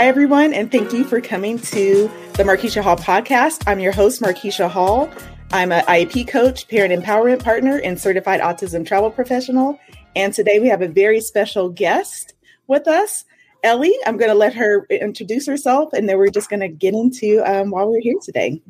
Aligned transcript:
Hi, 0.00 0.06
everyone, 0.06 0.54
and 0.54 0.72
thank 0.72 0.94
you 0.94 1.04
for 1.04 1.20
coming 1.20 1.58
to 1.58 2.10
the 2.32 2.42
Markeisha 2.42 2.80
Hall 2.80 2.96
podcast. 2.96 3.64
I'm 3.66 3.80
your 3.80 3.92
host, 3.92 4.22
Markeisha 4.22 4.66
Hall. 4.66 5.10
I'm 5.52 5.72
an 5.72 5.84
IEP 5.84 6.26
coach, 6.26 6.66
parent 6.68 6.90
empowerment 6.90 7.44
partner, 7.44 7.78
and 7.84 8.00
certified 8.00 8.40
autism 8.40 8.86
travel 8.86 9.10
professional. 9.10 9.78
And 10.16 10.32
today 10.32 10.58
we 10.58 10.68
have 10.68 10.80
a 10.80 10.88
very 10.88 11.20
special 11.20 11.68
guest 11.68 12.32
with 12.66 12.88
us, 12.88 13.26
Ellie. 13.62 13.94
I'm 14.06 14.16
going 14.16 14.30
to 14.30 14.34
let 14.34 14.54
her 14.54 14.86
introduce 14.86 15.46
herself, 15.46 15.92
and 15.92 16.08
then 16.08 16.16
we're 16.16 16.30
just 16.30 16.48
going 16.48 16.60
to 16.60 16.68
get 16.68 16.94
into 16.94 17.42
um, 17.44 17.68
why 17.68 17.84
we're 17.84 18.00
here 18.00 18.16
today. 18.22 18.62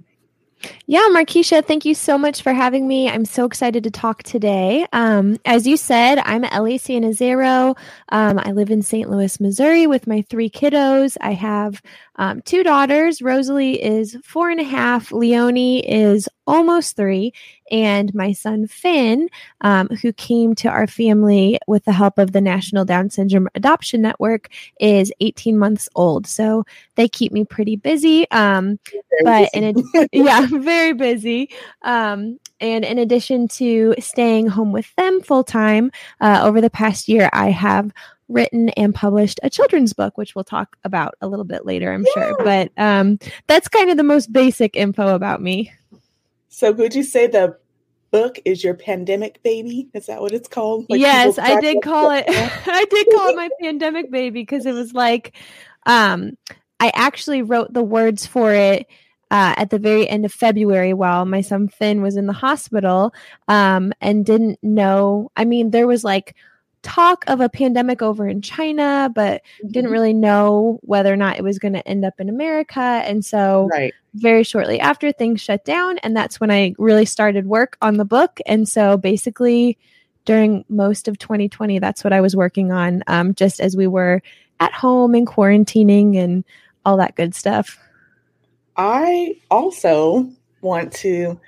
Yeah, 0.87 1.07
Markeisha, 1.11 1.65
thank 1.65 1.85
you 1.85 1.95
so 1.95 2.19
much 2.19 2.43
for 2.43 2.53
having 2.53 2.87
me. 2.87 3.09
I'm 3.09 3.25
so 3.25 3.45
excited 3.45 3.85
to 3.85 3.91
talk 3.91 4.23
today. 4.25 4.87
Um, 4.93 5.39
as 5.45 5.67
you 5.67 5.77
said, 5.77 6.19
I'm 6.19 6.45
Ellie 6.45 6.79
Sanazero. 6.79 7.77
Um, 8.11 8.39
I 8.39 8.53
live 8.53 8.71
in 8.71 8.83
St. 8.83 9.09
Louis, 9.09 9.41
Missouri 9.41 9.87
with 9.87 10.07
my 10.07 10.23
three 10.23 10.51
kiddos. 10.51 11.17
I 11.21 11.33
have 11.33 11.81
um, 12.21 12.43
two 12.43 12.63
daughters. 12.63 13.23
Rosalie 13.23 13.83
is 13.83 14.15
four 14.23 14.51
and 14.51 14.61
a 14.61 14.65
half. 14.65 15.11
Leonie 15.11 15.89
is 15.91 16.29
almost 16.47 16.95
three. 16.95 17.33
And 17.71 18.15
my 18.15 18.33
son 18.33 18.67
Finn, 18.67 19.31
um, 19.63 19.89
who 20.03 20.13
came 20.13 20.55
to 20.57 20.69
our 20.69 20.87
family 20.87 21.59
with 21.67 21.87
the 21.87 21.93
help 21.93 22.19
of 22.19 22.33
the 22.33 22.43
National 22.43 22.85
Down 22.85 23.09
Syndrome 23.09 23.49
Adoption 23.55 24.03
Network, 24.03 24.51
is 24.81 25.11
18 25.21 25.57
months 25.57 25.89
old. 25.95 26.27
So 26.27 26.65
they 26.97 27.09
keep 27.09 27.33
me 27.33 27.47
pretty 27.47 27.77
busy. 27.77 28.31
Um, 28.33 28.79
but 29.23 29.49
busy. 29.55 29.67
in 29.67 29.85
a, 29.95 30.09
yeah, 30.13 30.47
very 30.51 30.93
busy. 30.93 31.49
Um, 31.81 32.39
and 32.61 32.85
in 32.85 32.99
addition 32.99 33.49
to 33.49 33.95
staying 33.99 34.49
home 34.49 34.73
with 34.73 34.95
them 34.97 35.23
full 35.23 35.45
time, 35.45 35.91
uh, 36.21 36.41
over 36.43 36.61
the 36.61 36.69
past 36.69 37.09
year, 37.09 37.31
I 37.33 37.49
have 37.51 37.93
written 38.31 38.71
and 38.71 38.95
published 38.95 39.41
a 39.43 39.51
children's 39.51 39.93
book, 39.93 40.17
which 40.17 40.35
we'll 40.35 40.45
talk 40.45 40.77
about 40.85 41.15
a 41.21 41.29
little 41.29 41.45
bit 41.45 41.67
later, 41.67 41.93
I'm 41.93 42.07
yeah. 42.17 42.29
sure. 42.29 42.37
But 42.45 42.73
um, 42.77 43.19
that's 43.47 43.69
kind 43.69 43.91
of 43.91 43.97
the 43.97 44.03
most 44.03 44.33
basic 44.33 44.77
info 44.77 45.15
about 45.15 45.43
me. 45.43 45.73
So, 46.49 46.73
would 46.73 46.95
you 46.95 47.03
say 47.03 47.27
the 47.27 47.57
book 48.11 48.39
is 48.45 48.65
your 48.65 48.75
pandemic 48.75 49.43
baby? 49.43 49.89
Is 49.95 50.07
that 50.07 50.21
what 50.21 50.33
it's 50.33 50.49
called? 50.49 50.87
Like 50.89 51.01
yes, 51.01 51.39
I 51.39 51.61
did 51.61 51.83
call 51.83 52.11
it. 52.11 52.25
I 52.29 52.85
did 52.91 53.07
call 53.15 53.29
it 53.29 53.37
my 53.37 53.49
pandemic 53.61 54.11
baby 54.11 54.41
because 54.41 54.67
it 54.67 54.73
was 54.73 54.93
like, 54.93 55.37
um, 55.87 56.37
I 56.79 56.91
actually 56.95 57.43
wrote 57.43 57.73
the 57.73 57.83
words 57.83 58.27
for 58.27 58.53
it. 58.53 58.87
Uh, 59.33 59.55
at 59.59 59.71
the 59.71 59.79
very 59.79 60.09
end 60.09 60.25
of 60.25 60.33
February, 60.33 60.93
while 60.93 61.25
my 61.25 61.41
son 61.41 61.69
Finn 61.69 62.03
was 62.03 62.17
in 62.17 62.27
the 62.27 62.33
hospital, 62.33 63.15
um, 63.47 63.93
and 64.01 64.27
didn't 64.27 64.59
know. 64.61 65.31
I 65.37 65.45
mean, 65.45 65.71
there 65.71 65.87
was 65.87 66.03
like 66.03 66.35
talk 66.83 67.25
of 67.27 67.41
a 67.41 67.49
pandemic 67.49 68.03
over 68.03 68.27
in 68.27 68.43
China, 68.43 69.11
but 69.15 69.43
mm-hmm. 69.43 69.69
didn't 69.69 69.91
really 69.91 70.15
know 70.15 70.79
whether 70.83 71.13
or 71.13 71.17
not 71.17 71.39
it 71.39 71.43
was 71.43 71.59
going 71.59 71.75
to 71.75 71.87
end 71.87 72.05
up 72.05 72.15
in 72.19 72.29
America. 72.29 72.81
And 72.81 73.25
so, 73.25 73.69
right. 73.71 73.93
very 74.15 74.43
shortly 74.43 74.81
after, 74.81 75.13
things 75.13 75.41
shut 75.41 75.65
down. 75.65 75.99
And 75.99 76.17
that's 76.17 76.41
when 76.41 76.51
I 76.51 76.75
really 76.79 77.05
started 77.05 77.47
work 77.47 77.77
on 77.83 77.97
the 77.97 78.05
book. 78.05 78.41
And 78.47 78.69
so, 78.69 78.97
basically, 78.97 79.79
during 80.25 80.65
most 80.69 81.09
of 81.09 81.19
2020, 81.19 81.79
that's 81.79 82.05
what 82.05 82.13
I 82.13 82.21
was 82.21 82.37
working 82.37 82.73
on, 82.73 83.03
um, 83.07 83.35
just 83.35 83.61
as 83.61 83.77
we 83.77 83.87
were 83.87 84.23
at 84.61 84.73
home 84.73 85.15
and 85.15 85.27
quarantining 85.27 86.17
and 86.17 86.45
all 86.85 86.97
that 86.99 87.17
good 87.17 87.35
stuff. 87.35 87.79
I 88.77 89.37
also 89.51 90.31
want 90.61 90.93
to 90.95 91.39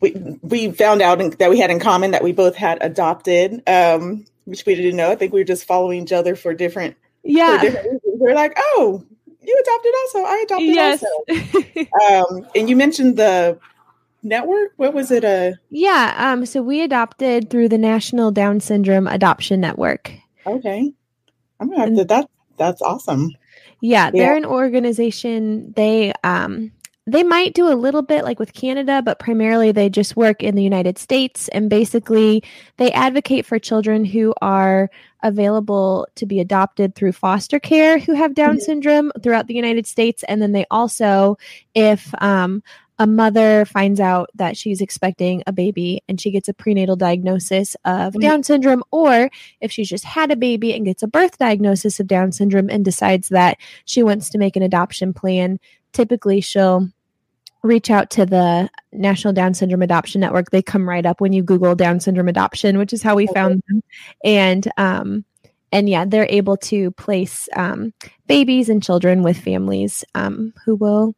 we 0.00 0.12
we 0.42 0.70
found 0.70 1.02
out 1.02 1.18
that 1.38 1.50
we 1.50 1.58
had 1.58 1.70
in 1.70 1.80
common 1.80 2.10
that 2.12 2.22
we 2.22 2.32
both 2.32 2.54
had 2.54 2.78
adopted, 2.80 3.62
um, 3.68 4.24
which 4.44 4.64
we 4.66 4.74
didn't 4.74 4.96
know. 4.96 5.10
I 5.10 5.16
think 5.16 5.32
we 5.32 5.40
were 5.40 5.44
just 5.44 5.64
following 5.64 6.02
each 6.02 6.12
other 6.12 6.36
for 6.36 6.54
different. 6.54 6.96
Yeah, 7.22 7.58
for 7.58 7.70
different 7.70 8.02
we 8.18 8.30
are 8.30 8.34
like, 8.34 8.56
oh, 8.56 9.04
you 9.42 9.62
adopted 9.62 9.92
also. 10.02 10.18
I 10.18 10.44
adopted 10.44 10.74
yes. 10.74 11.04
also. 11.04 12.40
um, 12.40 12.48
and 12.54 12.68
you 12.68 12.76
mentioned 12.76 13.16
the 13.16 13.58
network. 14.22 14.72
What 14.76 14.94
was 14.94 15.10
it? 15.10 15.24
A 15.24 15.50
uh? 15.50 15.52
yeah. 15.70 16.14
Um. 16.16 16.46
So 16.46 16.62
we 16.62 16.82
adopted 16.82 17.50
through 17.50 17.68
the 17.68 17.78
National 17.78 18.30
Down 18.30 18.60
Syndrome 18.60 19.06
Adoption 19.06 19.60
Network. 19.60 20.12
Okay, 20.46 20.92
I'm 21.60 21.70
gonna 21.70 21.80
have 21.80 21.96
to. 21.96 22.04
That 22.04 22.28
that's 22.56 22.82
awesome. 22.82 23.30
Yeah, 23.80 24.06
yeah, 24.06 24.10
they're 24.10 24.36
an 24.36 24.44
organization. 24.46 25.72
They 25.76 26.12
um 26.24 26.72
they 27.08 27.22
might 27.22 27.54
do 27.54 27.68
a 27.68 27.74
little 27.74 28.02
bit 28.02 28.24
like 28.24 28.40
with 28.40 28.52
Canada, 28.52 29.00
but 29.00 29.20
primarily 29.20 29.70
they 29.70 29.88
just 29.88 30.16
work 30.16 30.42
in 30.42 30.56
the 30.56 30.62
United 30.62 30.98
States. 30.98 31.46
And 31.48 31.70
basically, 31.70 32.42
they 32.78 32.90
advocate 32.92 33.46
for 33.46 33.60
children 33.60 34.04
who 34.04 34.34
are 34.42 34.90
available 35.22 36.08
to 36.16 36.26
be 36.26 36.40
adopted 36.40 36.94
through 36.94 37.12
foster 37.12 37.60
care 37.60 37.98
who 37.98 38.14
have 38.14 38.34
Down 38.34 38.56
mm-hmm. 38.56 38.60
syndrome 38.60 39.12
throughout 39.22 39.46
the 39.46 39.54
United 39.54 39.86
States. 39.86 40.24
And 40.24 40.42
then 40.42 40.50
they 40.50 40.66
also, 40.68 41.38
if 41.74 42.12
um, 42.20 42.62
a 42.98 43.06
mother 43.06 43.64
finds 43.66 44.00
out 44.00 44.30
that 44.34 44.56
she's 44.56 44.80
expecting 44.80 45.44
a 45.46 45.52
baby 45.52 46.02
and 46.08 46.20
she 46.20 46.32
gets 46.32 46.48
a 46.48 46.54
prenatal 46.54 46.96
diagnosis 46.96 47.76
of 47.84 48.14
mm-hmm. 48.14 48.20
Down 48.20 48.42
syndrome, 48.42 48.82
or 48.90 49.30
if 49.60 49.70
she's 49.70 49.88
just 49.88 50.04
had 50.04 50.32
a 50.32 50.36
baby 50.36 50.74
and 50.74 50.84
gets 50.84 51.04
a 51.04 51.08
birth 51.08 51.38
diagnosis 51.38 52.00
of 52.00 52.08
Down 52.08 52.32
syndrome 52.32 52.68
and 52.68 52.84
decides 52.84 53.28
that 53.28 53.58
she 53.84 54.02
wants 54.02 54.30
to 54.30 54.38
make 54.38 54.56
an 54.56 54.62
adoption 54.62 55.12
plan, 55.14 55.60
typically 55.92 56.40
she'll 56.40 56.88
reach 57.62 57.90
out 57.90 58.10
to 58.10 58.26
the 58.26 58.68
National 58.92 59.32
Down 59.32 59.54
Syndrome 59.54 59.82
Adoption 59.82 60.20
Network. 60.20 60.50
They 60.50 60.62
come 60.62 60.88
right 60.88 61.04
up 61.04 61.20
when 61.20 61.32
you 61.32 61.42
Google 61.42 61.74
Down 61.74 62.00
syndrome 62.00 62.28
adoption, 62.28 62.78
which 62.78 62.92
is 62.92 63.02
how 63.02 63.14
we 63.14 63.24
okay. 63.24 63.34
found 63.34 63.62
them. 63.68 63.82
And 64.24 64.70
um, 64.76 65.24
and 65.72 65.88
yeah, 65.88 66.04
they're 66.04 66.28
able 66.30 66.56
to 66.58 66.90
place 66.92 67.48
um, 67.56 67.92
babies 68.26 68.68
and 68.68 68.82
children 68.82 69.22
with 69.22 69.36
families 69.36 70.04
um, 70.14 70.54
who 70.64 70.76
will, 70.76 71.14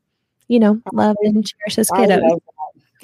you 0.49 0.59
know, 0.59 0.81
love 0.93 1.17
and 1.23 1.47
cherish 1.47 1.77
those 1.77 1.91
kiddos. 1.91 2.23
I 2.23 2.29
love, 2.29 2.43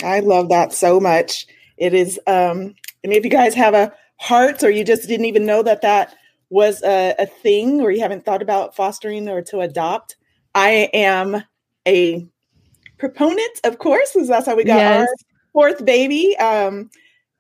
I 0.03 0.21
love 0.21 0.49
that 0.49 0.73
so 0.73 0.99
much. 0.99 1.47
It 1.77 1.95
is, 1.95 2.19
um, 2.27 2.75
and 3.03 3.13
if 3.13 3.25
you 3.25 3.31
guys 3.31 3.55
have 3.55 3.75
a 3.75 3.93
heart 4.17 4.63
or 4.63 4.71
you 4.71 4.85
just 4.85 5.07
didn't 5.07 5.27
even 5.27 5.45
know 5.45 5.63
that 5.63 5.83
that 5.83 6.15
was 6.51 6.83
a, 6.83 7.15
a 7.19 7.27
thing 7.27 7.81
or 7.81 7.91
you 7.91 8.01
haven't 8.01 8.25
thought 8.25 8.43
about 8.43 8.75
fostering 8.75 9.29
or 9.29 9.43
to 9.43 9.61
adopt, 9.61 10.17
I 10.55 10.89
am 10.93 11.43
a 11.87 12.27
proponent, 12.99 13.61
of 13.65 13.79
course, 13.79 14.13
because 14.13 14.29
that's 14.29 14.47
how 14.47 14.57
we 14.57 14.65
got 14.65 14.77
yes. 14.77 15.01
our 15.01 15.15
fourth 15.53 15.85
baby. 15.85 16.37
Um, 16.39 16.91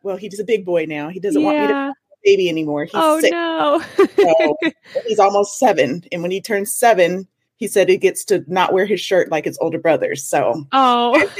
well, 0.03 0.16
he's 0.16 0.38
a 0.38 0.44
big 0.44 0.65
boy 0.65 0.87
now. 0.87 1.09
He 1.09 1.20
doesn't 1.20 1.41
yeah. 1.41 1.47
want 1.47 1.60
me 1.60 1.66
to 1.69 1.94
baby 2.25 2.48
anymore. 2.48 2.84
He's 2.84 2.92
oh 2.94 3.20
six. 3.20 3.31
no, 3.31 3.82
so 4.16 4.56
he's 5.06 5.19
almost 5.19 5.59
seven, 5.59 6.04
and 6.10 6.22
when 6.22 6.31
he 6.31 6.41
turns 6.41 6.72
seven, 6.72 7.28
he 7.56 7.69
said 7.69 7.88
he 7.88 7.97
gets 7.97 8.25
to 8.26 8.44
not 8.48 8.72
wear 8.72 8.87
his 8.87 9.00
shirt 9.00 9.31
like 9.31 9.44
his 9.44 9.59
older 9.60 9.78
brothers. 9.78 10.25
So 10.25 10.66
oh, 10.72 11.31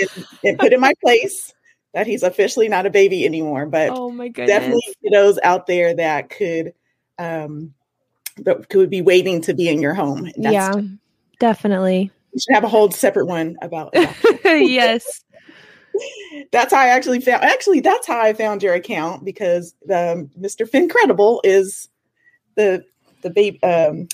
it, 0.42 0.58
put 0.58 0.72
in 0.72 0.80
my 0.80 0.92
place 1.03 1.53
that 1.92 2.06
he's 2.06 2.22
officially 2.22 2.69
not 2.69 2.86
a 2.86 2.91
baby 2.91 3.24
anymore. 3.24 3.66
But 3.66 3.91
oh 3.91 4.10
my 4.10 4.28
goodness, 4.28 4.48
definitely 4.48 4.94
those 5.10 5.38
out 5.42 5.66
there 5.66 5.94
that 5.94 6.30
could 6.30 6.74
um 7.19 7.74
that 8.38 8.69
could 8.69 8.91
be 8.91 9.03
waiting 9.03 9.41
to 9.42 9.54
be 9.54 9.69
in 9.69 9.80
your 9.80 9.94
home. 9.94 10.30
yeah, 10.36 10.74
definitely. 11.38 12.10
You 12.34 12.41
should 12.41 12.55
have 12.55 12.65
a 12.65 12.69
whole 12.69 12.91
separate 12.91 13.27
one 13.27 13.56
about 13.62 13.91
yes. 14.45 15.25
that's 16.53 16.72
how 16.72 16.81
I 16.81 16.89
actually 16.89 17.21
found 17.21 17.45
actually 17.45 17.81
that's 17.81 18.06
how 18.06 18.21
I 18.21 18.33
found 18.33 18.62
your 18.62 18.75
account 18.75 19.25
because 19.25 19.75
the 19.87 20.28
Mr. 20.39 20.69
Fincredible 20.69 21.41
is 21.45 21.89
the 22.56 22.84
the 23.22 23.31
baby 23.31 23.62
um 23.62 24.09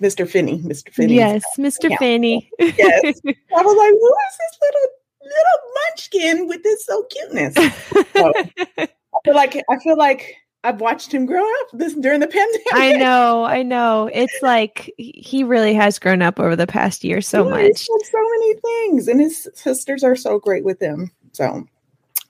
Mr. 0.00 0.28
Finney. 0.28 0.60
Mr. 0.60 0.92
Finney. 0.92 1.16
Yes, 1.16 1.44
Mr. 1.58 1.84
Account. 1.84 1.98
Finney. 1.98 2.50
yes. 2.58 3.20
I 3.26 3.62
was 3.62 3.76
like, 3.76 3.90
who 3.90 4.14
is 4.14 4.38
this 4.38 4.58
little 4.62 4.88
little 5.22 5.60
munchkin 5.74 6.48
with 6.48 6.62
this 6.62 6.84
so 6.86 7.04
cuteness? 7.04 7.54
So, 8.14 8.32
I 8.78 8.88
feel 9.24 9.34
like 9.34 9.62
I 9.68 9.78
feel 9.78 9.96
like 9.96 10.36
I've 10.64 10.80
watched 10.80 11.12
him 11.12 11.26
grow 11.26 11.44
up 11.44 11.66
this 11.74 11.92
during 11.92 12.20
the 12.20 12.26
pandemic. 12.26 12.66
I 12.72 12.92
know, 12.92 13.44
I 13.44 13.62
know. 13.62 14.10
It's 14.12 14.42
like 14.42 14.90
he 14.96 15.44
really 15.44 15.74
has 15.74 15.98
grown 15.98 16.22
up 16.22 16.40
over 16.40 16.56
the 16.56 16.66
past 16.66 17.04
year 17.04 17.20
so 17.20 17.44
yeah, 17.44 17.50
much. 17.50 17.86
so 17.86 18.18
many 18.18 18.54
things, 18.54 19.06
and 19.06 19.20
his 19.20 19.46
sisters 19.54 20.02
are 20.02 20.16
so 20.16 20.38
great 20.38 20.64
with 20.64 20.80
him. 20.80 21.10
So 21.32 21.66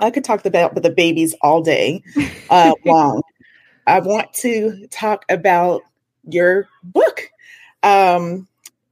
I 0.01 0.11
could 0.11 0.25
talk 0.25 0.45
about 0.45 0.75
the 0.75 0.91
babies 0.91 1.35
all 1.43 1.63
day 1.63 2.03
uh, 2.51 2.73
long. 2.85 3.23
I 3.87 4.01
want 4.01 4.33
to 4.35 4.89
talk 4.89 5.25
about 5.29 5.83
your 6.25 6.69
book 6.83 7.31
um, 7.85 8.49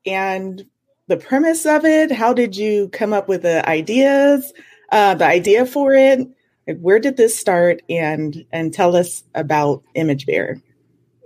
and 0.07 0.65
the 1.09 1.17
premise 1.17 1.67
of 1.67 1.85
it. 1.85 2.13
How 2.13 2.33
did 2.33 2.57
you 2.57 2.89
come 2.91 3.13
up 3.13 3.27
with 3.27 3.43
the 3.43 3.69
ideas, 3.69 4.53
uh, 4.93 5.17
the 5.17 5.27
idea 5.27 5.67
for 5.67 5.95
it? 5.95 6.29
Where 6.67 6.99
did 6.99 7.17
this 7.17 7.37
start 7.39 7.83
and 7.89 8.45
and 8.53 8.73
tell 8.73 8.97
us 8.97 9.25
about 9.35 9.83
image 9.95 10.27
bearer 10.27 10.61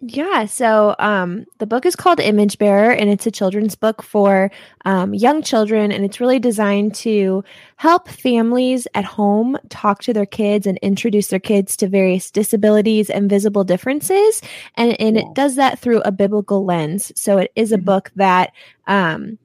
Yeah, 0.03 0.45
so 0.45 0.95
um, 0.99 1.47
the 1.57 1.67
book 1.67 1.87
is 1.87 1.97
called 1.97 2.21
Image 2.21 2.59
Bearer, 2.59 2.91
and 2.91 3.09
it's 3.09 3.27
a 3.27 3.31
children's 3.31 3.75
book 3.75 4.03
for 4.03 4.51
um, 4.85 5.15
young 5.15 5.43
children, 5.43 5.91
and 5.91 6.05
it's 6.05 6.21
really 6.21 6.39
designed 6.39 6.95
to 6.97 7.43
help 7.77 8.07
families 8.07 8.87
at 8.95 9.07
home 9.07 9.57
talk 9.71 10.03
to 10.03 10.13
their 10.13 10.27
kids 10.27 10.67
and 10.67 10.77
introduce 10.79 11.29
their 11.29 11.41
kids 11.41 11.79
to 11.79 11.89
various 11.89 12.31
disabilities 12.31 13.09
and 13.09 13.31
visible 13.31 13.65
differences, 13.65 14.43
and 14.75 15.01
and 15.01 15.17
yeah. 15.17 15.23
it 15.23 15.35
does 15.35 15.57
that 15.57 15.79
through 15.79 16.03
a 16.03 16.13
biblical 16.13 16.67
lens. 16.67 17.11
So 17.17 17.39
it 17.39 17.51
is 17.57 17.73
a 17.73 17.77
mm-hmm. 17.77 17.87
book 17.87 18.13
that 18.17 18.53
um, 18.87 19.39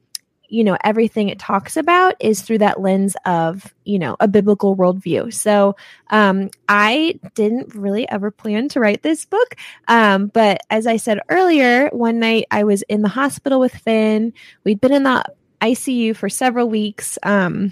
you 0.51 0.63
know 0.63 0.77
everything 0.83 1.29
it 1.29 1.39
talks 1.39 1.77
about 1.77 2.13
is 2.19 2.41
through 2.41 2.57
that 2.57 2.81
lens 2.81 3.15
of 3.25 3.73
you 3.85 3.97
know 3.97 4.17
a 4.19 4.27
biblical 4.27 4.75
worldview. 4.75 5.33
So 5.33 5.75
um, 6.09 6.49
i 6.67 7.19
didn't 7.35 7.73
really 7.73 8.07
ever 8.09 8.29
plan 8.29 8.67
to 8.69 8.79
write 8.79 9.01
this 9.01 9.25
book 9.25 9.55
um, 9.87 10.27
but 10.27 10.61
as 10.69 10.85
i 10.85 10.97
said 10.97 11.19
earlier 11.29 11.87
one 11.89 12.19
night 12.19 12.45
i 12.51 12.63
was 12.63 12.81
in 12.83 13.01
the 13.01 13.09
hospital 13.09 13.59
with 13.59 13.73
finn. 13.73 14.33
We'd 14.63 14.81
been 14.81 14.93
in 14.93 15.03
the 15.03 15.23
icu 15.61 16.15
for 16.15 16.29
several 16.29 16.69
weeks. 16.69 17.17
Um, 17.23 17.71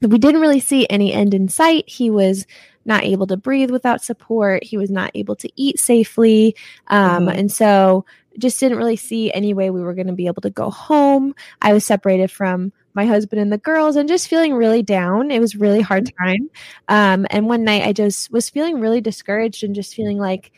we 0.00 0.18
didn't 0.18 0.40
really 0.40 0.60
see 0.60 0.86
any 0.90 1.12
end 1.12 1.34
in 1.34 1.48
sight. 1.48 1.88
He 1.88 2.10
was 2.10 2.46
not 2.84 3.04
able 3.04 3.26
to 3.26 3.36
breathe 3.36 3.70
without 3.70 4.02
support. 4.04 4.62
He 4.62 4.76
was 4.76 4.90
not 4.90 5.10
able 5.14 5.36
to 5.36 5.48
eat 5.56 5.78
safely. 5.78 6.54
Um, 6.88 7.26
mm-hmm. 7.26 7.38
and 7.38 7.52
so 7.52 8.04
just 8.38 8.60
didn't 8.60 8.78
really 8.78 8.96
see 8.96 9.32
any 9.32 9.54
way 9.54 9.70
we 9.70 9.82
were 9.82 9.94
going 9.94 10.06
to 10.06 10.12
be 10.12 10.26
able 10.26 10.42
to 10.42 10.50
go 10.50 10.70
home. 10.70 11.34
I 11.62 11.72
was 11.72 11.84
separated 11.84 12.30
from 12.30 12.72
my 12.94 13.06
husband 13.06 13.40
and 13.40 13.52
the 13.52 13.58
girls 13.58 13.96
and 13.96 14.08
just 14.08 14.28
feeling 14.28 14.54
really 14.54 14.82
down. 14.82 15.30
It 15.30 15.40
was 15.40 15.56
really 15.56 15.80
hard 15.80 16.04
mm-hmm. 16.06 16.24
time. 16.24 16.50
Um, 16.88 17.26
and 17.30 17.46
one 17.46 17.64
night 17.64 17.84
I 17.84 17.92
just 17.92 18.30
was 18.30 18.50
feeling 18.50 18.80
really 18.80 19.00
discouraged 19.00 19.64
and 19.64 19.74
just 19.74 19.94
feeling 19.94 20.18
like, 20.18 20.52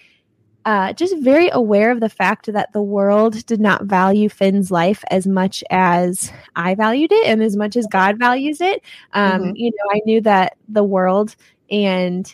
uh, 0.66 0.92
just 0.92 1.16
very 1.18 1.48
aware 1.52 1.92
of 1.92 2.00
the 2.00 2.08
fact 2.08 2.52
that 2.52 2.72
the 2.72 2.82
world 2.82 3.46
did 3.46 3.60
not 3.60 3.84
value 3.84 4.28
Finn's 4.28 4.70
life 4.70 5.04
as 5.10 5.24
much 5.24 5.62
as 5.70 6.32
I 6.56 6.74
valued 6.74 7.12
it 7.12 7.24
and 7.26 7.40
as 7.40 7.56
much 7.56 7.76
as 7.76 7.86
God 7.86 8.18
values 8.18 8.60
it. 8.60 8.82
Um, 9.12 9.42
mm-hmm. 9.42 9.52
You 9.54 9.70
know, 9.70 9.94
I 9.94 10.00
knew 10.04 10.20
that 10.22 10.56
the 10.68 10.82
world 10.82 11.36
and 11.70 12.30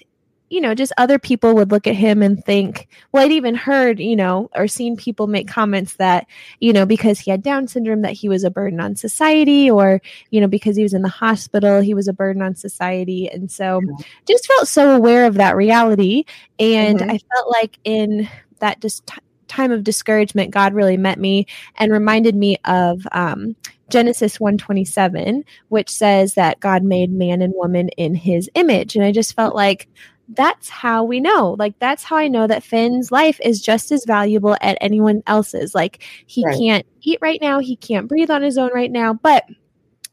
you 0.52 0.60
know, 0.60 0.74
just 0.74 0.92
other 0.98 1.18
people 1.18 1.54
would 1.54 1.70
look 1.70 1.86
at 1.86 1.94
him 1.94 2.22
and 2.22 2.44
think, 2.44 2.86
well, 3.10 3.24
I'd 3.24 3.32
even 3.32 3.54
heard, 3.54 3.98
you 3.98 4.14
know, 4.14 4.50
or 4.54 4.68
seen 4.68 4.98
people 4.98 5.26
make 5.26 5.48
comments 5.48 5.96
that, 5.96 6.26
you 6.60 6.74
know, 6.74 6.84
because 6.84 7.18
he 7.18 7.30
had 7.30 7.42
Down 7.42 7.66
syndrome, 7.66 8.02
that 8.02 8.12
he 8.12 8.28
was 8.28 8.44
a 8.44 8.50
burden 8.50 8.78
on 8.78 8.94
society, 8.94 9.70
or, 9.70 10.02
you 10.28 10.42
know, 10.42 10.46
because 10.46 10.76
he 10.76 10.82
was 10.82 10.92
in 10.92 11.00
the 11.00 11.08
hospital, 11.08 11.80
he 11.80 11.94
was 11.94 12.06
a 12.06 12.12
burden 12.12 12.42
on 12.42 12.54
society. 12.54 13.30
And 13.30 13.50
so 13.50 13.80
just 14.28 14.46
felt 14.46 14.68
so 14.68 14.94
aware 14.94 15.24
of 15.24 15.36
that 15.36 15.56
reality. 15.56 16.24
And 16.58 16.98
mm-hmm. 16.98 17.12
I 17.12 17.18
felt 17.34 17.50
like 17.50 17.78
in 17.84 18.28
that 18.58 18.82
just 18.82 19.06
t- 19.06 19.16
time 19.48 19.72
of 19.72 19.84
discouragement, 19.84 20.50
God 20.50 20.74
really 20.74 20.98
met 20.98 21.18
me 21.18 21.46
and 21.76 21.90
reminded 21.90 22.34
me 22.34 22.58
of, 22.66 23.06
um, 23.12 23.56
Genesis 23.92 24.40
127, 24.40 25.44
which 25.68 25.90
says 25.90 26.32
that 26.32 26.60
God 26.60 26.82
made 26.82 27.12
man 27.12 27.42
and 27.42 27.52
woman 27.54 27.90
in 27.90 28.14
his 28.14 28.48
image. 28.54 28.96
And 28.96 29.04
I 29.04 29.12
just 29.12 29.36
felt 29.36 29.54
like 29.54 29.86
that's 30.28 30.68
how 30.68 31.04
we 31.04 31.20
know. 31.20 31.56
Like 31.58 31.78
that's 31.78 32.04
how 32.04 32.16
I 32.16 32.28
know 32.28 32.46
that 32.46 32.62
Finn's 32.62 33.12
life 33.12 33.40
is 33.42 33.60
just 33.60 33.92
as 33.92 34.04
valuable 34.04 34.56
as 34.60 34.76
anyone 34.80 35.22
else's. 35.26 35.74
Like 35.74 36.02
he 36.26 36.44
right. 36.44 36.58
can't 36.58 36.86
eat 37.02 37.18
right 37.20 37.40
now, 37.40 37.58
he 37.58 37.76
can't 37.76 38.08
breathe 38.08 38.30
on 38.30 38.42
his 38.42 38.58
own 38.58 38.70
right 38.72 38.90
now, 38.90 39.12
but 39.12 39.44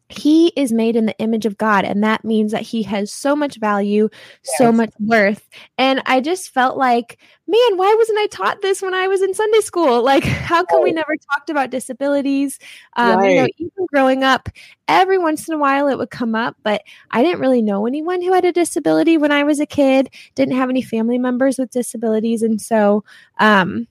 he 0.10 0.48
is 0.56 0.72
made 0.72 0.96
in 0.96 1.06
the 1.06 1.18
image 1.20 1.46
of 1.46 1.58
God, 1.58 1.86
and 1.86 2.04
that 2.04 2.26
means 2.26 2.52
that 2.52 2.64
he 2.64 2.82
has 2.84 3.12
so 3.12 3.36
much 3.36 3.58
value, 3.60 4.10
yes. 4.12 4.58
so 4.58 4.72
much 4.72 4.92
worth. 5.00 5.48
And 5.78 6.02
I 6.08 6.20
just 6.20 6.50
felt 6.50 6.78
like, 6.78 7.20
man, 7.48 7.78
why 7.78 7.96
wasn't 7.98 8.18
I 8.18 8.26
taught 8.28 8.64
this 8.64 8.82
when 8.82 8.96
I 8.96 9.08
was 9.08 9.22
in 9.22 9.34
Sunday 9.34 9.62
school? 9.62 10.04
Like, 10.10 10.24
how 10.24 10.64
come 10.64 10.82
we 10.82 10.92
never 10.92 11.16
talked 11.36 11.52
about 11.52 11.70
disabilities? 11.70 12.58
Um, 12.96 13.20
right. 13.20 13.30
You 13.30 13.42
know, 13.42 13.48
even 13.58 13.86
growing 13.94 14.24
up, 14.24 14.50
every 14.88 15.20
once 15.20 15.48
in 15.48 15.54
a 15.54 15.58
while 15.60 15.88
it 15.88 16.00
would 16.00 16.10
come 16.10 16.34
up, 16.34 16.56
but 16.64 16.82
I 17.12 17.22
didn't 17.22 17.42
really 17.42 17.62
know 17.62 17.86
anyone 17.86 18.24
who 18.24 18.34
had 18.34 18.44
a 18.44 18.52
disability 18.52 19.20
when 19.20 19.32
I 19.32 19.44
was 19.44 19.60
a 19.60 19.68
kid. 19.68 20.10
Didn't 20.34 20.56
have 20.56 20.72
any 20.72 20.82
family 20.82 21.20
members 21.20 21.60
with 21.60 21.70
disabilities, 21.70 22.42
and 22.42 22.60
so 22.60 23.04
um, 23.38 23.88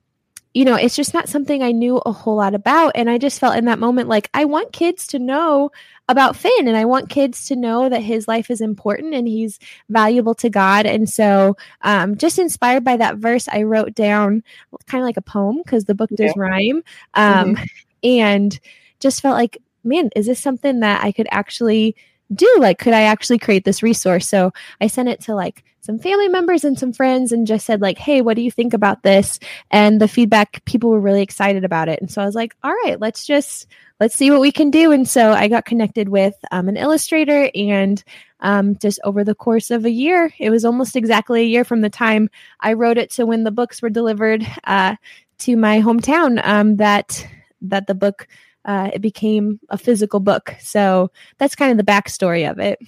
you 0.55 0.65
know, 0.65 0.75
it's 0.75 0.97
just 0.97 1.15
not 1.15 1.29
something 1.29 1.63
I 1.63 1.73
knew 1.73 1.99
a 1.99 2.13
whole 2.13 2.37
lot 2.37 2.55
about. 2.55 2.93
And 2.95 3.09
I 3.11 3.19
just 3.19 3.39
felt 3.39 3.57
in 3.57 3.67
that 3.67 3.79
moment 3.79 4.09
like 4.09 4.31
I 4.33 4.45
want 4.45 4.73
kids 4.73 5.07
to 5.09 5.19
know 5.19 5.71
about 6.09 6.37
Finn 6.37 6.67
and 6.67 6.77
I 6.77 6.87
want 6.87 7.11
kids 7.11 7.47
to 7.49 7.57
know 7.57 7.89
that 7.89 8.03
his 8.03 8.27
life 8.27 8.51
is 8.51 8.61
important 8.61 9.15
and 9.15 9.29
he's 9.29 9.59
valuable 9.91 10.35
to 10.37 10.49
God. 10.49 10.87
And 10.87 11.09
so, 11.09 11.57
um, 11.83 12.17
just 12.17 12.39
inspired 12.39 12.83
by 12.83 12.97
that 12.97 13.19
verse, 13.19 13.47
I 13.47 13.65
wrote 13.65 13.95
down 13.95 14.43
kind 14.87 15.03
of 15.03 15.07
like 15.07 15.19
a 15.19 15.23
poem 15.23 15.59
because 15.59 15.85
the 15.85 15.95
book 15.95 16.11
does 16.11 16.33
yeah. 16.35 16.43
rhyme. 16.43 16.83
Um, 17.15 17.55
mm-hmm. 17.55 17.65
And 18.03 18.59
just 19.01 19.21
felt 19.21 19.37
like, 19.37 19.59
man, 19.85 20.11
is 20.17 20.27
this 20.27 20.41
something 20.41 20.81
that 20.81 21.05
I 21.05 21.13
could 21.13 21.29
actually 21.31 21.95
do? 22.33 22.57
Like, 22.59 22.79
could 22.79 22.95
I 22.95 23.03
actually 23.03 23.39
create 23.39 23.65
this 23.65 23.83
resource? 23.83 24.29
So 24.29 24.53
I 24.81 24.87
sent 24.87 25.09
it 25.09 25.21
to 25.23 25.35
like 25.35 25.65
some 25.81 25.99
family 25.99 26.29
members 26.29 26.65
and 26.65 26.79
some 26.79 26.93
friends 26.93 27.33
and 27.33 27.47
just 27.47 27.65
said, 27.65 27.81
like, 27.81 27.97
hey, 27.97 28.21
what 28.21 28.37
do 28.37 28.43
you 28.43 28.51
think 28.51 28.75
about 28.75 29.03
this? 29.03 29.39
And 29.71 30.01
the 30.01 30.09
feedback, 30.09 30.65
people 30.67 30.91
were 30.91 31.01
really 31.01 31.23
excited 31.23 31.65
about 31.65 31.89
it. 31.89 32.01
And 32.01 32.11
so 32.11 32.21
I 32.21 32.27
was 32.27 32.35
like, 32.35 32.55
all 32.63 32.75
right, 32.85 33.01
let's 33.01 33.25
just 33.27 33.67
let's 34.01 34.15
see 34.15 34.31
what 34.31 34.41
we 34.41 34.53
can 34.53 34.71
do. 34.71 34.93
And 34.93 35.09
so 35.09 35.33
I 35.33 35.49
got 35.49 35.65
connected 35.65 36.09
with 36.09 36.35
um, 36.53 36.69
an 36.69 36.77
illustrator 36.77 37.51
and 37.55 38.03
um, 38.41 38.77
just 38.77 39.01
over 39.03 39.25
the 39.25 39.35
course 39.35 39.71
of 39.71 39.85
a 39.85 39.91
year, 39.91 40.33
it 40.39 40.51
was 40.51 40.65
almost 40.65 40.95
exactly 40.95 41.41
a 41.41 41.47
year 41.47 41.65
from 41.65 41.81
the 41.81 41.91
time 41.91 42.31
I 42.61 42.75
wrote 42.75 42.99
it 42.99 43.11
to 43.13 43.27
when 43.27 43.45
the 43.45 43.51
books 43.51 43.83
were 43.83 43.91
delivered 43.91 44.47
uh, 44.65 44.97
to 45.39 45.57
my 45.57 45.81
hometown 45.81 46.41
um, 46.45 46.77
that 46.77 47.27
that 47.63 47.87
the 47.87 47.95
book 47.95 48.29
uh, 48.65 48.91
it 48.93 49.01
became 49.01 49.61
a 49.71 49.79
physical 49.79 50.21
book. 50.21 50.55
So 50.61 51.11
that's 51.39 51.55
kind 51.55 51.71
of 51.71 51.85
the 51.85 51.91
backstory 51.91 52.51
of 52.51 52.59
it. 52.59 52.79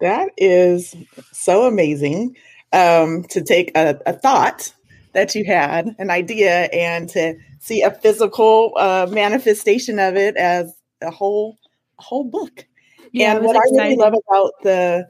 That 0.00 0.30
is 0.36 0.94
so 1.32 1.66
amazing 1.66 2.36
um, 2.72 3.24
to 3.30 3.42
take 3.42 3.76
a, 3.76 3.98
a 4.06 4.12
thought 4.12 4.72
that 5.12 5.34
you 5.34 5.44
had, 5.44 5.94
an 5.98 6.10
idea, 6.10 6.64
and 6.72 7.08
to 7.10 7.34
see 7.60 7.82
a 7.82 7.90
physical 7.90 8.72
uh, 8.76 9.06
manifestation 9.10 9.98
of 9.98 10.16
it 10.16 10.36
as 10.36 10.74
a 11.00 11.10
whole 11.10 11.58
a 11.98 12.02
whole 12.02 12.24
book. 12.24 12.66
Yeah, 13.12 13.36
and 13.36 13.44
what 13.44 13.56
exciting. 13.56 13.80
I 13.80 13.84
really 13.84 13.96
love 13.96 14.14
about 14.28 14.52
the 14.62 15.08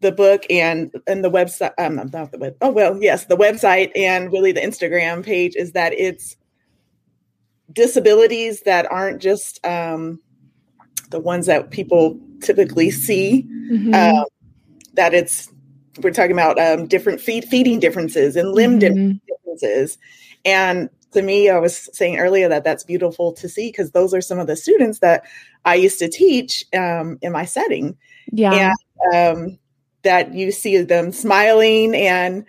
the 0.00 0.12
book 0.12 0.44
and 0.50 0.92
and 1.06 1.22
the 1.24 1.30
website 1.30 1.72
um 1.78 1.96
not 1.96 2.32
the 2.32 2.38
web 2.38 2.56
oh 2.62 2.70
well 2.70 2.98
yes 3.02 3.26
the 3.26 3.36
website 3.36 3.90
and 3.94 4.32
really 4.32 4.52
the 4.52 4.60
Instagram 4.60 5.22
page 5.22 5.54
is 5.56 5.72
that 5.72 5.92
it's 5.92 6.36
disabilities 7.72 8.62
that 8.62 8.90
aren't 8.90 9.20
just 9.20 9.64
um, 9.66 10.20
the 11.10 11.20
ones 11.20 11.46
that 11.46 11.70
people 11.70 12.18
typically 12.40 12.90
see. 12.90 13.46
Mm-hmm. 13.70 13.94
Uh, 13.94 14.24
that 14.94 15.14
it's 15.14 15.48
we're 16.02 16.10
talking 16.10 16.32
about 16.32 16.58
um, 16.58 16.86
different 16.86 17.20
feed, 17.20 17.44
feeding 17.44 17.78
differences 17.80 18.36
and 18.36 18.52
limb 18.52 18.80
mm-hmm. 18.80 19.12
differences, 19.28 19.98
and 20.44 20.90
to 21.12 21.22
me, 21.22 21.48
I 21.48 21.58
was 21.58 21.88
saying 21.92 22.18
earlier 22.18 22.48
that 22.48 22.64
that's 22.64 22.84
beautiful 22.84 23.32
to 23.34 23.48
see 23.48 23.68
because 23.68 23.90
those 23.90 24.14
are 24.14 24.20
some 24.20 24.38
of 24.38 24.46
the 24.46 24.56
students 24.56 25.00
that 25.00 25.24
I 25.64 25.74
used 25.74 25.98
to 25.98 26.08
teach 26.08 26.64
um, 26.76 27.18
in 27.22 27.32
my 27.32 27.44
setting. 27.44 27.96
Yeah, 28.32 28.74
and, 29.12 29.38
um, 29.38 29.58
that 30.02 30.34
you 30.34 30.52
see 30.52 30.78
them 30.78 31.12
smiling 31.12 31.94
and 31.94 32.44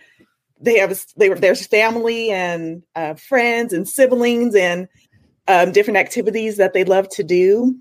they 0.59 0.77
have 0.77 0.97
they 1.17 1.29
there's 1.29 1.65
family 1.67 2.31
and 2.31 2.83
uh, 2.95 3.15
friends 3.15 3.73
and 3.73 3.87
siblings 3.87 4.55
and 4.55 4.87
um, 5.47 5.71
different 5.71 5.97
activities 5.97 6.57
that 6.57 6.73
they 6.73 6.83
love 6.83 7.09
to 7.09 7.23
do. 7.23 7.75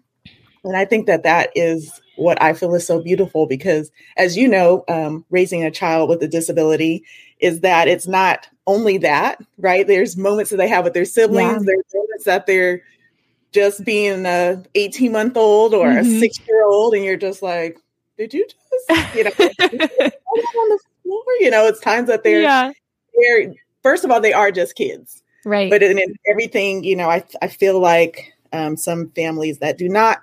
And 0.65 0.77
I 0.77 0.85
think 0.85 1.07
that 1.07 1.23
that 1.23 1.51
is 1.55 2.01
what 2.17 2.41
I 2.43 2.53
feel 2.53 2.75
is 2.75 2.87
so 2.87 3.03
beautiful 3.03 3.47
because, 3.47 3.91
as 4.17 4.37
you 4.37 4.47
know, 4.47 4.85
um, 4.89 5.25
raising 5.31 5.65
a 5.65 5.71
child 5.71 6.09
with 6.11 6.23
a 6.23 6.29
disability 6.29 7.03
is 7.41 7.61
that 7.61 7.89
it's 7.89 8.07
not 8.07 8.47
only 8.67 8.99
that, 8.99 9.41
right? 9.59 9.87
There's 9.87 10.17
moments 10.17 10.51
that 10.51 10.59
they 10.59 10.69
have 10.69 10.85
with 10.85 10.93
their 10.93 11.07
siblings, 11.07 11.53
yeah. 11.53 11.59
there's 11.65 11.95
moments 11.95 12.25
that 12.25 12.47
they're 12.47 12.83
just 13.53 13.85
being 13.85 14.27
a 14.27 14.63
18 14.75 15.11
month 15.11 15.37
old 15.37 15.75
or 15.75 15.89
mm-hmm. 15.89 16.17
a 16.17 16.21
six 16.21 16.39
year 16.47 16.65
old, 16.65 16.95
and 16.95 17.05
you're 17.05 17.17
just 17.17 17.43
like, 17.43 17.79
did 18.19 18.35
you 18.35 18.47
just, 18.47 19.17
you 19.17 19.25
know, 19.25 19.31
on 19.39 20.69
the 20.69 20.79
floor? 21.03 21.25
You 21.41 21.51
know, 21.51 21.67
it's 21.67 21.81
times 21.81 22.09
that 22.09 22.23
they're, 22.23 22.43
yeah. 22.43 22.71
they're, 23.19 23.55
first 23.83 24.05
of 24.05 24.11
all, 24.11 24.21
they 24.21 24.35
are 24.35 24.53
just 24.53 24.77
kids 24.77 25.23
Right. 25.45 25.71
But 25.71 25.83
in, 25.83 25.99
in 25.99 26.15
everything, 26.29 26.85
you 26.85 26.97
know, 26.97 27.09
I, 27.09 27.25
I 27.41 27.49
feel 27.49 27.81
like 27.81 28.33
um, 28.53 28.77
some 28.77 29.11
families 29.11 29.59
that 29.59 29.79
do 29.79 29.89
not 29.89 30.21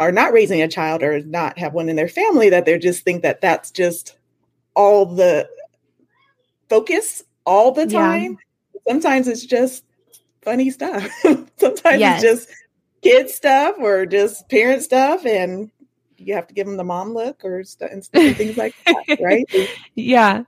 are 0.00 0.12
not 0.12 0.32
raising 0.32 0.60
a 0.60 0.68
child 0.68 1.02
or 1.02 1.20
not 1.22 1.58
have 1.58 1.72
one 1.72 1.88
in 1.88 1.96
their 1.96 2.08
family 2.08 2.50
that 2.50 2.66
they 2.66 2.78
just 2.78 3.04
think 3.04 3.22
that 3.22 3.40
that's 3.40 3.70
just 3.70 4.16
all 4.74 5.06
the 5.06 5.48
focus 6.68 7.22
all 7.46 7.72
the 7.72 7.86
time. 7.86 8.36
Yeah. 8.74 8.80
Sometimes 8.92 9.28
it's 9.28 9.46
just 9.46 9.84
funny 10.42 10.70
stuff. 10.70 11.08
Sometimes 11.56 12.00
yes. 12.00 12.22
it's 12.22 12.44
just 12.46 12.56
kid 13.02 13.30
stuff 13.30 13.76
or 13.78 14.04
just 14.06 14.48
parent 14.48 14.82
stuff 14.82 15.24
and 15.24 15.70
you 16.16 16.34
have 16.34 16.46
to 16.48 16.54
give 16.54 16.66
them 16.66 16.76
the 16.76 16.84
mom 16.84 17.14
look 17.14 17.44
or 17.44 17.62
st- 17.64 17.90
and 17.90 18.04
things 18.36 18.56
like 18.56 18.74
that, 18.86 19.18
right? 19.22 19.46
yeah. 19.94 20.42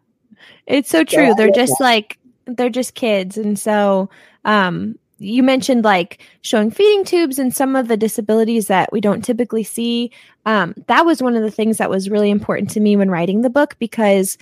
It's 0.66 0.90
so 0.90 1.04
true. 1.04 1.28
So 1.28 1.34
They're 1.34 1.50
just 1.50 1.74
that. 1.78 1.84
like 1.84 2.18
they're 2.46 2.70
just 2.70 2.94
kids 2.94 3.36
and 3.36 3.58
so 3.58 4.08
um, 4.44 4.96
you 5.18 5.42
mentioned 5.42 5.84
like 5.84 6.20
showing 6.42 6.70
feeding 6.70 7.04
tubes 7.04 7.38
and 7.38 7.54
some 7.54 7.74
of 7.74 7.88
the 7.88 7.96
disabilities 7.96 8.66
that 8.66 8.92
we 8.92 9.00
don't 9.00 9.24
typically 9.24 9.62
see. 9.62 10.10
Um, 10.44 10.74
that 10.86 11.06
was 11.06 11.22
one 11.22 11.34
of 11.34 11.42
the 11.42 11.50
things 11.50 11.78
that 11.78 11.90
was 11.90 12.10
really 12.10 12.30
important 12.30 12.70
to 12.70 12.80
me 12.80 12.96
when 12.96 13.10
writing 13.10 13.40
the 13.40 13.50
book 13.50 13.76
because 13.78 14.36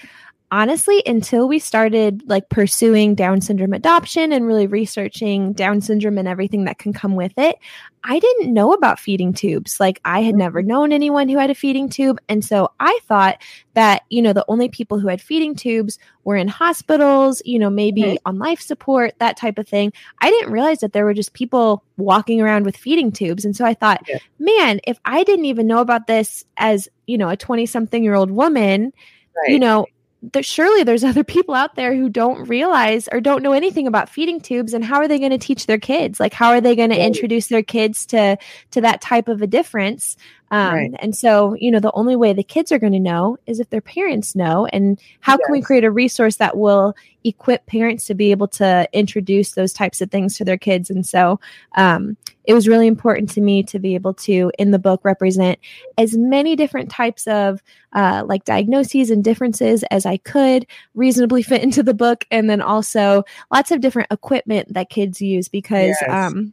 honestly, 0.50 1.02
until 1.06 1.48
we 1.48 1.58
started 1.58 2.22
like 2.26 2.48
pursuing 2.48 3.14
Down 3.14 3.40
syndrome 3.40 3.72
adoption 3.72 4.32
and 4.32 4.46
really 4.46 4.66
researching 4.66 5.52
Down 5.52 5.80
syndrome 5.80 6.18
and 6.18 6.28
everything 6.28 6.64
that 6.64 6.78
can 6.78 6.92
come 6.92 7.16
with 7.16 7.32
it, 7.36 7.56
I 8.04 8.18
didn't 8.18 8.52
know 8.52 8.72
about 8.72 9.00
feeding 9.00 9.32
tubes. 9.32 9.80
Like 9.80 10.00
I 10.04 10.20
had 10.20 10.34
never 10.34 10.60
mm-hmm. 10.60 10.68
known 10.68 10.92
anyone 10.92 11.28
who 11.28 11.38
had 11.38 11.50
a 11.50 11.54
feeding 11.54 11.88
tube. 11.88 12.20
And 12.28 12.44
so 12.44 12.70
I 12.78 12.98
thought 13.06 13.42
that, 13.72 14.02
you 14.10 14.20
know, 14.20 14.32
the 14.32 14.44
only 14.46 14.68
people 14.68 15.00
who 15.00 15.08
had 15.08 15.22
feeding 15.22 15.56
tubes 15.56 15.98
were 16.22 16.36
in 16.36 16.48
hospitals, 16.48 17.40
you 17.44 17.58
know, 17.58 17.70
maybe 17.70 18.02
mm-hmm. 18.02 18.16
on 18.26 18.38
life 18.38 18.60
support, 18.60 19.18
that 19.18 19.36
type 19.36 19.58
of 19.58 19.66
thing. 19.66 19.92
I 20.20 20.30
didn't 20.30 20.52
realize 20.52 20.80
that 20.80 20.92
there 20.92 21.04
were 21.04 21.14
just 21.14 21.32
people 21.32 21.82
walking 21.96 22.40
around 22.40 22.64
with 22.64 22.76
feeding 22.76 23.10
tubes. 23.10 23.44
And 23.44 23.56
so 23.56 23.64
I 23.64 23.74
thought, 23.74 24.02
yeah. 24.06 24.18
man, 24.38 24.80
if 24.86 24.98
I 25.04 25.24
didn't 25.24 25.46
even 25.46 25.66
know 25.66 25.80
about 25.80 26.06
this 26.06 26.44
as, 26.58 26.88
you 27.06 27.16
know, 27.16 27.30
a 27.30 27.36
20 27.36 27.66
something 27.66 28.04
year 28.04 28.14
old 28.14 28.30
woman, 28.30 28.92
Right. 29.36 29.50
you 29.50 29.58
know 29.58 29.86
that 30.32 30.44
surely 30.44 30.82
there's 30.82 31.04
other 31.04 31.24
people 31.24 31.54
out 31.54 31.74
there 31.74 31.94
who 31.94 32.08
don't 32.08 32.48
realize 32.48 33.08
or 33.12 33.20
don't 33.20 33.42
know 33.42 33.52
anything 33.52 33.86
about 33.86 34.08
feeding 34.08 34.40
tubes 34.40 34.74
and 34.74 34.84
how 34.84 34.96
are 34.96 35.08
they 35.08 35.18
going 35.18 35.30
to 35.30 35.38
teach 35.38 35.66
their 35.66 35.78
kids? 35.78 36.18
Like 36.20 36.32
how 36.32 36.50
are 36.50 36.60
they 36.60 36.76
going 36.76 36.90
to 36.90 37.04
introduce 37.04 37.48
their 37.48 37.62
kids 37.62 38.06
to 38.06 38.36
to 38.72 38.80
that 38.80 39.00
type 39.00 39.28
of 39.28 39.42
a 39.42 39.46
difference 39.46 40.16
um, 40.50 40.74
right. 40.74 40.94
And 40.98 41.16
so, 41.16 41.54
you 41.54 41.70
know, 41.70 41.80
the 41.80 41.92
only 41.92 42.16
way 42.16 42.32
the 42.32 42.42
kids 42.42 42.70
are 42.70 42.78
going 42.78 42.92
to 42.92 43.00
know 43.00 43.38
is 43.46 43.60
if 43.60 43.70
their 43.70 43.80
parents 43.80 44.34
know. 44.34 44.66
And 44.66 45.00
how 45.20 45.32
yes. 45.32 45.40
can 45.46 45.52
we 45.52 45.62
create 45.62 45.84
a 45.84 45.90
resource 45.90 46.36
that 46.36 46.56
will 46.56 46.94
equip 47.24 47.66
parents 47.66 48.06
to 48.06 48.14
be 48.14 48.30
able 48.30 48.48
to 48.48 48.88
introduce 48.92 49.52
those 49.52 49.72
types 49.72 50.00
of 50.00 50.10
things 50.10 50.36
to 50.36 50.44
their 50.44 50.58
kids? 50.58 50.90
And 50.90 51.06
so, 51.06 51.40
um, 51.76 52.16
it 52.44 52.52
was 52.52 52.68
really 52.68 52.86
important 52.86 53.30
to 53.30 53.40
me 53.40 53.62
to 53.64 53.78
be 53.78 53.94
able 53.94 54.12
to, 54.14 54.52
in 54.58 54.70
the 54.70 54.78
book, 54.78 55.00
represent 55.02 55.58
as 55.96 56.16
many 56.16 56.56
different 56.56 56.90
types 56.90 57.26
of 57.26 57.62
uh, 57.94 58.22
like 58.26 58.44
diagnoses 58.44 59.10
and 59.10 59.24
differences 59.24 59.82
as 59.90 60.04
I 60.04 60.18
could 60.18 60.66
reasonably 60.94 61.42
fit 61.42 61.62
into 61.64 61.82
the 61.82 61.94
book. 61.94 62.26
And 62.30 62.50
then 62.50 62.60
also 62.60 63.24
lots 63.50 63.70
of 63.70 63.80
different 63.80 64.12
equipment 64.12 64.74
that 64.74 64.90
kids 64.90 65.22
use 65.22 65.48
because, 65.48 65.96
yes. 66.00 66.04
um, 66.08 66.52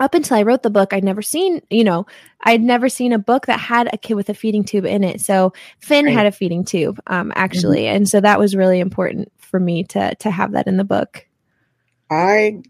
up 0.00 0.14
until 0.14 0.36
I 0.36 0.42
wrote 0.42 0.62
the 0.62 0.70
book, 0.70 0.92
I'd 0.92 1.04
never 1.04 1.22
seen, 1.22 1.60
you 1.70 1.84
know, 1.84 2.06
I'd 2.42 2.62
never 2.62 2.88
seen 2.88 3.12
a 3.12 3.18
book 3.18 3.46
that 3.46 3.58
had 3.58 3.92
a 3.92 3.98
kid 3.98 4.14
with 4.14 4.28
a 4.28 4.34
feeding 4.34 4.64
tube 4.64 4.84
in 4.84 5.04
it. 5.04 5.20
So 5.20 5.52
Finn 5.80 6.06
right. 6.06 6.14
had 6.14 6.26
a 6.26 6.32
feeding 6.32 6.64
tube, 6.64 7.00
um, 7.06 7.32
actually, 7.34 7.82
mm-hmm. 7.82 7.96
and 7.96 8.08
so 8.08 8.20
that 8.20 8.38
was 8.38 8.54
really 8.54 8.80
important 8.80 9.32
for 9.38 9.58
me 9.58 9.84
to 9.84 10.14
to 10.16 10.30
have 10.30 10.52
that 10.52 10.66
in 10.66 10.76
the 10.76 10.84
book. 10.84 11.26
I, 12.10 12.62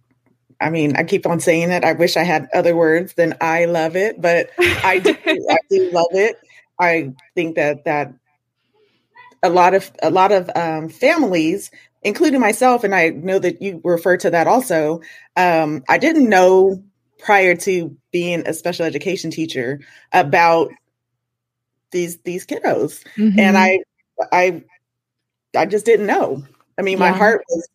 I 0.60 0.70
mean, 0.70 0.96
I 0.96 1.04
keep 1.04 1.26
on 1.26 1.40
saying 1.40 1.70
it. 1.70 1.84
I 1.84 1.92
wish 1.92 2.16
I 2.16 2.24
had 2.24 2.48
other 2.54 2.74
words 2.74 3.14
than 3.14 3.36
I 3.40 3.66
love 3.66 3.94
it, 3.94 4.20
but 4.20 4.50
I 4.58 4.98
do, 4.98 5.14
I 5.26 5.58
do 5.70 5.90
love 5.92 6.12
it. 6.12 6.38
I 6.80 7.14
think 7.34 7.56
that 7.56 7.84
that 7.84 8.14
a 9.42 9.50
lot 9.50 9.74
of 9.74 9.92
a 10.02 10.10
lot 10.10 10.32
of 10.32 10.50
um, 10.56 10.88
families 10.88 11.70
including 12.02 12.40
myself, 12.40 12.84
and 12.84 12.94
I 12.94 13.08
know 13.10 13.38
that 13.38 13.60
you 13.60 13.80
refer 13.84 14.16
to 14.18 14.30
that 14.30 14.46
also. 14.46 15.00
Um, 15.36 15.82
I 15.88 15.98
didn't 15.98 16.28
know 16.28 16.82
prior 17.18 17.54
to 17.54 17.96
being 18.12 18.46
a 18.46 18.54
special 18.54 18.84
education 18.84 19.30
teacher 19.30 19.80
about 20.12 20.70
these 21.90 22.18
these 22.18 22.46
kiddos 22.46 23.04
mm-hmm. 23.16 23.38
and 23.38 23.56
i 23.56 23.80
i 24.32 24.62
i 25.56 25.64
just 25.64 25.86
didn't 25.86 26.06
know 26.06 26.42
i 26.78 26.82
mean 26.82 26.98
yeah. 26.98 27.10
my 27.10 27.16
heart 27.16 27.42
was 27.48 27.68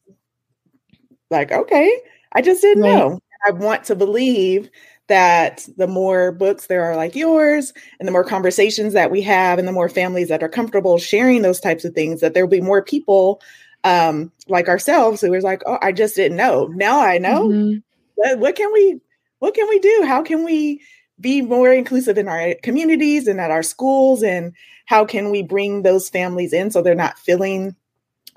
like 1.29 1.51
okay 1.51 1.91
i 2.33 2.41
just 2.41 2.61
didn't 2.61 2.83
right. 2.83 2.95
know 2.95 3.19
i 3.47 3.51
want 3.51 3.83
to 3.83 3.95
believe 3.95 4.69
that 5.07 5.67
the 5.77 5.87
more 5.87 6.31
books 6.31 6.67
there 6.67 6.83
are 6.83 6.95
like 6.95 7.15
yours 7.15 7.73
and 7.99 8.07
the 8.07 8.11
more 8.11 8.23
conversations 8.23 8.93
that 8.93 9.11
we 9.11 9.21
have 9.21 9.59
and 9.59 9.67
the 9.67 9.71
more 9.71 9.89
families 9.89 10.29
that 10.29 10.41
are 10.41 10.49
comfortable 10.49 10.97
sharing 10.97 11.41
those 11.41 11.59
types 11.59 11.83
of 11.83 11.93
things 11.93 12.21
that 12.21 12.33
there 12.33 12.45
will 12.45 12.51
be 12.51 12.61
more 12.61 12.81
people 12.81 13.41
um, 13.83 14.31
like 14.47 14.69
ourselves 14.69 15.19
who 15.19 15.31
was 15.31 15.43
like 15.43 15.61
oh 15.65 15.77
i 15.81 15.91
just 15.91 16.15
didn't 16.15 16.37
know 16.37 16.67
now 16.67 17.01
i 17.01 17.17
know 17.17 17.49
mm-hmm. 17.49 17.79
what, 18.15 18.39
what 18.39 18.55
can 18.55 18.71
we 18.71 19.01
what 19.43 19.55
can 19.55 19.67
we 19.67 19.77
do? 19.79 20.05
How 20.07 20.23
can 20.23 20.45
we 20.45 20.81
be 21.19 21.41
more 21.41 21.69
inclusive 21.69 22.17
in 22.17 22.29
our 22.29 22.55
communities 22.63 23.27
and 23.27 23.41
at 23.41 23.51
our 23.51 23.61
schools? 23.61 24.23
And 24.23 24.53
how 24.85 25.03
can 25.03 25.31
we 25.31 25.43
bring 25.43 25.81
those 25.81 26.07
families 26.07 26.53
in 26.53 26.71
so 26.71 26.81
they're 26.81 26.95
not 26.95 27.19
feeling 27.19 27.75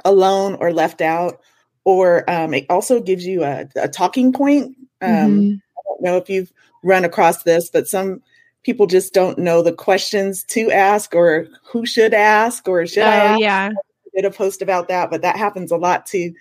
alone 0.05 0.57
or 0.59 0.73
left 0.73 1.01
out? 1.01 1.41
Or 1.85 2.29
um, 2.29 2.55
it 2.55 2.67
also 2.69 3.01
gives 3.01 3.25
you 3.25 3.45
a, 3.45 3.69
a 3.77 3.87
talking 3.87 4.33
point. 4.33 4.77
Um, 5.01 5.11
mm-hmm. 5.11 5.55
I 5.55 5.81
don't 5.87 6.03
know 6.03 6.17
if 6.17 6.29
you've 6.29 6.53
run 6.83 7.05
across 7.05 7.45
this, 7.45 7.71
but 7.71 7.87
some 7.87 8.21
people 8.65 8.89
just 8.89 9.15
don't 9.15 9.39
know 9.39 9.63
the 9.63 9.73
questions 9.73 10.43
to 10.49 10.73
ask 10.73 11.15
or 11.15 11.47
who 11.63 11.87
should 11.87 12.15
ask 12.15 12.67
or 12.67 12.85
should 12.85 13.05
oh, 13.05 13.07
I 13.07 13.15
ask? 13.15 13.41
Yeah. 13.41 13.71
I 13.71 14.09
did 14.13 14.25
a 14.25 14.33
post 14.33 14.61
about 14.61 14.89
that, 14.89 15.13
but 15.13 15.23
that 15.23 15.37
happens 15.37 15.71
a 15.71 15.77
lot 15.77 16.05
to 16.07 16.35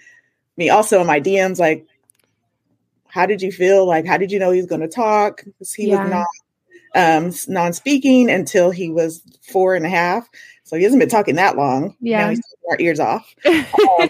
me 0.57 0.72
also 0.72 1.01
in 1.01 1.05
my 1.05 1.22
DMs. 1.22 1.60
Like, 1.60 1.86
how 3.15 3.25
did 3.25 3.41
you 3.41 3.50
feel? 3.50 3.86
Like, 3.86 4.05
how 4.05 4.17
did 4.17 4.29
you 4.29 4.39
know 4.39 4.51
he 4.51 4.60
was 4.60 4.65
going 4.65 4.81
to 4.81 4.89
talk? 4.89 5.41
Because 5.45 5.74
he 5.74 5.88
yeah. 5.88 6.03
was 6.03 6.12
not 6.12 6.27
um, 6.95 7.34
non-speaking 7.48 8.29
until 8.29 8.72
he 8.72 8.89
was 8.89 9.24
four 9.50 9.74
and 9.74 9.86
a 9.86 9.89
half. 9.89 10.27
So 10.65 10.75
he 10.75 10.84
hasn't 10.84 11.00
been 11.00 11.07
talking 11.07 11.36
that 11.36 11.55
long. 11.55 11.95
Yeah, 12.01 12.25
now 12.25 12.29
he's 12.31 12.41
our 12.69 12.77
ears 12.77 13.00
off. 13.00 13.34
um, 13.45 14.10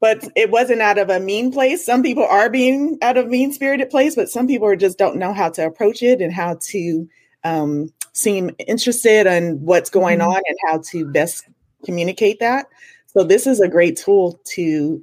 but 0.00 0.26
it 0.34 0.50
wasn't 0.50 0.80
out 0.80 0.96
of 0.96 1.10
a 1.10 1.20
mean 1.20 1.52
place. 1.52 1.84
Some 1.84 2.02
people 2.02 2.24
are 2.24 2.48
being 2.48 2.96
out 3.02 3.18
of 3.18 3.28
mean 3.28 3.52
spirited 3.52 3.90
place, 3.90 4.14
but 4.14 4.30
some 4.30 4.46
people 4.46 4.74
just 4.76 4.96
don't 4.96 5.16
know 5.16 5.34
how 5.34 5.50
to 5.50 5.66
approach 5.66 6.02
it 6.02 6.22
and 6.22 6.32
how 6.32 6.56
to 6.68 7.06
um, 7.44 7.92
seem 8.14 8.50
interested 8.66 9.26
in 9.26 9.60
what's 9.60 9.90
going 9.90 10.20
mm-hmm. 10.20 10.30
on 10.30 10.42
and 10.46 10.56
how 10.66 10.80
to 10.92 11.04
best 11.04 11.44
communicate 11.84 12.40
that. 12.40 12.66
So 13.08 13.24
this 13.24 13.46
is 13.46 13.60
a 13.60 13.68
great 13.68 13.98
tool 13.98 14.40
to 14.54 15.02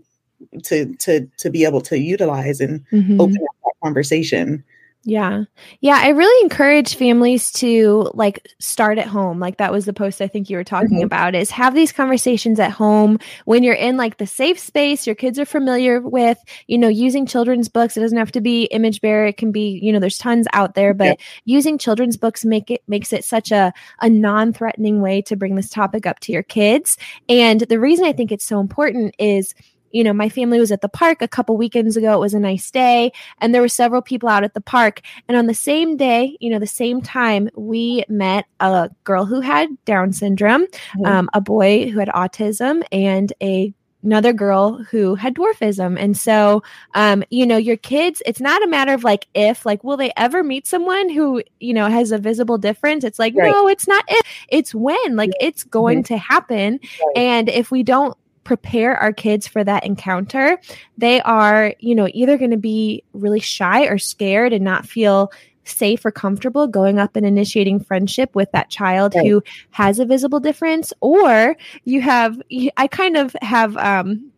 to 0.63 0.93
to 0.95 1.29
to 1.37 1.49
be 1.49 1.63
able 1.63 1.81
to 1.81 1.99
utilize 1.99 2.59
and 2.59 2.85
mm-hmm. 2.91 3.19
open 3.19 3.35
up 3.35 3.55
that 3.63 3.73
conversation 3.83 4.63
yeah. 5.07 5.45
Yeah. 5.79 6.01
I 6.01 6.09
really 6.09 6.43
encourage 6.43 6.95
families 6.95 7.49
to 7.53 8.11
like 8.13 8.45
start 8.59 8.97
at 8.97 9.07
home. 9.07 9.39
Like 9.39 9.55
that 9.55 9.71
was 9.71 9.85
the 9.85 9.93
post 9.93 10.21
I 10.21 10.27
think 10.27 10.49
you 10.49 10.57
were 10.57 10.65
talking 10.65 10.97
mm-hmm. 10.97 11.05
about 11.05 11.33
is 11.33 11.49
have 11.51 11.73
these 11.73 11.93
conversations 11.93 12.59
at 12.59 12.71
home 12.71 13.17
when 13.45 13.63
you're 13.63 13.73
in 13.73 13.95
like 13.95 14.17
the 14.17 14.27
safe 14.27 14.59
space 14.59 15.07
your 15.07 15.15
kids 15.15 15.39
are 15.39 15.45
familiar 15.45 16.01
with, 16.01 16.37
you 16.67 16.77
know, 16.77 16.89
using 16.89 17.25
children's 17.25 17.69
books. 17.69 17.95
It 17.95 18.01
doesn't 18.01 18.17
have 18.17 18.33
to 18.33 18.41
be 18.41 18.65
image 18.65 18.99
bearer. 18.99 19.27
It 19.27 19.37
can 19.37 19.53
be, 19.53 19.79
you 19.81 19.93
know, 19.93 19.99
there's 19.99 20.17
tons 20.17 20.45
out 20.51 20.73
there, 20.73 20.93
but 20.93 21.05
yeah. 21.05 21.25
using 21.45 21.77
children's 21.77 22.17
books 22.17 22.43
make 22.43 22.69
it 22.69 22.83
makes 22.89 23.13
it 23.13 23.23
such 23.23 23.49
a, 23.49 23.71
a 24.01 24.09
non-threatening 24.09 24.99
way 24.99 25.21
to 25.21 25.37
bring 25.37 25.55
this 25.55 25.69
topic 25.69 26.05
up 26.05 26.19
to 26.19 26.33
your 26.33 26.43
kids. 26.43 26.97
And 27.29 27.61
the 27.61 27.79
reason 27.79 28.05
I 28.05 28.11
think 28.11 28.33
it's 28.33 28.45
so 28.45 28.59
important 28.59 29.15
is 29.19 29.55
you 29.91 30.03
know, 30.03 30.13
my 30.13 30.29
family 30.29 30.59
was 30.59 30.71
at 30.71 30.81
the 30.81 30.89
park 30.89 31.21
a 31.21 31.27
couple 31.27 31.57
weekends 31.57 31.97
ago. 31.97 32.13
It 32.13 32.19
was 32.19 32.33
a 32.33 32.39
nice 32.39 32.69
day, 32.71 33.11
and 33.39 33.53
there 33.53 33.61
were 33.61 33.67
several 33.67 34.01
people 34.01 34.29
out 34.29 34.43
at 34.43 34.53
the 34.53 34.61
park. 34.61 35.01
And 35.27 35.37
on 35.37 35.47
the 35.47 35.53
same 35.53 35.97
day, 35.97 36.37
you 36.39 36.49
know, 36.49 36.59
the 36.59 36.67
same 36.67 37.01
time, 37.01 37.49
we 37.55 38.03
met 38.09 38.45
a 38.59 38.89
girl 39.03 39.25
who 39.25 39.41
had 39.41 39.69
Down 39.85 40.13
syndrome, 40.13 40.65
mm-hmm. 40.65 41.05
um, 41.05 41.29
a 41.33 41.41
boy 41.41 41.89
who 41.89 41.99
had 41.99 42.09
autism, 42.09 42.83
and 42.91 43.31
a 43.41 43.73
another 44.03 44.31
girl 44.31 44.81
who 44.83 45.15
had 45.15 45.33
dwarfism. 45.33 45.99
And 45.99 46.15
so, 46.15 46.63
um, 46.93 47.23
you 47.29 47.45
know, 47.45 47.57
your 47.57 47.75
kids, 47.75 48.21
it's 48.25 48.39
not 48.39 48.63
a 48.63 48.67
matter 48.67 48.93
of 48.93 49.03
like 49.03 49.27
if, 49.33 49.65
like, 49.65 49.83
will 49.83 49.97
they 49.97 50.13
ever 50.15 50.43
meet 50.43 50.67
someone 50.67 51.09
who, 51.09 51.43
you 51.59 51.73
know, 51.73 51.87
has 51.87 52.11
a 52.11 52.17
visible 52.17 52.57
difference? 52.57 53.03
It's 53.03 53.19
like, 53.19 53.33
right. 53.35 53.51
no, 53.51 53.67
it's 53.67 53.87
not 53.87 54.05
if, 54.07 54.25
it's 54.49 54.73
when, 54.73 55.15
like, 55.15 55.31
it's 55.41 55.63
going 55.63 56.03
mm-hmm. 56.03 56.13
to 56.13 56.17
happen. 56.17 56.79
Right. 56.81 57.17
And 57.17 57.49
if 57.49 57.69
we 57.71 57.83
don't 57.83 58.15
prepare 58.47 58.95
our 58.95 59.11
kids 59.11 59.45
for 59.45 59.61
that 59.61 59.85
encounter, 59.85 60.57
they 60.97 61.19
are, 61.21 61.73
you 61.79 61.93
know, 61.93 62.07
either 62.13 62.37
going 62.37 62.51
to 62.51 62.57
be 62.57 63.03
really 63.11 63.41
shy 63.41 63.83
or 63.83 63.97
scared 63.97 64.53
and 64.53 64.63
not 64.63 64.87
feel 64.87 65.33
safe 65.65 66.05
or 66.05 66.11
comfortable 66.11 66.65
going 66.65 66.97
up 66.97 67.17
and 67.17 67.25
initiating 67.25 67.81
friendship 67.81 68.33
with 68.33 68.49
that 68.53 68.69
child 68.69 69.13
right. 69.13 69.27
who 69.27 69.43
has 69.71 69.99
a 69.99 70.05
visible 70.05 70.39
difference 70.39 70.93
or 71.01 71.57
you 71.83 71.99
have 71.99 72.41
I 72.77 72.87
kind 72.87 73.17
of 73.17 73.35
have 73.41 73.75
um 73.75 74.31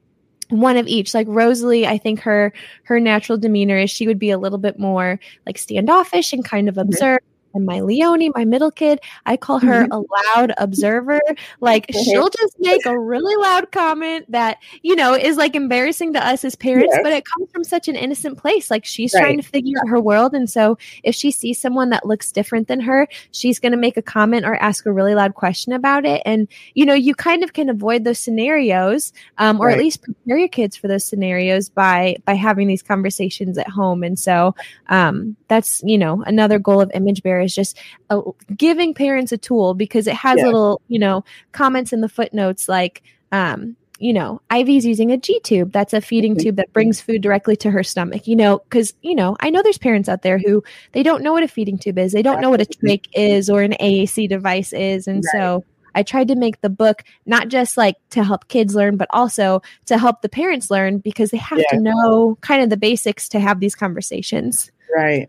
one 0.50 0.76
of 0.76 0.88
each 0.88 1.14
like 1.14 1.28
rosalie 1.30 1.86
i 1.86 2.00
think 2.00 2.22
her 2.22 2.52
her 2.82 3.00
natural 3.00 3.38
demeanor 3.38 3.78
is 3.78 3.92
she 3.92 4.08
would 4.08 4.18
be 4.18 4.32
a 4.32 4.38
little 4.40 4.58
bit 4.58 4.80
more 4.80 5.20
like 5.46 5.60
standoffish 5.60 6.34
and 6.34 6.44
kind 6.44 6.68
of 6.68 6.80
observe 6.80 7.20
And 7.54 7.66
my 7.66 7.80
Leonie, 7.82 8.32
my 8.36 8.46
middle 8.46 8.72
kid, 8.72 9.00
I 9.26 9.38
call 9.38 9.60
her 9.60 9.86
Mhm. 9.86 9.90
a 9.92 10.38
loud 10.38 10.54
observer. 10.58 11.20
Like 11.62 11.86
she'll 11.92 12.30
just 12.30 12.56
make 12.60 12.86
a 12.86 12.98
really 12.98 13.36
loud 13.42 13.72
comment 13.72 14.26
that, 14.30 14.58
you 14.84 14.96
know, 14.96 15.14
is 15.16 15.38
like 15.38 15.56
embarrassing 15.56 16.14
to 16.14 16.26
us 16.26 16.44
as 16.46 16.56
parents, 16.56 16.94
Yes. 16.94 17.02
but 17.04 17.14
it 17.14 17.26
comes 17.26 17.50
from 17.52 17.64
such 17.64 17.88
an 17.88 17.96
innocent 17.96 18.38
place. 18.38 18.70
Like 18.70 18.86
she's 18.86 19.14
Right. 19.14 19.22
trying 19.22 19.38
to 19.38 19.44
figure 19.48 19.78
out 19.80 19.88
her 19.90 20.00
world. 20.00 20.34
And 20.34 20.50
so 20.50 20.78
if 21.04 21.16
she 21.16 21.32
sees 21.32 21.60
someone 21.60 21.90
that 21.90 22.06
looks 22.06 22.32
different 22.32 22.68
than 22.68 22.80
her, 22.82 23.08
she's 23.32 23.60
going 23.60 23.72
to 23.72 23.78
make 23.78 23.98
a 23.98 24.02
comment 24.02 24.46
or 24.46 24.56
ask 24.56 24.86
a 24.86 24.92
really 24.92 25.16
loud 25.16 25.34
question 25.36 25.74
about 25.74 26.06
it. 26.06 26.22
And, 26.26 26.48
you 26.76 26.86
know, 26.86 26.94
you 26.94 27.16
kind 27.16 27.44
of 27.44 27.54
can 27.54 27.70
avoid 27.70 28.04
those 28.04 28.20
scenarios 28.20 29.12
um, 29.38 29.60
or 29.60 29.70
at 29.70 29.78
least 29.80 30.02
prepare 30.04 30.38
your 30.38 30.48
kids 30.48 30.76
for 30.76 30.88
those 30.88 31.04
scenarios 31.06 31.70
by 31.70 32.16
by 32.26 32.34
having 32.34 32.68
these 32.68 32.82
conversations 32.84 33.58
at 33.58 33.68
home 33.68 34.04
and 34.04 34.18
so 34.20 34.54
um, 34.90 35.36
that's 35.48 35.82
you 35.84 35.98
know 35.98 36.24
another 36.26 36.60
goal 36.60 36.82
of 36.82 36.92
image 36.94 37.24
is 37.40 37.54
just 37.56 37.78
uh, 38.10 38.22
giving 38.56 38.94
parents 38.94 39.32
a 39.32 39.38
tool 39.38 39.74
because 39.74 40.08
it 40.08 40.16
has 40.16 40.38
Yeah. 40.40 40.46
little 40.46 40.82
you 40.88 41.00
know 41.00 41.24
comments 41.52 41.94
in 41.94 42.02
the 42.02 42.10
footnotes 42.10 42.68
like 42.70 43.04
um, 43.32 43.76
you 44.02 44.14
know, 44.14 44.42
Ivy's 44.50 44.86
using 44.86 45.12
a 45.12 45.18
G 45.18 45.40
tube. 45.42 45.74
That's 45.74 45.94
a 45.94 46.00
feeding 46.00 46.36
Mhm. 46.36 46.42
tube 46.42 46.56
that 46.56 46.72
brings 46.72 47.02
food 47.02 47.22
directly 47.22 47.56
to 47.58 47.70
her 47.70 47.84
stomach. 47.84 48.28
You 48.28 48.36
know, 48.38 48.60
because 48.60 48.94
you 49.02 49.14
know, 49.14 49.36
I 49.42 49.50
know 49.50 49.62
there's 49.62 49.78
parents 49.78 50.08
out 50.08 50.22
there 50.22 50.38
who 50.40 50.64
they 50.94 51.04
don't 51.04 51.22
know 51.22 51.34
what 51.34 51.44
a 51.44 51.48
feeding 51.50 51.78
tube 51.78 51.98
is. 52.00 52.14
They 52.14 52.22
don't 52.22 52.40
know 52.42 52.50
what 52.50 52.62
a 52.62 52.66
trach 52.66 53.04
is 53.14 53.50
or 53.50 53.62
an 53.62 53.74
AAC 53.80 54.28
device 54.28 54.72
is, 54.74 55.06
and 55.06 55.24
Right. 55.34 55.40
so 55.40 55.66
I 55.96 56.04
tried 56.04 56.30
to 56.30 56.36
make 56.36 56.62
the 56.62 56.70
book 56.70 57.04
not 57.26 57.50
just 57.50 57.76
like 57.76 57.96
to 58.12 58.24
help 58.24 58.48
kids 58.48 58.74
learn, 58.74 58.96
but 58.96 59.10
also 59.12 59.62
to 59.88 59.98
help 59.98 60.22
the 60.22 60.30
parents 60.30 60.72
learn 60.72 61.00
because 61.00 61.32
they 61.32 61.38
have 61.38 61.60
Yeah. 61.60 61.78
to 61.78 61.82
know 61.82 62.38
kind 62.42 62.64
of 62.64 62.70
the 62.70 62.78
basics 62.78 63.28
to 63.30 63.40
have 63.40 63.60
these 63.60 63.76
conversations. 63.76 64.72
Right. 64.96 65.28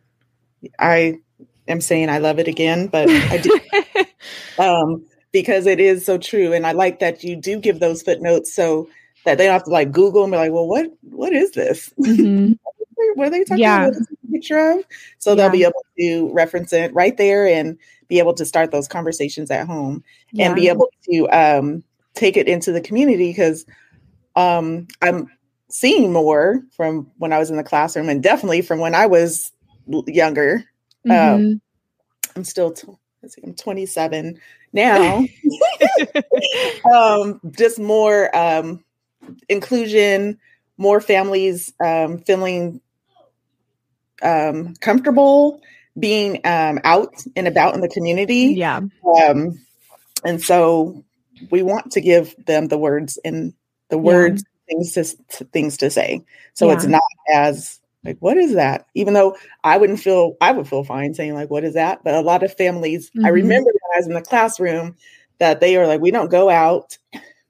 I 0.79 1.19
am 1.71 1.81
saying 1.81 2.09
I 2.09 2.19
love 2.19 2.39
it 2.39 2.49
again, 2.49 2.89
but 2.89 3.09
I 3.31 3.39
do 3.39 3.51
um, 4.63 5.05
because 5.33 5.67
it 5.67 5.81
is 5.81 6.05
so 6.05 6.19
true. 6.19 6.53
And 6.53 6.67
I 6.67 6.73
like 6.73 6.99
that 7.01 7.23
you 7.25 7.37
do 7.37 7.59
give 7.59 7.81
those 7.81 8.03
footnotes 8.03 8.55
so 8.55 8.89
that 9.25 9.39
they 9.39 9.45
don't 9.45 9.53
have 9.53 9.65
to 9.65 9.71
like 9.71 9.93
Google 9.93 10.25
and 10.25 10.33
be 10.33 10.37
like, 10.37 10.53
well, 10.53 10.67
what 10.67 10.91
what 11.03 11.33
is 11.33 11.53
this? 11.53 11.93
Mhm. 12.01 12.59
what 13.15 13.29
are 13.29 13.31
they 13.31 13.45
talking 13.45 13.59
Yeah. 13.61 13.77
about? 13.77 13.93
What 13.93 14.01
is 14.01 14.07
this 14.07 14.19
picture 14.33 14.71
of? 14.71 14.85
So 15.19 15.35
they'll 15.35 15.51
be 15.51 15.65
able 15.65 15.85
to 15.99 16.33
reference 16.33 16.73
it 16.73 16.93
right 16.95 17.17
there 17.17 17.47
and 17.47 17.79
be 18.09 18.19
able 18.19 18.35
to 18.35 18.45
start 18.45 18.71
those 18.71 18.89
conversations 18.89 19.51
at 19.51 19.67
home 19.67 20.05
and 20.39 20.55
be 20.55 20.69
able 20.69 20.89
to 21.11 21.29
um, 21.31 21.83
take 22.15 22.37
it 22.37 22.49
into 22.49 22.73
the 22.73 22.81
community 22.81 23.31
because 23.31 23.65
um, 24.37 24.87
I'm 25.03 25.29
seeing 25.71 26.13
more 26.13 26.61
from 26.77 27.11
when 27.19 27.33
I 27.33 27.39
was 27.39 27.51
in 27.51 27.57
the 27.57 27.65
classroom 27.65 28.09
and 28.09 28.23
definitely 28.23 28.63
from 28.63 28.79
when 28.81 28.95
I 28.95 29.07
was 29.07 29.53
l- 29.93 30.05
younger. 31.05 31.45
Mhm. 31.45 31.61
I'm 32.37 32.45
still, 32.45 32.73
t- 32.73 32.87
let's 33.23 33.35
see, 33.35 33.43
I'm 33.45 33.55
27 33.55 34.39
now. 34.73 35.25
um, 36.93 37.41
just 37.51 37.79
more 37.79 38.35
um, 38.37 38.85
inclusion, 39.49 40.39
more 40.77 41.01
families 41.01 41.73
um, 41.85 42.19
feeling 42.19 42.81
um, 44.23 44.75
comfortable 44.77 45.61
being 45.99 46.41
um, 46.45 46.79
out 46.85 47.15
and 47.37 47.49
about 47.49 47.75
in 47.75 47.81
the 47.81 47.89
community. 47.89 48.55
yeah. 48.57 48.81
Um, 49.27 49.59
and 50.25 50.41
so 50.43 51.05
we 51.51 51.63
want 51.63 51.93
to 51.93 52.01
give 52.01 52.35
them 52.47 52.69
the 52.69 52.79
words 52.79 53.19
and 53.25 53.53
the 53.89 53.97
Yeah. 53.97 54.03
words, 54.03 54.45
things 54.69 54.93
to 54.93 55.05
to- 55.39 55.45
things 55.47 55.79
to 55.79 55.91
say. 55.91 56.23
So 56.55 56.71
it's 56.71 56.85
not 56.87 57.03
as 57.33 57.81
like, 58.05 58.17
what 58.21 58.37
is 58.37 58.55
that? 58.55 58.87
Even 58.95 59.15
though 59.15 59.37
I 59.65 59.77
wouldn't 59.77 60.01
feel, 60.01 60.37
I 60.41 60.53
would 60.53 60.67
feel 60.69 60.85
fine 60.85 61.15
saying 61.15 61.35
like, 61.35 61.51
what 61.51 61.65
is 61.65 61.75
that? 61.75 62.03
But 62.05 62.15
a 62.15 62.21
lot 62.21 62.43
of 62.43 62.55
families, 62.57 63.11
I 63.25 63.29
Mhm. 63.29 63.33
remember 63.33 63.71
when 63.71 63.95
I 63.95 63.99
was 63.99 64.07
in 64.07 64.15
the 64.15 64.23
classroom 64.23 64.97
that 65.39 65.61
they 65.61 65.77
are 65.77 65.87
like, 65.87 66.01
we 66.01 66.11
don't 66.11 66.31
go 66.31 66.49
out 66.51 66.97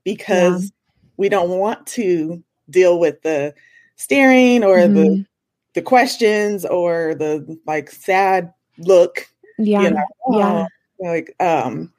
because 0.04 0.73
we 1.16 1.28
don't 1.28 1.50
want 1.59 1.87
to 1.88 2.42
deal 2.71 2.99
with 2.99 3.23
the 3.23 3.54
staring 3.97 4.64
or 4.64 4.88
the 4.88 5.00
Mhm. 5.09 5.26
the 5.75 5.83
questions 5.83 6.64
or 6.66 7.14
the 7.14 7.59
like 7.66 7.90
sad 7.90 8.52
look 8.78 9.28
Yeah. 9.59 9.83
you 9.83 9.90
know 9.90 10.04
Yeah. 10.33 10.66
like 10.99 11.35
um 11.40 11.92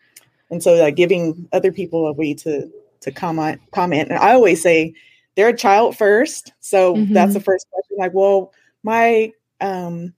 and 0.50 0.62
so 0.63 0.74
like 0.75 0.96
giving 0.96 1.48
other 1.53 1.72
people 1.72 2.08
a 2.08 2.13
way 2.13 2.34
to 2.34 2.70
to 3.01 3.12
comment 3.12 3.62
comment 3.72 4.10
and 4.10 4.20
i 4.20 4.34
always 4.34 4.62
say 4.62 4.93
they're 5.35 5.50
a 5.50 5.55
child 5.57 5.97
first 5.97 6.51
so 6.59 6.95
that's 7.13 7.33
the 7.33 7.39
first 7.39 7.65
question 7.71 7.97
like 7.97 8.13
well 8.13 8.53
my 8.83 9.31
um 9.61 10.13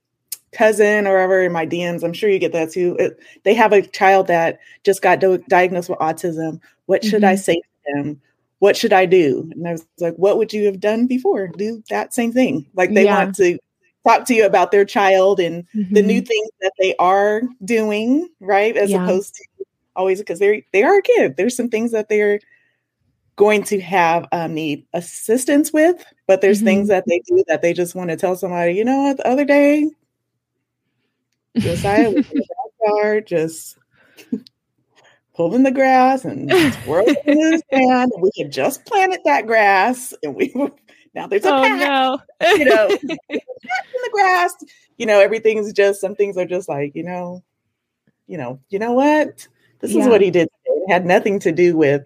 cousin 0.52 1.06
or 1.06 1.12
whatever 1.14 1.42
in 1.42 1.52
my 1.52 1.66
dms 1.66 2.02
i'm 2.04 2.12
sure 2.12 2.30
you 2.30 2.38
get 2.38 2.52
that 2.52 2.70
too 2.70 2.96
it, 2.98 3.18
they 3.42 3.54
have 3.54 3.72
a 3.72 3.82
child 3.82 4.26
that 4.28 4.58
just 4.84 5.02
got 5.02 5.20
do- 5.20 5.42
diagnosed 5.48 5.88
with 5.88 5.98
autism 5.98 6.60
what 6.86 7.04
should 7.04 7.24
i 7.24 7.34
say 7.34 7.54
to 7.54 7.92
them 7.94 8.20
what 8.60 8.76
should 8.76 8.92
i 8.92 9.04
do 9.06 9.48
and 9.52 9.66
i 9.66 9.72
was 9.72 9.86
like 10.00 10.14
what 10.16 10.38
would 10.38 10.52
you 10.52 10.64
have 10.66 10.78
done 10.80 11.06
before 11.06 11.48
do 11.48 11.82
that 11.90 12.14
same 12.14 12.32
thing 12.32 12.66
like 12.74 12.92
they 12.94 13.04
Yeah. 13.04 13.24
want 13.24 13.34
to 13.36 13.58
talk 14.06 14.26
to 14.26 14.34
you 14.34 14.44
about 14.46 14.70
their 14.70 14.84
child 14.84 15.40
and 15.40 15.64
the 15.90 16.02
Mhm. 16.02 16.06
new 16.06 16.20
things 16.20 16.48
that 16.60 16.72
they 16.78 16.94
are 16.98 17.40
doing, 17.64 18.28
right? 18.38 18.76
As 18.76 18.90
Yeah. 18.90 19.02
opposed 19.02 19.34
to 19.36 19.64
always 19.96 20.18
because 20.18 20.38
they're 20.38 20.60
they 20.74 20.82
are 20.82 20.98
a 20.98 21.02
kid. 21.02 21.38
There's 21.38 21.56
some 21.56 21.70
things 21.70 21.90
that 21.92 22.10
they're 22.10 22.38
going 23.36 23.62
to 23.64 23.80
have 23.80 24.26
um, 24.32 24.54
need 24.54 24.86
assistance 24.92 25.72
with, 25.72 26.04
but 26.26 26.40
there's 26.40 26.60
Mhm. 26.60 26.64
things 26.64 26.88
that 26.88 27.04
they 27.06 27.20
do 27.26 27.42
that 27.48 27.62
they 27.62 27.72
just 27.72 27.94
want 27.94 28.10
to 28.10 28.16
tell 28.16 28.36
somebody. 28.36 28.74
You 28.74 28.84
know 28.84 29.02
what? 29.02 29.16
The 29.18 29.26
other 29.28 29.44
day, 29.44 29.90
Josiah 31.58 32.10
was 32.10 32.24
in 32.30 32.38
the 32.38 32.46
backyard 32.80 33.26
just 33.26 33.78
pulling 35.34 35.62
the 35.64 35.72
grass 35.72 36.24
and 36.24 36.48
twirling 36.84 37.14
his 37.26 37.62
hand. 37.72 38.12
And 38.14 38.22
we 38.22 38.30
had 38.38 38.52
just 38.52 38.84
planted 38.86 39.20
that 39.24 39.46
grass, 39.46 40.14
and 40.22 40.34
we 40.34 40.52
now 41.14 41.26
there's 41.26 41.44
a 41.44 41.48
Oh 41.52 41.62
patch 41.62 41.80
no. 41.80 42.20
you 42.56 42.64
know, 42.66 42.90
in 43.02 43.10
the 43.30 44.10
grass. 44.12 44.54
You 44.96 45.06
know, 45.06 45.20
everything's 45.20 45.72
just 45.72 46.00
some 46.00 46.14
things 46.14 46.36
are 46.36 46.46
just 46.46 46.68
like, 46.68 46.94
you 46.94 47.02
know, 47.02 47.42
you 48.28 48.38
know, 48.38 48.60
you 48.68 48.78
know 48.78 48.92
what? 48.92 49.46
This 49.80 49.92
Yeah. 49.92 50.02
is 50.02 50.08
what 50.08 50.20
he 50.20 50.30
did. 50.30 50.48
It 50.66 50.92
had 50.92 51.04
nothing 51.04 51.40
to 51.40 51.52
do 51.52 51.76
with 51.76 52.04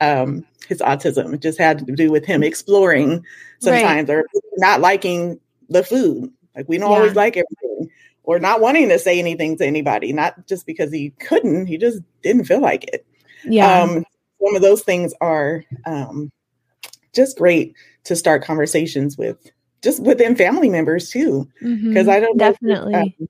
um 0.00 0.44
his 0.68 0.80
autism. 0.80 1.34
It 1.34 1.40
just 1.40 1.58
had 1.58 1.86
to 1.86 1.92
do 1.94 2.10
with 2.10 2.24
him 2.24 2.42
exploring 2.42 3.24
sometimes 3.60 4.08
or 4.10 4.24
not 4.56 4.80
liking 4.80 5.38
the 5.68 5.84
food. 5.84 6.32
Like 6.56 6.68
we 6.68 6.78
don't 6.78 6.90
Yeah. 6.90 6.96
always 6.96 7.14
like 7.14 7.36
everything. 7.36 7.90
Or 8.22 8.38
not 8.38 8.62
wanting 8.62 8.88
to 8.88 8.98
say 8.98 9.18
anything 9.18 9.58
to 9.58 9.66
anybody, 9.66 10.10
not 10.12 10.46
just 10.46 10.64
because 10.64 10.90
he 10.90 11.10
couldn't, 11.20 11.66
he 11.66 11.76
just 11.76 12.00
didn't 12.22 12.44
feel 12.46 12.60
like 12.60 12.84
it 12.84 13.06
yeah. 13.44 13.82
um, 13.82 14.04
some 14.42 14.56
of 14.56 14.62
those 14.62 14.82
things 14.82 15.12
are 15.20 15.64
um, 15.86 16.30
just 17.12 17.38
great 17.38 17.74
to 18.04 18.16
start 18.16 18.42
conversations 18.44 19.16
with 19.16 19.36
just 19.82 20.02
within 20.02 20.34
family 20.36 20.68
members 20.68 21.10
too 21.10 21.48
because 21.60 22.06
Mhm. 22.06 22.12
i 22.12 22.20
don't 22.20 22.36
know 22.36 22.48
if 22.48 22.54
definitely. 22.54 22.94
um, 22.94 23.28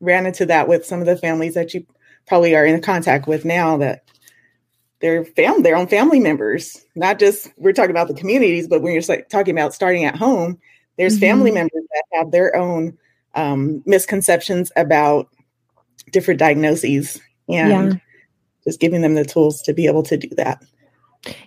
ran 0.00 0.26
into 0.26 0.46
that 0.46 0.68
with 0.68 0.84
some 0.84 1.00
of 1.00 1.06
the 1.06 1.16
families 1.16 1.54
that 1.54 1.74
you 1.74 1.84
probably 2.26 2.54
are 2.54 2.64
in 2.66 2.80
contact 2.80 3.26
with 3.26 3.44
now 3.44 3.76
that 3.76 4.02
they're 5.00 5.24
fam- 5.24 5.62
their 5.62 5.76
own 5.76 5.86
family 5.86 6.20
members 6.20 6.84
not 6.94 7.18
just 7.18 7.48
we're 7.56 7.72
talking 7.72 7.90
about 7.90 8.08
the 8.08 8.14
communities 8.14 8.68
but 8.68 8.82
when 8.82 8.92
you're 8.92 9.18
talking 9.30 9.54
about 9.56 9.74
starting 9.74 10.04
at 10.04 10.16
home 10.16 10.58
there's 10.98 11.18
family 11.18 11.50
Mhm. 11.50 11.54
members 11.54 11.82
that 11.94 12.04
have 12.12 12.30
their 12.30 12.54
own 12.56 12.96
um, 13.34 13.82
misconceptions 13.86 14.70
about 14.76 15.28
different 16.12 16.40
diagnoses 16.40 17.20
and 17.48 17.92
Yeah. 17.92 17.98
just 18.64 18.80
giving 18.80 19.00
them 19.02 19.14
the 19.14 19.24
tools 19.24 19.62
to 19.62 19.72
be 19.72 19.86
able 19.86 20.02
to 20.04 20.16
do 20.16 20.28
that 20.36 20.62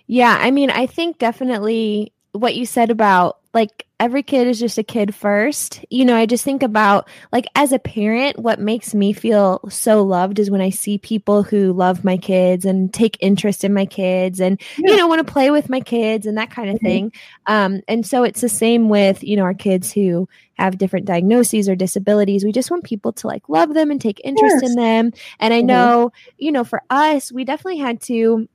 Yeah, 0.06 0.38
I 0.40 0.50
mean, 0.52 0.70
I 0.70 0.86
think 0.86 1.18
definitely 1.18 2.12
what 2.32 2.54
you 2.54 2.64
said 2.64 2.90
about 2.90 3.38
like 3.54 3.86
every 4.00 4.22
kid 4.22 4.48
is 4.48 4.58
just 4.58 4.78
a 4.78 4.82
kid 4.82 5.14
first. 5.14 5.84
You 5.88 6.04
know, 6.04 6.16
I 6.16 6.26
just 6.26 6.44
think 6.44 6.62
about 6.62 7.08
like 7.32 7.46
as 7.54 7.72
a 7.72 7.78
parent, 7.78 8.38
what 8.38 8.58
makes 8.60 8.94
me 8.94 9.12
feel 9.12 9.60
so 9.70 10.02
loved 10.02 10.38
is 10.40 10.50
when 10.50 10.60
I 10.60 10.70
see 10.70 10.98
people 10.98 11.44
who 11.44 11.72
love 11.72 12.04
my 12.04 12.16
kids 12.16 12.64
and 12.64 12.92
take 12.92 13.16
interest 13.20 13.64
in 13.64 13.72
my 13.72 13.86
kids 13.86 14.40
and 14.40 14.60
you 14.86 14.96
know 14.96 15.06
want 15.06 15.24
to 15.26 15.32
play 15.32 15.50
with 15.50 15.70
my 15.70 15.80
kids 15.80 16.26
and 16.26 16.36
that 16.36 16.50
kind 16.50 16.68
of 16.68 16.78
Mhm. 16.80 16.80
thing. 16.80 17.12
Um 17.46 17.80
and 17.88 18.04
so 18.06 18.24
it's 18.24 18.40
the 18.40 18.48
same 18.48 18.88
with, 18.88 19.22
you 19.22 19.36
know, 19.36 19.44
our 19.44 19.54
kids 19.54 19.92
who 19.92 20.28
have 20.54 20.78
different 20.78 21.06
diagnoses 21.06 21.68
or 21.68 21.76
disabilities. 21.76 22.44
We 22.44 22.52
just 22.52 22.70
want 22.70 22.84
people 22.84 23.12
to 23.14 23.26
like 23.28 23.48
love 23.48 23.74
them 23.74 23.90
and 23.90 24.00
take 24.00 24.20
interest 24.24 24.62
in 24.62 24.74
them. 24.74 25.12
And 25.38 25.54
I 25.54 25.60
Mhm. 25.60 25.68
know, 25.68 26.10
you 26.38 26.52
know, 26.52 26.64
for 26.64 26.82
us, 26.90 27.32
we 27.32 27.44
definitely 27.44 27.78
had 27.78 28.00
to 28.02 28.48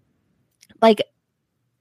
like 0.81 1.01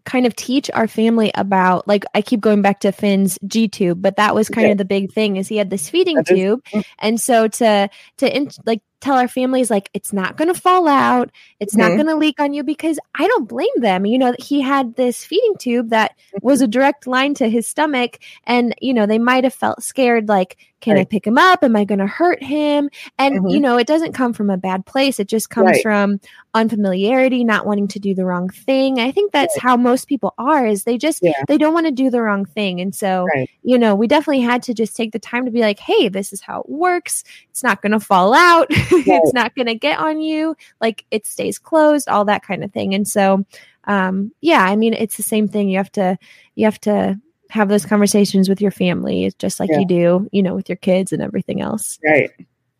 kind 0.09 0.25
of 0.27 0.35
teach 0.35 0.71
our 0.73 0.89
family 0.89 1.31
about 1.35 1.87
like 1.87 2.05
I 2.15 2.23
keep 2.23 2.41
going 2.41 2.63
back 2.63 2.81
to 2.81 2.93
Finn's 2.93 3.39
G 3.47 3.69
tube, 3.69 4.01
but 4.01 4.17
that 4.17 4.35
was 4.35 4.49
kind 4.49 4.65
Okay. 4.65 4.73
of 4.73 4.79
the 4.79 4.87
big 4.87 5.13
thing 5.13 5.37
is 5.37 5.49
he 5.49 5.59
had 5.59 5.69
this 5.69 5.91
feeding 5.91 6.17
That 6.17 6.31
is- 6.31 6.37
tube, 6.39 6.61
Mm. 6.73 6.85
and 6.99 7.21
so 7.21 7.47
to 7.61 7.91
to 8.19 8.37
in, 8.37 8.49
like 8.65 8.81
tell 9.01 9.17
our 9.17 9.29
families 9.29 9.71
like 9.71 9.91
it's 9.95 10.13
not 10.13 10.37
going 10.37 10.53
to 10.53 10.61
fall 10.61 10.89
out 10.89 11.31
it's 11.61 11.75
mm-hmm. 11.75 11.89
not 11.89 11.95
going 11.95 12.07
to 12.07 12.17
leak 12.17 12.41
on 12.41 12.53
you 12.53 12.63
because 12.63 12.99
i 13.15 13.27
don't 13.27 13.49
blame 13.49 13.69
them 13.77 14.05
you 14.07 14.19
know 14.19 14.35
he 14.39 14.61
had 14.61 14.95
this 14.97 15.25
feeding 15.25 15.55
tube 15.59 15.91
that 15.91 16.17
was 16.43 16.61
a 16.61 16.65
mm-hmm. 16.65 16.71
direct 16.73 17.07
line 17.07 17.35
to 17.35 17.49
his 17.49 17.67
stomach 17.67 18.19
and 18.45 18.75
you 18.81 18.93
know 18.93 19.07
they 19.07 19.19
might 19.19 19.45
have 19.45 19.55
felt 19.55 19.83
scared 19.83 20.29
like 20.29 20.57
can 20.81 20.95
right. 20.95 21.03
i 21.03 21.05
pick 21.05 21.27
him 21.27 21.39
up 21.39 21.63
am 21.63 21.77
i 21.77 21.85
going 21.85 21.99
to 21.99 22.07
hurt 22.07 22.43
him 22.43 22.89
and 23.19 23.37
mm-hmm. 23.37 23.49
you 23.49 23.61
know 23.61 23.77
it 23.77 23.87
doesn't 23.87 24.13
come 24.13 24.33
from 24.33 24.51
a 24.51 24.57
bad 24.57 24.85
place 24.85 25.21
it 25.21 25.29
just 25.29 25.51
comes 25.51 25.67
right. 25.67 25.83
from 25.83 26.21
unfamiliarity 26.55 27.45
not 27.45 27.67
wanting 27.67 27.89
to 27.89 27.99
do 28.01 28.15
the 28.15 28.25
wrong 28.25 28.49
thing 28.49 28.99
i 28.99 29.13
think 29.13 29.33
that's 29.33 29.57
right. 29.57 29.63
how 29.63 29.77
most 29.77 30.09
people 30.09 30.35
are 30.39 30.67
is 30.67 30.85
they 30.85 30.99
just 30.99 31.21
yeah. 31.23 31.45
they 31.47 31.59
don't 31.59 31.75
want 31.75 31.87
to 31.87 31.93
do 31.93 32.11
the 32.11 32.23
wrong 32.23 32.45
thing 32.45 32.81
and 32.81 32.95
so 32.95 33.27
you 33.63 33.79
know 33.79 33.95
we 33.95 34.07
definitely 34.07 34.41
had 34.41 34.63
to 34.63 34.75
just 34.75 34.97
take 34.97 35.13
the 35.13 35.19
time 35.19 35.45
to 35.45 35.51
be 35.51 35.61
like 35.61 35.79
hey 35.79 36.09
this 36.09 36.33
is 36.33 36.41
how 36.41 36.61
it 36.61 36.69
works 36.69 37.23
it's 37.51 37.63
not 37.63 37.83
going 37.83 37.93
to 37.93 38.01
fall 38.01 38.35
out 38.35 38.69
it's 39.07 39.33
not 39.33 39.55
going 39.55 39.67
to 39.67 39.75
get 39.75 39.99
on 39.99 40.21
you 40.21 40.57
like 40.81 41.05
it 41.11 41.27
stays 41.27 41.59
closed 41.59 42.09
all 42.09 42.25
that 42.25 42.43
kind 42.43 42.65
of 42.65 42.73
thing. 42.73 42.95
And 42.95 43.07
so 43.07 43.45
um 43.85 44.33
yeah 44.43 44.63
i 44.65 44.77
mean 44.77 44.93
it's 44.93 45.17
the 45.17 45.23
same 45.23 45.49
thing. 45.49 45.69
You 45.69 45.79
have 45.79 45.93
to 45.93 46.19
you 46.55 46.65
have 46.67 46.81
to 46.83 47.19
have 47.51 47.69
those 47.69 47.87
conversations 47.87 48.49
with 48.49 48.61
your 48.61 48.71
family 48.71 49.33
just 49.39 49.59
like 49.59 49.71
yeah. 49.71 49.79
you 49.79 49.87
do 49.87 50.29
you 50.33 50.43
know 50.43 50.55
with 50.55 50.69
your 50.69 50.77
kids 50.77 51.13
and 51.13 51.23
everything 51.23 51.61
else. 51.61 51.99
Right. 52.05 52.31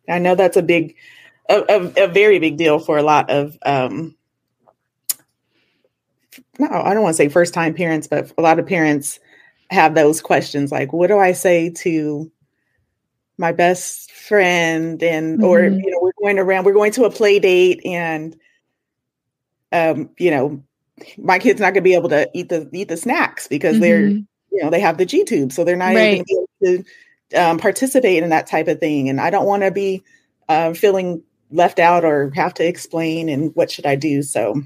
I 0.07 0.19
know 0.19 0.35
that's 0.35 0.57
a 0.57 0.61
big 0.61 0.95
a, 1.49 1.63
a, 1.67 2.05
a 2.05 2.07
very 2.07 2.39
big 2.39 2.57
deal 2.57 2.79
for 2.79 2.97
a 2.97 3.03
lot 3.03 3.29
of 3.29 3.57
um 3.65 4.15
no 6.59 6.67
i 6.69 6.93
don't 6.93 7.03
want 7.03 7.15
to 7.15 7.17
say 7.17 7.29
first 7.29 7.53
time 7.53 7.73
parents 7.73 8.07
but 8.07 8.31
a 8.37 8.41
lot 8.41 8.59
of 8.59 8.67
parents 8.67 9.19
have 9.71 9.95
those 9.95 10.21
questions 10.21 10.71
like 10.71 10.93
what 10.93 11.07
do 11.07 11.17
i 11.17 11.31
say 11.31 11.69
to 11.69 12.31
my 13.39 13.51
best 13.51 14.11
friend 14.11 15.01
and 15.01 15.39
mm-hmm. 15.39 15.45
or 15.45 15.63
you 15.63 15.89
know 15.89 15.99
we're 16.01 16.11
going 16.21 16.37
around 16.37 16.65
we're 16.65 16.73
going 16.73 16.91
to 16.91 17.05
a 17.05 17.09
play 17.09 17.39
date 17.39 17.81
and 17.85 18.35
um 19.71 20.09
you 20.19 20.29
know 20.29 20.63
my 21.17 21.39
kid's 21.39 21.59
not 21.59 21.73
going 21.73 21.75
to 21.75 21.81
be 21.81 21.95
able 21.95 22.09
to 22.09 22.29
eat 22.33 22.49
the 22.49 22.69
eat 22.73 22.89
the 22.89 22.97
snacks 22.97 23.47
because 23.47 23.73
mm-hmm. 23.73 23.81
they're 23.81 24.07
you 24.51 24.63
know 24.63 24.69
they 24.69 24.79
have 24.79 24.97
the 24.97 25.05
G 25.05 25.23
tube, 25.23 25.51
so 25.51 25.63
they're 25.63 25.75
not 25.75 25.95
right. 25.95 26.15
even 26.15 26.25
able 26.29 26.49
to 26.63 27.39
um, 27.41 27.57
participate 27.57 28.23
in 28.23 28.29
that 28.29 28.47
type 28.47 28.67
of 28.67 28.79
thing. 28.79 29.09
And 29.09 29.21
I 29.21 29.29
don't 29.29 29.45
want 29.45 29.63
to 29.63 29.71
be 29.71 30.03
uh, 30.47 30.73
feeling 30.73 31.23
left 31.51 31.79
out 31.79 32.05
or 32.05 32.31
have 32.35 32.53
to 32.55 32.67
explain 32.67 33.29
and 33.29 33.55
what 33.55 33.71
should 33.71 33.85
I 33.85 33.95
do. 33.95 34.21
So 34.21 34.61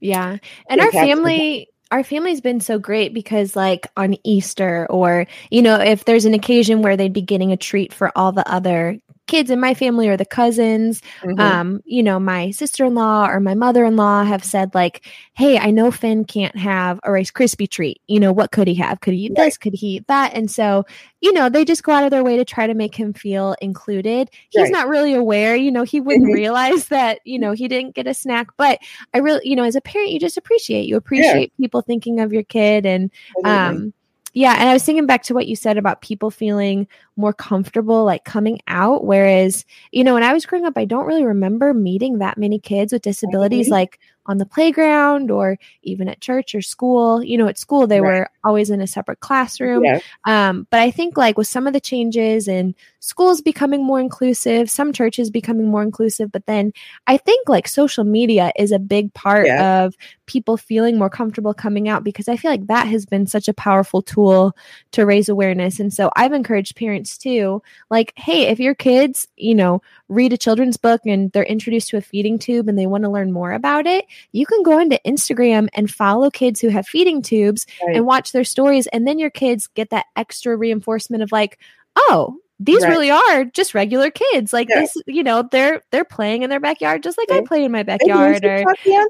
yeah, 0.00 0.38
and 0.68 0.80
our 0.80 0.92
family 0.92 1.68
our 1.94 2.02
family's 2.02 2.40
been 2.40 2.58
so 2.58 2.76
great 2.76 3.14
because 3.14 3.54
like 3.54 3.86
on 3.96 4.16
Easter 4.24 4.84
or 4.90 5.28
you 5.52 5.62
know 5.62 5.78
if 5.78 6.04
there's 6.04 6.24
an 6.24 6.34
occasion 6.34 6.82
where 6.82 6.96
they'd 6.96 7.12
be 7.12 7.22
getting 7.22 7.52
a 7.52 7.56
treat 7.56 7.92
for 7.92 8.10
all 8.18 8.32
the 8.32 8.46
other 8.50 8.98
kids 9.26 9.50
in 9.50 9.58
my 9.58 9.74
family 9.74 10.08
or 10.08 10.16
the 10.16 10.24
cousins 10.24 11.00
mm-hmm. 11.22 11.40
um 11.40 11.80
you 11.84 12.02
know 12.02 12.20
my 12.20 12.50
sister-in-law 12.50 13.26
or 13.28 13.40
my 13.40 13.54
mother-in-law 13.54 14.22
have 14.24 14.44
said 14.44 14.74
like 14.74 15.06
hey 15.34 15.58
i 15.58 15.70
know 15.70 15.90
finn 15.90 16.24
can't 16.24 16.56
have 16.56 17.00
a 17.04 17.10
Rice 17.10 17.30
Krispie 17.30 17.68
treat 17.68 18.00
you 18.06 18.20
know 18.20 18.32
what 18.32 18.50
could 18.50 18.68
he 18.68 18.74
have 18.74 19.00
could 19.00 19.14
he 19.14 19.26
eat 19.26 19.32
right. 19.36 19.46
this 19.46 19.56
could 19.56 19.74
he 19.74 19.96
eat 19.96 20.06
that 20.08 20.34
and 20.34 20.50
so 20.50 20.84
you 21.20 21.32
know 21.32 21.48
they 21.48 21.64
just 21.64 21.82
go 21.82 21.92
out 21.92 22.04
of 22.04 22.10
their 22.10 22.24
way 22.24 22.36
to 22.36 22.44
try 22.44 22.66
to 22.66 22.74
make 22.74 22.94
him 22.94 23.12
feel 23.12 23.54
included 23.62 24.28
he's 24.50 24.62
right. 24.62 24.72
not 24.72 24.88
really 24.88 25.14
aware 25.14 25.56
you 25.56 25.70
know 25.70 25.84
he 25.84 26.00
wouldn't 26.00 26.26
mm-hmm. 26.26 26.34
realize 26.34 26.88
that 26.88 27.20
you 27.24 27.38
know 27.38 27.52
he 27.52 27.66
didn't 27.66 27.94
get 27.94 28.06
a 28.06 28.14
snack 28.14 28.48
but 28.56 28.78
i 29.14 29.18
really 29.18 29.40
you 29.48 29.56
know 29.56 29.64
as 29.64 29.76
a 29.76 29.80
parent 29.80 30.10
you 30.10 30.20
just 30.20 30.36
appreciate 30.36 30.86
you 30.86 30.96
appreciate 30.96 31.52
yeah. 31.56 31.64
people 31.64 31.80
thinking 31.80 32.20
of 32.20 32.32
your 32.32 32.44
kid 32.44 32.84
and 32.84 33.10
um 33.44 33.92
yeah, 34.34 34.56
and 34.58 34.68
I 34.68 34.72
was 34.72 34.84
thinking 34.84 35.06
back 35.06 35.22
to 35.24 35.34
what 35.34 35.46
you 35.46 35.56
said 35.56 35.78
about 35.78 36.02
people 36.02 36.30
feeling 36.30 36.88
more 37.16 37.32
comfortable 37.32 38.04
like 38.04 38.24
coming 38.24 38.60
out 38.66 39.04
whereas, 39.04 39.64
you 39.92 40.04
know, 40.04 40.14
when 40.14 40.24
I 40.24 40.32
was 40.32 40.44
growing 40.44 40.66
up 40.66 40.76
I 40.76 40.84
don't 40.84 41.06
really 41.06 41.24
remember 41.24 41.72
meeting 41.72 42.18
that 42.18 42.36
many 42.36 42.58
kids 42.58 42.92
with 42.92 43.02
disabilities 43.02 43.66
mm-hmm. 43.66 43.74
like 43.74 44.00
on 44.26 44.38
the 44.38 44.46
playground 44.46 45.30
or 45.30 45.58
even 45.82 46.08
at 46.08 46.20
church 46.20 46.54
or 46.54 46.62
school. 46.62 47.22
You 47.22 47.38
know, 47.38 47.48
at 47.48 47.58
school 47.58 47.86
they 47.86 48.00
right. 48.00 48.20
were 48.20 48.30
always 48.42 48.70
in 48.70 48.80
a 48.80 48.86
separate 48.86 49.20
classroom. 49.20 49.84
Yeah. 49.84 50.00
Um, 50.24 50.66
but 50.70 50.80
I 50.80 50.90
think 50.90 51.16
like 51.16 51.38
with 51.38 51.46
some 51.46 51.66
of 51.66 51.72
the 51.72 51.80
changes 51.80 52.48
and 52.48 52.74
schools 53.00 53.42
becoming 53.42 53.84
more 53.84 54.00
inclusive, 54.00 54.70
some 54.70 54.92
churches 54.92 55.30
becoming 55.30 55.68
more 55.68 55.82
inclusive, 55.82 56.32
but 56.32 56.46
then 56.46 56.72
I 57.06 57.16
think 57.16 57.48
like 57.48 57.68
social 57.68 58.04
media 58.04 58.52
is 58.56 58.72
a 58.72 58.78
big 58.78 59.12
part 59.12 59.46
yeah. 59.46 59.84
of 59.84 59.94
people 60.26 60.56
feeling 60.56 60.98
more 60.98 61.10
comfortable 61.10 61.52
coming 61.52 61.88
out 61.88 62.02
because 62.02 62.28
I 62.28 62.36
feel 62.36 62.50
like 62.50 62.66
that 62.68 62.86
has 62.88 63.04
been 63.04 63.26
such 63.26 63.48
a 63.48 63.54
powerful 63.54 64.00
tool 64.00 64.56
to 64.92 65.04
raise 65.04 65.28
awareness. 65.28 65.80
And 65.80 65.92
so 65.92 66.10
I've 66.16 66.32
encouraged 66.32 66.76
parents 66.76 67.18
too, 67.18 67.62
like, 67.90 68.12
hey, 68.16 68.48
if 68.48 68.58
your 68.58 68.74
kids, 68.74 69.28
you 69.36 69.54
know, 69.54 69.82
read 70.08 70.32
a 70.32 70.38
children's 70.38 70.76
book 70.76 71.02
and 71.06 71.30
they're 71.32 71.44
introduced 71.44 71.88
to 71.90 71.96
a 71.96 72.02
feeding 72.02 72.38
tube 72.38 72.68
and 72.68 72.78
they 72.78 72.86
want 72.86 73.04
to 73.04 73.10
learn 73.10 73.32
more 73.32 73.52
about 73.52 73.86
it, 73.86 74.06
you 74.32 74.46
can 74.46 74.62
go 74.62 74.78
into 74.78 75.00
Instagram 75.06 75.68
and 75.74 75.90
follow 75.90 76.30
kids 76.30 76.60
who 76.60 76.68
have 76.68 76.86
feeding 76.86 77.22
tubes 77.22 77.66
right. 77.86 77.96
and 77.96 78.06
watch 78.06 78.32
their 78.32 78.44
stories. 78.44 78.86
And 78.88 79.06
then 79.06 79.18
your 79.18 79.30
kids 79.30 79.66
get 79.68 79.90
that 79.90 80.06
extra 80.16 80.56
reinforcement 80.56 81.22
of 81.22 81.32
like, 81.32 81.58
oh, 81.96 82.36
these 82.60 82.82
right. 82.82 82.88
really 82.88 83.10
are 83.10 83.44
just 83.44 83.74
regular 83.74 84.10
kids 84.10 84.52
like 84.52 84.68
yeah. 84.68 84.80
this 84.80 84.96
you 85.06 85.24
know 85.24 85.46
they're 85.50 85.82
they're 85.90 86.04
playing 86.04 86.42
in 86.42 86.50
their 86.50 86.60
backyard 86.60 87.02
just 87.02 87.18
like 87.18 87.30
i 87.32 87.40
play 87.40 87.64
in 87.64 87.72
my 87.72 87.82
backyard 87.82 88.44
or 88.44 88.64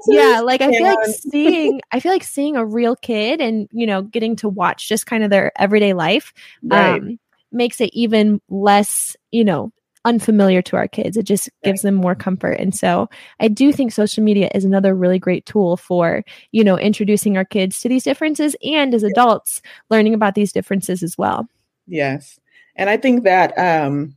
yeah 0.07 0.41
like 0.41 0.61
i 0.61 0.71
feel 0.71 0.83
like 0.83 1.05
seeing 1.05 1.79
i 1.91 1.99
feel 1.99 2.11
like 2.11 2.23
seeing 2.23 2.55
a 2.55 2.65
real 2.65 2.95
kid 2.95 3.41
and 3.41 3.69
you 3.71 3.85
know 3.85 4.01
getting 4.01 4.35
to 4.35 4.49
watch 4.49 4.89
just 4.89 5.05
kind 5.05 5.23
of 5.23 5.29
their 5.29 5.51
everyday 5.61 5.93
life 5.93 6.33
right. 6.63 6.99
um 6.99 7.19
makes 7.51 7.79
it 7.79 7.91
even 7.93 8.41
less 8.49 9.15
you 9.31 9.43
know 9.43 9.71
unfamiliar 10.05 10.61
to 10.61 10.77
our 10.77 10.87
kids. 10.87 11.17
It 11.17 11.23
just 11.23 11.49
gives 11.63 11.81
them 11.81 11.95
more 11.95 12.15
comfort. 12.15 12.53
And 12.53 12.73
so 12.73 13.09
I 13.39 13.47
do 13.47 13.73
think 13.73 13.91
social 13.91 14.23
media 14.23 14.49
is 14.55 14.63
another 14.63 14.95
really 14.95 15.19
great 15.19 15.45
tool 15.45 15.75
for, 15.75 16.23
you 16.51 16.63
know, 16.63 16.77
introducing 16.77 17.35
our 17.35 17.43
kids 17.43 17.81
to 17.81 17.89
these 17.89 18.03
differences 18.03 18.55
and 18.63 18.93
as 18.93 19.03
adults 19.03 19.61
learning 19.89 20.13
about 20.13 20.35
these 20.35 20.53
differences 20.53 21.03
as 21.03 21.17
well. 21.17 21.49
Yes. 21.87 22.39
And 22.75 22.89
I 22.89 22.97
think 22.97 23.23
that 23.23 23.57
um 23.57 24.15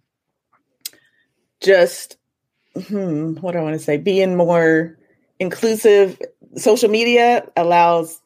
just 1.61 2.17
hmm, 2.87 3.35
what 3.35 3.53
do 3.53 3.59
I 3.59 3.63
want 3.63 3.75
to 3.75 3.85
say, 3.85 3.97
being 3.97 4.37
more 4.37 4.97
inclusive, 5.41 6.21
social 6.57 6.89
media 6.89 7.49
allows 7.57 8.21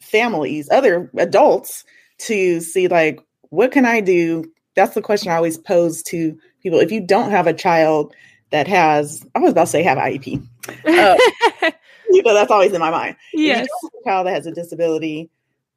families, 0.00 0.68
other 0.70 1.10
adults 1.18 1.84
to 2.18 2.60
see 2.60 2.88
like 2.88 3.20
what 3.50 3.72
can 3.72 3.84
I 3.84 4.00
do? 4.00 4.50
That's 4.80 4.94
the 4.94 5.02
question 5.02 5.30
I 5.30 5.36
always 5.36 5.58
pose 5.58 6.02
to 6.04 6.38
people. 6.62 6.80
If 6.80 6.92
you 6.92 7.00
don't 7.00 7.30
have 7.30 7.46
a 7.46 7.54
child 7.54 8.14
that 8.50 8.66
has 8.68 9.24
i 9.34 9.38
was 9.38 9.52
about 9.52 9.64
to 9.64 9.70
say 9.70 9.82
have 9.82 9.98
iep 9.98 10.46
uh, 10.86 11.16
you 12.10 12.22
know 12.22 12.34
that's 12.34 12.50
always 12.50 12.72
in 12.72 12.80
my 12.80 12.90
mind. 12.90 13.16
Yes. 13.32 13.66
a 13.84 14.08
child 14.08 14.26
that 14.26 14.34
has 14.34 14.46
a 14.46 14.52
disability 14.52 15.30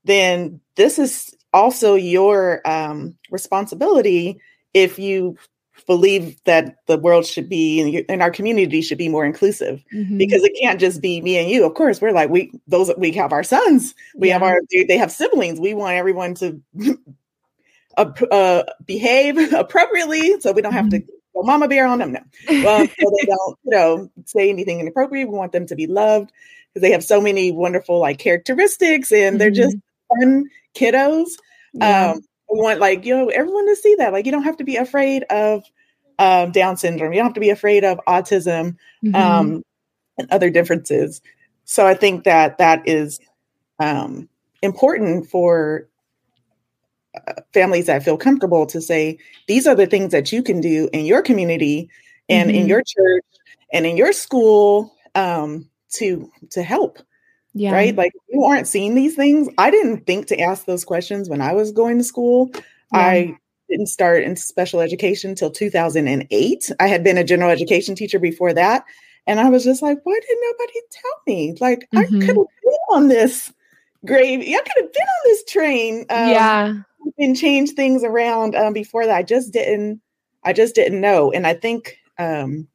then 0.04 0.60
this 0.76 1.00
is 1.00 1.36
also 1.54 1.96
your 1.96 2.68
um, 2.68 3.16
responsibility 3.32 4.40
if 4.74 5.00
you 5.00 5.38
believe 5.88 6.42
that 6.46 6.76
the 6.88 6.98
world 6.98 7.26
should 7.26 7.48
be 7.48 8.06
and 8.10 8.22
our 8.22 8.32
community 8.32 8.82
should 8.82 8.98
be 8.98 9.10
more 9.10 9.26
inclusive. 9.26 9.84
Mm-hmm. 9.94 10.18
because 10.18 10.44
it 10.44 10.58
can't 10.60 10.80
just 10.80 11.02
be 11.02 11.22
me 11.22 11.38
and 11.38 11.50
you. 11.50 11.66
Of 11.66 11.74
course 11.74 12.02
we're 12.02 12.12
like 12.12 12.30
we 12.30 12.52
those 12.68 12.92
we 12.98 13.12
have 13.14 13.32
our 13.32 13.44
sons. 13.44 13.96
We 14.16 14.28
yeah. 14.28 14.34
have 14.34 14.44
our 14.44 14.60
they 14.72 14.98
have 14.98 15.12
siblings. 15.12 15.60
We 15.60 15.74
want 15.74 15.96
everyone 15.96 16.36
to 16.36 16.62
uh, 17.98 18.64
behave 18.86 19.38
appropriately 19.54 20.40
so 20.40 20.52
we 20.52 20.62
don't 20.62 20.74
have 20.74 20.86
mm-hmm. 20.86 21.06
to 21.06 21.14
go 21.36 21.44
mama 21.44 21.68
bear 21.68 21.86
on 21.86 22.00
them. 22.00 22.14
No, 22.14 22.22
well, 22.50 22.80
so 22.88 23.12
they 23.20 23.26
don't, 23.26 23.60
you 23.64 23.72
know, 23.72 24.12
say 24.26 24.50
anything 24.50 24.80
inappropriate. 24.80 25.30
We 25.30 25.36
want 25.38 25.52
them 25.52 25.66
to 25.68 25.76
be 25.76 25.88
loved 25.88 26.32
because 26.70 26.82
they 26.82 26.92
have 26.92 27.04
so 27.04 27.22
many 27.22 27.52
wonderful 27.52 28.00
like 28.00 28.20
characteristics 28.20 29.12
and 29.12 29.22
mm-hmm. 29.22 29.38
they're 29.38 29.52
just 29.52 29.76
mm-hmm. 29.76 30.22
fun 30.22 30.46
kiddos. 30.76 31.32
Yeah. 31.74 32.12
Um, 32.12 32.22
we 32.52 32.60
want 32.60 32.80
like 32.80 33.06
you 33.06 33.16
know 33.16 33.30
everyone 33.30 33.68
to 33.68 33.76
see 33.76 33.96
that. 33.96 34.14
Like 34.14 34.26
you 34.26 34.32
don't 34.32 34.44
have 34.44 34.58
to 34.58 34.64
be 34.64 34.78
afraid 34.78 35.24
of 35.24 35.64
um, 36.20 36.52
Down 36.52 36.78
syndrome. 36.78 37.14
You 37.14 37.20
don't 37.20 37.28
have 37.28 37.34
to 37.36 37.40
be 37.40 37.50
afraid 37.50 37.84
of 37.84 38.00
autism 38.08 38.78
mm-hmm. 39.04 39.16
um, 39.16 39.64
and 40.18 40.32
other 40.32 40.50
differences. 40.50 41.22
So 41.66 41.88
I 41.88 41.94
think 41.94 42.26
that 42.26 42.58
that 42.58 42.88
is 42.88 43.20
um, 43.80 44.30
important 44.62 45.30
for 45.30 45.88
families 47.54 47.86
that 47.86 48.04
feel 48.04 48.18
comfortable 48.18 48.66
to 48.66 48.82
say 48.82 49.18
these 49.48 49.68
are 49.68 49.76
the 49.76 49.88
things 49.88 50.12
that 50.12 50.32
you 50.32 50.42
can 50.42 50.60
do 50.60 50.90
in 50.94 51.06
your 51.06 51.22
community 51.22 51.90
and 52.30 52.50
mm-hmm. 52.50 52.62
in 52.62 52.68
your 52.68 52.82
church 52.82 53.26
and 53.72 53.86
in 53.86 53.98
your 53.98 54.14
school 54.14 54.94
um, 55.16 55.68
to 55.92 56.32
to 56.52 56.64
help 56.64 57.00
yeah. 57.54 57.72
right 57.72 57.96
like 57.96 58.14
you 58.30 58.44
aren't 58.44 58.68
seeing 58.68 58.96
these 58.96 59.16
things 59.16 59.48
i 59.58 59.70
didn't 59.70 60.06
think 60.06 60.28
to 60.28 60.40
ask 60.40 60.66
those 60.66 60.84
questions 60.84 61.30
when 61.30 61.42
i 61.42 61.54
was 61.54 61.72
going 61.72 61.98
to 61.98 62.04
school 62.04 62.50
yeah. 62.54 63.00
i 63.00 63.38
didn't 63.70 63.88
start 63.88 64.24
in 64.24 64.36
special 64.36 64.82
education 64.82 65.30
until 65.30 65.52
2008 65.52 66.72
i 66.80 66.88
had 66.88 67.04
been 67.04 67.18
a 67.18 67.24
general 67.24 67.52
education 67.52 67.96
teacher 67.96 68.20
before 68.20 68.54
that 68.54 68.84
and 69.28 69.40
i 69.40 69.50
was 69.50 69.64
just 69.64 69.82
like 69.82 70.00
why 70.04 70.20
didn't 70.20 70.44
nobody 70.52 70.80
tell 70.90 71.22
me 71.28 71.56
like 71.62 71.88
mm-hmm. 71.94 72.00
i 72.00 72.06
could 72.06 72.36
have 72.36 72.48
been 72.64 72.74
on 72.92 73.08
this 73.08 73.54
grave 74.06 74.40
i 74.40 74.44
could 74.44 74.84
have 74.84 74.94
been 74.94 75.04
on 75.04 75.24
this 75.26 75.44
train 75.46 76.00
um, 76.10 76.30
yeah 76.30 76.74
and 77.18 77.36
change 77.38 77.72
things 77.72 78.04
around 78.04 78.56
um, 78.56 78.74
before 78.74 79.06
that. 79.06 79.16
I 79.16 79.24
just 79.24 79.54
didn't. 79.54 80.02
I 80.44 80.54
just 80.54 80.76
didn't 80.76 81.00
know, 81.02 81.32
and 81.32 81.48
I 81.48 81.54
think 81.54 81.98
um, 82.20 82.68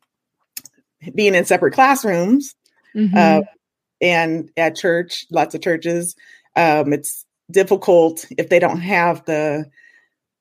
being 1.15 1.35
in 1.35 1.45
separate 1.45 1.75
classrooms 1.75 2.55
Mhm. 2.95 3.15
uh, 3.15 3.43
and 4.01 4.51
at 4.57 4.75
church, 4.77 5.27
lots 5.31 5.55
of 5.55 5.61
churches, 5.61 6.17
um, 6.57 6.93
it's 6.93 7.25
difficult 7.51 8.27
if 8.37 8.49
they 8.49 8.59
don't 8.59 8.81
have 8.81 9.25
the 9.27 9.67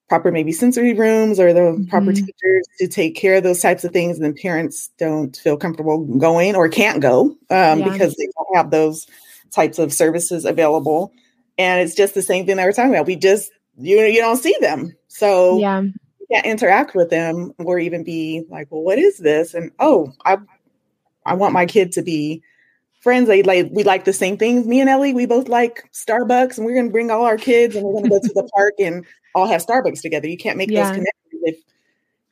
proper 0.09 0.31
maybe 0.31 0.53
sensory 0.53 0.93
rooms 0.93 1.37
or 1.39 1.51
the 1.53 1.85
proper 1.89 2.11
Mhm. 2.11 2.15
teachers 2.25 2.65
to 2.79 2.87
take 2.87 3.15
care 3.15 3.35
of 3.35 3.43
those 3.43 3.59
types 3.59 3.83
of 3.83 3.91
things. 3.91 4.15
And 4.15 4.23
then 4.25 4.33
parents 4.41 4.89
don't 4.97 5.35
feel 5.35 5.57
comfortable 5.57 5.99
going 5.99 6.55
or 6.55 6.69
can't 6.69 7.01
go 7.01 7.35
um, 7.49 7.79
Yeah. 7.79 7.91
because 7.91 8.15
they 8.15 8.27
don't 8.37 8.55
have 8.55 8.71
those 8.71 9.05
types 9.53 9.79
of 9.79 9.93
services 9.93 10.45
available. 10.45 11.11
And 11.57 11.81
it's 11.81 11.95
just 11.95 12.13
the 12.13 12.21
same 12.21 12.45
thing 12.45 12.55
that 12.55 12.65
we're 12.65 12.71
talking 12.71 12.91
about. 12.93 13.05
We 13.07 13.17
just 13.17 13.51
you 13.77 13.99
you 14.01 14.21
don't 14.21 14.37
see 14.37 14.55
them, 14.59 14.95
so 15.07 15.59
yeah. 15.59 15.81
you 15.81 16.27
can't 16.31 16.45
interact 16.45 16.95
with 16.95 17.09
them 17.09 17.53
or 17.59 17.79
even 17.79 18.03
be 18.03 18.43
like, 18.49 18.67
well, 18.71 18.81
what 18.81 18.99
is 18.99 19.17
this? 19.19 19.53
And 19.53 19.71
oh, 19.79 20.11
I 20.25 20.37
I 21.25 21.33
want 21.35 21.53
my 21.53 21.65
kid 21.65 21.91
to 21.93 22.01
be 22.01 22.41
friends. 23.01 23.27
They 23.27 23.43
like 23.43 23.69
we 23.71 23.83
like 23.83 24.05
the 24.05 24.13
same 24.13 24.37
things. 24.37 24.65
Me 24.65 24.79
and 24.79 24.89
Ellie, 24.89 25.13
we 25.13 25.25
both 25.25 25.47
like 25.47 25.89
Starbucks, 25.93 26.57
and 26.57 26.65
we're 26.65 26.75
gonna 26.75 26.91
bring 26.91 27.11
all 27.11 27.23
our 27.23 27.37
kids 27.37 27.75
and 27.75 27.85
we're 27.85 27.93
gonna 27.93 28.09
go 28.09 28.19
to 28.19 28.33
the 28.33 28.49
park 28.55 28.73
and 28.79 29.05
all 29.35 29.47
have 29.47 29.65
Starbucks 29.65 30.01
together. 30.01 30.27
You 30.27 30.37
can't 30.37 30.57
make 30.57 30.71
Yeah. 30.71 30.83
those 30.83 30.95
connections 30.95 31.41
if 31.43 31.57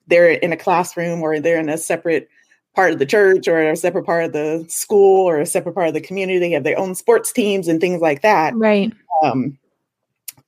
they're 0.07 0.31
in 0.31 0.51
a 0.51 0.57
classroom 0.57 1.21
or 1.21 1.39
they're 1.39 1.59
in 1.59 1.69
a 1.69 1.77
separate 1.77 2.29
part 2.75 2.91
of 2.91 2.99
the 2.99 3.05
church 3.05 3.47
or 3.47 3.59
a 3.59 3.75
separate 3.75 4.05
part 4.05 4.25
of 4.25 4.33
the 4.33 4.65
school 4.67 5.27
or 5.27 5.39
a 5.39 5.45
separate 5.45 5.73
part 5.73 5.87
of 5.87 5.93
the 5.93 6.01
community. 6.01 6.39
They 6.39 6.51
have 6.51 6.63
their 6.63 6.77
own 6.77 6.93
sports 6.95 7.31
teams 7.31 7.67
and 7.67 7.79
things 7.79 8.01
like 8.01 8.21
that. 8.21 8.53
Right. 8.55 8.91
Um, 9.23 9.57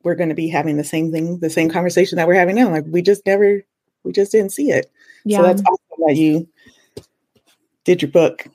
we're 0.07 0.15
going 0.15 0.29
to 0.29 0.35
be 0.35 0.47
having 0.47 0.77
the 0.77 0.85
same 0.85 1.11
thing, 1.11 1.37
the 1.39 1.49
same 1.49 1.69
conversation 1.69 2.15
that 2.15 2.27
we're 2.27 2.33
having 2.33 2.55
now. 2.55 2.69
Like 2.69 2.85
we 2.87 3.01
just 3.01 3.25
never, 3.25 3.61
we 4.05 4.13
just 4.13 4.31
didn't 4.31 4.53
see 4.53 4.71
it. 4.71 4.89
Yeah. 5.25 5.39
So 5.39 5.43
that's 5.43 5.61
awesome 5.61 6.05
that 6.07 6.15
you 6.15 6.47
did 7.83 8.01
your 8.01 8.09
book 8.09 8.47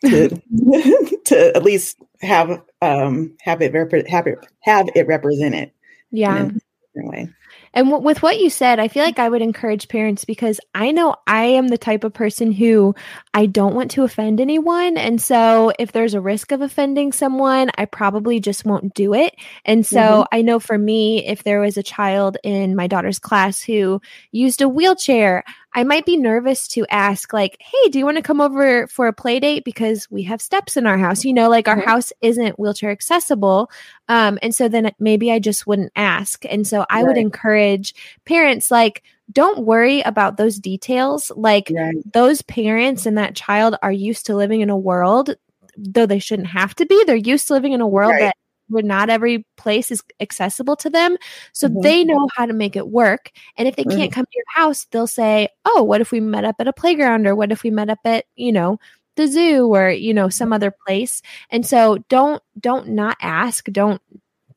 to, 0.00 0.28
to 1.26 1.52
at 1.54 1.62
least 1.62 1.98
have 2.22 2.62
um 2.80 3.36
have 3.42 3.60
it 3.60 3.74
rep- 3.74 4.06
have 4.08 4.26
it 4.26 4.38
have 4.60 4.88
it 4.94 5.06
represented 5.06 5.72
yeah. 6.10 6.38
in 6.38 6.60
a 6.96 7.10
way. 7.10 7.28
And 7.74 7.88
w- 7.88 8.02
with 8.02 8.22
what 8.22 8.40
you 8.40 8.48
said, 8.48 8.80
I 8.80 8.88
feel 8.88 9.04
like 9.04 9.18
I 9.18 9.28
would 9.28 9.42
encourage 9.42 9.88
parents 9.88 10.24
because 10.24 10.58
I 10.74 10.90
know 10.90 11.16
I 11.26 11.44
am 11.44 11.68
the 11.68 11.76
type 11.76 12.02
of 12.02 12.14
person 12.14 12.50
who 12.50 12.94
I 13.34 13.46
don't 13.46 13.74
want 13.74 13.90
to 13.92 14.02
offend 14.02 14.42
anyone. 14.42 14.98
And 14.98 15.20
so 15.20 15.72
if 15.78 15.92
there's 15.92 16.12
a 16.12 16.20
risk 16.20 16.52
of 16.52 16.60
offending 16.60 17.12
someone, 17.12 17.70
I 17.78 17.86
probably 17.86 18.40
just 18.40 18.66
won't 18.66 18.92
do 18.92 19.14
it. 19.14 19.34
And 19.64 19.86
so 19.86 20.24
Mhm. 20.24 20.26
I 20.32 20.42
know 20.42 20.58
for 20.60 20.76
me, 20.76 21.26
if 21.26 21.42
there 21.42 21.60
was 21.60 21.78
a 21.78 21.82
child 21.82 22.36
in 22.44 22.76
my 22.76 22.86
daughter's 22.86 23.18
class 23.18 23.62
who 23.62 24.02
used 24.32 24.60
a 24.60 24.68
wheelchair, 24.68 25.44
I 25.74 25.82
might 25.82 26.04
be 26.04 26.18
nervous 26.18 26.68
to 26.68 26.84
ask, 26.90 27.32
like, 27.32 27.56
hey, 27.60 27.88
do 27.88 27.98
you 27.98 28.04
want 28.04 28.18
to 28.18 28.22
come 28.22 28.42
over 28.42 28.86
for 28.88 29.06
a 29.06 29.14
play 29.14 29.40
date? 29.40 29.64
Because 29.64 30.10
we 30.10 30.22
have 30.24 30.42
steps 30.42 30.76
in 30.76 30.86
our 30.86 30.98
house. 30.98 31.24
You 31.24 31.32
know, 31.32 31.48
like 31.48 31.68
our 31.68 31.76
Mhm. 31.76 31.84
house 31.86 32.12
isn't 32.20 32.58
wheelchair 32.58 32.90
accessible. 32.90 33.70
Um, 34.08 34.38
and 34.42 34.54
so 34.54 34.68
then 34.68 34.90
maybe 34.98 35.32
I 35.32 35.38
just 35.38 35.66
wouldn't 35.66 35.92
ask. 35.96 36.44
And 36.50 36.66
so 36.66 36.84
I 36.90 37.02
would 37.02 37.16
encourage 37.16 37.94
parents, 38.26 38.70
like, 38.70 39.02
don't 39.30 39.64
worry 39.66 40.00
about 40.02 40.36
those 40.36 40.58
details. 40.58 41.30
Like, 41.36 41.70
Right. 41.74 41.94
those 42.12 42.42
parents 42.42 43.06
and 43.06 43.16
that 43.18 43.34
child 43.36 43.76
are 43.82 43.92
used 43.92 44.26
to 44.26 44.34
living 44.36 44.60
in 44.60 44.70
a 44.70 44.76
world, 44.76 45.34
though 45.76 46.06
they 46.06 46.18
shouldn't 46.18 46.48
have 46.48 46.74
to 46.76 46.86
be, 46.86 47.02
they're 47.04 47.16
used 47.16 47.46
to 47.48 47.54
living 47.54 47.72
in 47.72 47.80
a 47.80 47.86
world 47.88 48.10
Right. 48.12 48.20
that 48.20 48.36
where 48.68 48.82
not 48.82 49.10
every 49.10 49.44
place 49.56 49.90
is 49.90 50.02
accessible 50.20 50.76
to 50.76 50.88
them. 50.88 51.16
So 51.52 51.68
Mhm. 51.68 51.82
they 51.82 52.04
know 52.04 52.26
how 52.36 52.46
to 52.46 52.52
make 52.54 52.74
it 52.76 52.88
work. 52.88 53.30
And 53.58 53.68
if 53.68 53.76
they 53.76 53.84
can't 53.84 54.12
come 54.12 54.24
to 54.24 54.30
your 54.34 54.44
house, 54.54 54.86
they'll 54.90 55.06
say, 55.06 55.48
Oh, 55.66 55.82
what 55.82 56.00
if 56.00 56.10
we 56.10 56.20
met 56.20 56.44
up 56.44 56.56
at 56.58 56.68
a 56.68 56.72
playground? 56.72 57.26
Or 57.26 57.34
what 57.34 57.52
if 57.52 57.62
we 57.62 57.70
met 57.70 57.90
up 57.90 57.98
at, 58.04 58.24
you 58.36 58.52
know, 58.52 58.78
the 59.16 59.26
zoo 59.26 59.66
or, 59.74 59.90
you 59.90 60.14
know, 60.14 60.28
some 60.30 60.52
other 60.54 60.72
place. 60.86 61.20
And 61.50 61.66
so 61.66 61.98
don't 62.08 62.42
don't 62.60 62.88
not 62.88 63.16
ask. 63.20 63.66
Don't 63.66 64.00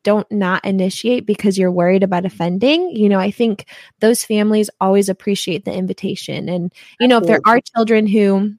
don't 0.06 0.32
not 0.32 0.64
initiate 0.64 1.26
because 1.26 1.58
you're 1.58 1.72
worried 1.72 2.04
about 2.04 2.26
offending. 2.26 2.92
You 2.96 3.10
know, 3.10 3.20
I 3.20 3.32
think 3.32 3.66
those 4.00 4.24
families 4.24 4.70
always 4.80 5.10
appreciate 5.10 5.66
the 5.66 5.74
invitation. 5.74 6.48
And, 6.48 6.72
you 7.00 7.10
know, 7.10 7.18
if 7.18 7.26
there 7.26 7.42
are 7.46 7.60
children 7.76 8.08
who 8.08 8.54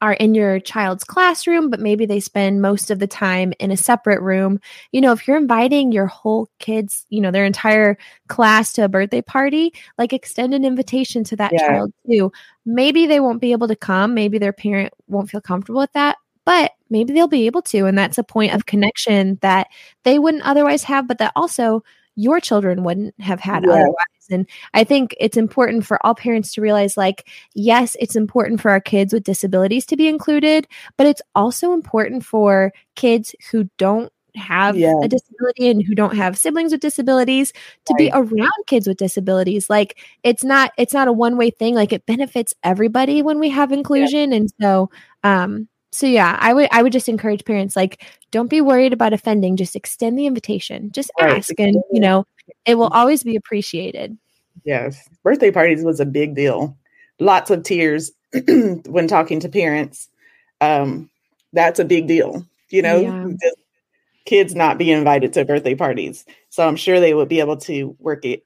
are 0.00 0.12
in 0.14 0.34
your 0.34 0.60
child's 0.60 1.04
classroom, 1.04 1.68
but 1.68 1.80
maybe 1.80 2.06
they 2.06 2.20
spend 2.20 2.62
most 2.62 2.90
of 2.90 3.00
the 3.00 3.06
time 3.06 3.52
in 3.58 3.70
a 3.72 3.76
separate 3.76 4.20
room. 4.22 4.60
You 4.92 5.00
know, 5.00 5.12
if 5.12 5.26
you're 5.26 5.36
inviting 5.36 5.92
your 5.92 6.06
whole 6.06 6.48
kids, 6.60 7.04
you 7.08 7.20
know, 7.20 7.30
their 7.32 7.44
entire 7.44 7.98
class 8.28 8.72
to 8.74 8.84
a 8.84 8.88
birthday 8.88 9.22
party, 9.22 9.72
like 9.98 10.12
extend 10.12 10.54
an 10.54 10.64
invitation 10.64 11.24
to 11.24 11.36
that 11.36 11.52
Yeah. 11.52 11.66
child 11.68 11.92
too. 12.08 12.32
Maybe 12.64 13.06
they 13.06 13.20
won't 13.20 13.40
be 13.40 13.52
able 13.52 13.68
to 13.68 13.76
come. 13.76 14.14
Maybe 14.14 14.38
their 14.38 14.52
parent 14.52 14.92
won't 15.08 15.30
feel 15.30 15.40
comfortable 15.40 15.80
with 15.80 15.92
that, 15.94 16.16
but 16.44 16.72
maybe 16.90 17.12
they'll 17.12 17.28
be 17.28 17.46
able 17.46 17.62
to. 17.62 17.86
And 17.86 17.96
that's 17.96 18.18
a 18.18 18.24
point 18.24 18.54
of 18.54 18.66
connection 18.66 19.38
that 19.42 19.68
they 20.04 20.18
wouldn't 20.18 20.44
otherwise 20.44 20.84
have, 20.84 21.06
but 21.08 21.18
that 21.18 21.32
also 21.36 21.82
your 22.16 22.40
children 22.40 22.84
wouldn't 22.84 23.18
have 23.20 23.40
had 23.40 23.64
Yeah. 23.64 23.72
otherwise. 23.72 23.96
And 24.30 24.46
I 24.74 24.84
think 24.84 25.14
it's 25.18 25.36
important 25.36 25.84
for 25.86 25.98
all 26.06 26.14
parents 26.14 26.52
to 26.54 26.60
realize 26.60 26.96
like, 26.96 27.26
yes, 27.54 27.96
it's 28.00 28.16
important 28.16 28.60
for 28.60 28.70
our 28.70 28.80
kids 28.80 29.12
with 29.12 29.24
disabilities 29.24 29.86
to 29.86 29.96
be 29.96 30.08
included, 30.08 30.66
but 30.96 31.06
it's 31.06 31.22
also 31.34 31.72
important 31.72 32.24
for 32.24 32.72
kids 32.96 33.34
who 33.50 33.68
don't 33.78 34.12
have 34.36 34.76
Yeah. 34.76 34.94
a 35.02 35.08
disability 35.08 35.68
and 35.68 35.82
who 35.82 35.94
don't 35.94 36.16
have 36.16 36.38
siblings 36.38 36.72
with 36.72 36.80
disabilities 36.80 37.52
to 37.86 37.94
be 37.94 38.10
around 38.14 38.50
kids 38.66 38.88
with 38.88 38.96
disabilities 38.96 39.68
like 39.68 39.98
it's 40.22 40.42
not 40.42 40.72
it's 40.78 40.94
not 40.94 41.06
a 41.06 41.12
one 41.12 41.36
way 41.36 41.50
thing 41.50 41.74
like 41.74 41.92
it 41.92 42.06
benefits 42.06 42.54
everybody 42.64 43.20
when 43.20 43.38
we 43.38 43.50
have 43.50 43.72
inclusion 43.72 44.32
and 44.32 44.50
so 44.58 44.88
um 45.22 45.68
so 45.92 46.06
yeah 46.06 46.36
i 46.40 46.52
would 46.52 46.68
i 46.72 46.82
would 46.82 46.92
just 46.92 47.08
encourage 47.08 47.44
parents 47.44 47.76
like 47.76 48.04
don't 48.30 48.48
be 48.48 48.60
worried 48.60 48.92
about 48.92 49.12
offending 49.12 49.56
just 49.56 49.76
extend 49.76 50.18
the 50.18 50.26
invitation 50.26 50.90
just 50.92 51.10
Right. 51.20 51.36
ask 51.36 51.52
and 51.58 51.76
you 51.92 52.00
know 52.00 52.26
it 52.66 52.76
will 52.76 52.88
always 52.88 53.22
be 53.22 53.36
appreciated 53.36 54.16
Yes. 54.64 55.08
Birthday 55.22 55.50
parties 55.50 55.82
was 55.82 56.00
a 56.00 56.06
big 56.06 56.34
deal. 56.34 56.76
Lots 57.18 57.50
of 57.50 57.62
tears 57.62 58.12
when 58.86 59.08
talking 59.08 59.40
to 59.40 59.48
parents. 59.48 60.08
Um, 60.60 61.10
that's 61.52 61.78
a 61.78 61.84
big 61.84 62.06
deal. 62.06 62.46
You 62.70 62.82
know, 62.82 63.00
Yeah. 63.00 63.26
kids 64.24 64.54
not 64.54 64.78
being 64.78 64.96
invited 64.96 65.32
to 65.34 65.44
birthday 65.44 65.74
parties. 65.74 66.24
So 66.50 66.66
I'm 66.66 66.76
sure 66.76 67.00
they 67.00 67.14
would 67.14 67.28
be 67.28 67.40
able 67.40 67.56
to 67.58 67.96
work 67.98 68.24
it, 68.24 68.44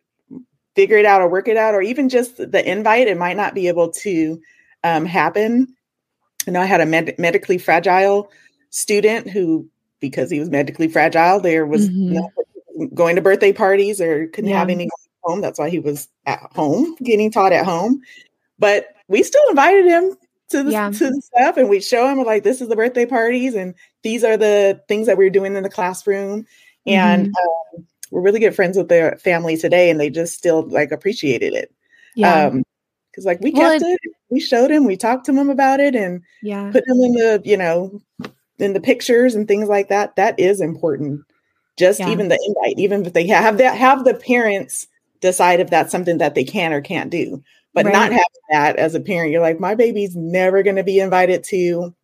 figure 0.74 0.96
it 0.96 1.04
out 1.04 1.20
or 1.20 1.28
work 1.28 1.48
it 1.48 1.56
out, 1.56 1.74
or 1.74 1.82
even 1.82 2.09
just 2.09 2.37
the 2.38 2.68
invite. 2.70 3.09
It 3.09 3.18
might 3.18 3.37
not 3.37 3.54
be 3.54 3.68
able 3.68 3.90
to 3.92 4.40
um, 4.85 5.04
happen. 5.04 5.75
I 6.46 6.50
know 6.50 6.61
I 6.61 6.66
had 6.66 6.80
a 6.80 6.87
med- 6.87 7.18
medically 7.18 7.59
fragile 7.59 8.30
student 8.70 9.28
who, 9.30 9.68
because 10.00 10.30
he 10.30 10.38
was 10.38 10.50
medically 10.50 10.88
fragile, 10.88 11.40
there 11.40 11.66
was 11.66 11.88
Mhm. 11.88 12.11
no 12.11 12.30
going 12.94 13.16
to 13.16 13.22
birthday 13.22 13.52
parties 13.52 14.00
or 14.00 14.26
couldn't 14.28 14.50
have 14.50 14.68
any 14.68 14.88
home. 15.22 15.40
That's 15.40 15.59
why 15.59 15.70
he 15.70 15.78
was 15.78 16.09
at 16.26 16.40
home, 16.54 16.94
getting 17.02 17.30
taught 17.30 17.52
at 17.52 17.64
home. 17.64 18.02
But 18.59 18.88
we 19.09 19.22
still 19.22 19.42
invited 19.48 19.87
him 19.87 20.16
to 20.50 20.62
the 20.62 20.70
Yeah. 20.72 20.90
to 20.90 21.11
the 21.11 21.22
stuff, 21.22 21.56
and 21.56 21.68
we 21.68 21.80
show 21.80 22.06
him 22.09 22.22
like 22.22 22.42
this 22.44 22.61
is 22.61 22.68
the 22.68 22.76
birthday 22.76 23.06
parties, 23.06 23.54
and 23.54 23.74
these 24.02 24.22
are 24.24 24.37
the 24.37 24.80
things 24.88 25.06
that 25.06 25.16
we're 25.16 25.30
doing 25.30 25.56
in 25.56 25.62
the 25.62 25.70
classroom. 25.70 26.46
And 26.87 27.28
Mm-hmm. 27.28 27.78
um, 27.78 27.87
we're 28.11 28.20
really 28.20 28.38
good 28.40 28.54
friends 28.54 28.76
with 28.76 28.88
their 28.88 29.16
family 29.16 29.56
today, 29.56 29.90
and 29.90 29.98
they 29.98 30.11
just 30.11 30.35
still 30.37 30.62
like 30.68 30.92
appreciated 30.92 31.54
it. 31.54 31.72
yeah 32.14 32.46
Um, 32.48 32.62
because 33.16 33.24
like 33.24 33.40
we 33.40 33.50
Well, 33.50 33.70
kept 33.70 33.83
it, 33.83 34.00
we 34.29 34.38
showed 34.40 34.70
him, 34.70 34.85
we 34.85 34.96
talked 34.96 35.24
to 35.26 35.33
him 35.33 35.48
about 35.48 35.81
it, 35.81 35.94
and 35.96 36.22
yeah 36.42 36.70
put 36.70 36.85
them 36.87 36.98
in 37.00 37.12
the 37.12 37.40
you 37.44 37.57
know 37.57 38.00
in 38.59 38.74
the 38.74 38.81
pictures 38.81 39.35
and 39.35 39.48
things 39.48 39.68
like 39.68 39.88
that. 39.88 40.16
That 40.16 40.38
is 40.38 40.61
important. 40.61 41.22
Just 41.79 42.00
Yeah. 42.00 42.11
even 42.11 42.29
the 42.29 42.38
invite, 42.46 42.79
even 42.79 43.07
if 43.07 43.12
they 43.14 43.26
have 43.26 43.59
that, 43.59 43.76
have 43.76 44.05
the 44.05 44.14
parents 44.14 44.87
decide 45.20 45.61
if 45.61 45.70
that's 45.70 45.90
something 45.90 46.18
that 46.18 46.35
they 46.35 46.44
can 46.44 46.72
or 46.72 46.81
can't 46.81 47.11
do. 47.11 47.42
But 47.74 47.87
not 47.87 47.94
Right. 48.09 48.12
having 48.12 48.24
that 48.50 48.76
as 48.76 48.94
a 48.94 49.00
parent, 49.00 49.31
you're 49.31 49.42
like, 49.42 49.61
my 49.61 49.74
baby's 49.74 50.14
never 50.16 50.62
going 50.62 50.76
to 50.76 50.85
be 50.85 50.98
invited 51.00 51.44
to, 51.44 51.94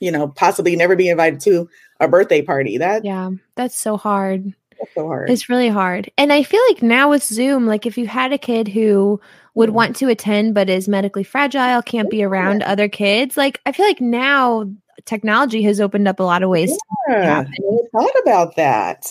you 0.00 0.10
know, 0.10 0.28
possibly 0.28 0.76
never 0.76 0.96
be 0.96 1.08
invited 1.10 1.40
to 1.40 1.68
a 2.00 2.08
birthday 2.08 2.40
party. 2.42 2.78
That, 2.78 3.04
yeah 3.04 3.30
that's 3.56 3.76
so 3.76 3.96
hard 3.98 4.54
that's 4.78 4.94
so 4.94 5.06
hard. 5.06 5.30
It's 5.30 5.48
really 5.48 5.68
hard. 5.68 6.10
And 6.18 6.32
I 6.32 6.42
feel 6.42 6.60
like 6.68 6.82
now 6.82 7.10
with 7.10 7.22
Zoom, 7.24 7.66
like 7.66 7.86
if 7.86 7.96
you 7.98 8.06
had 8.06 8.32
a 8.32 8.38
kid 8.38 8.68
who 8.68 9.20
would 9.54 9.70
want 9.70 9.96
to 9.96 10.08
attend 10.08 10.54
but 10.54 10.68
is 10.68 10.88
medically 10.88 11.24
fragile, 11.24 11.82
can't 11.82 12.10
be 12.10 12.22
around 12.24 12.62
other 12.62 12.88
kids, 12.88 13.36
like 13.36 13.60
I 13.66 13.72
feel 13.72 13.86
like 13.86 14.00
now 14.00 14.68
technology 15.04 15.62
has 15.62 15.80
opened 15.80 16.08
up 16.08 16.18
a 16.20 16.24
lot 16.24 16.42
of 16.42 16.48
ways. 16.50 16.76
yeah. 17.08 17.44
I 17.46 17.56
never 17.60 17.82
thought 17.92 18.20
about 18.22 18.56
that. 18.56 19.06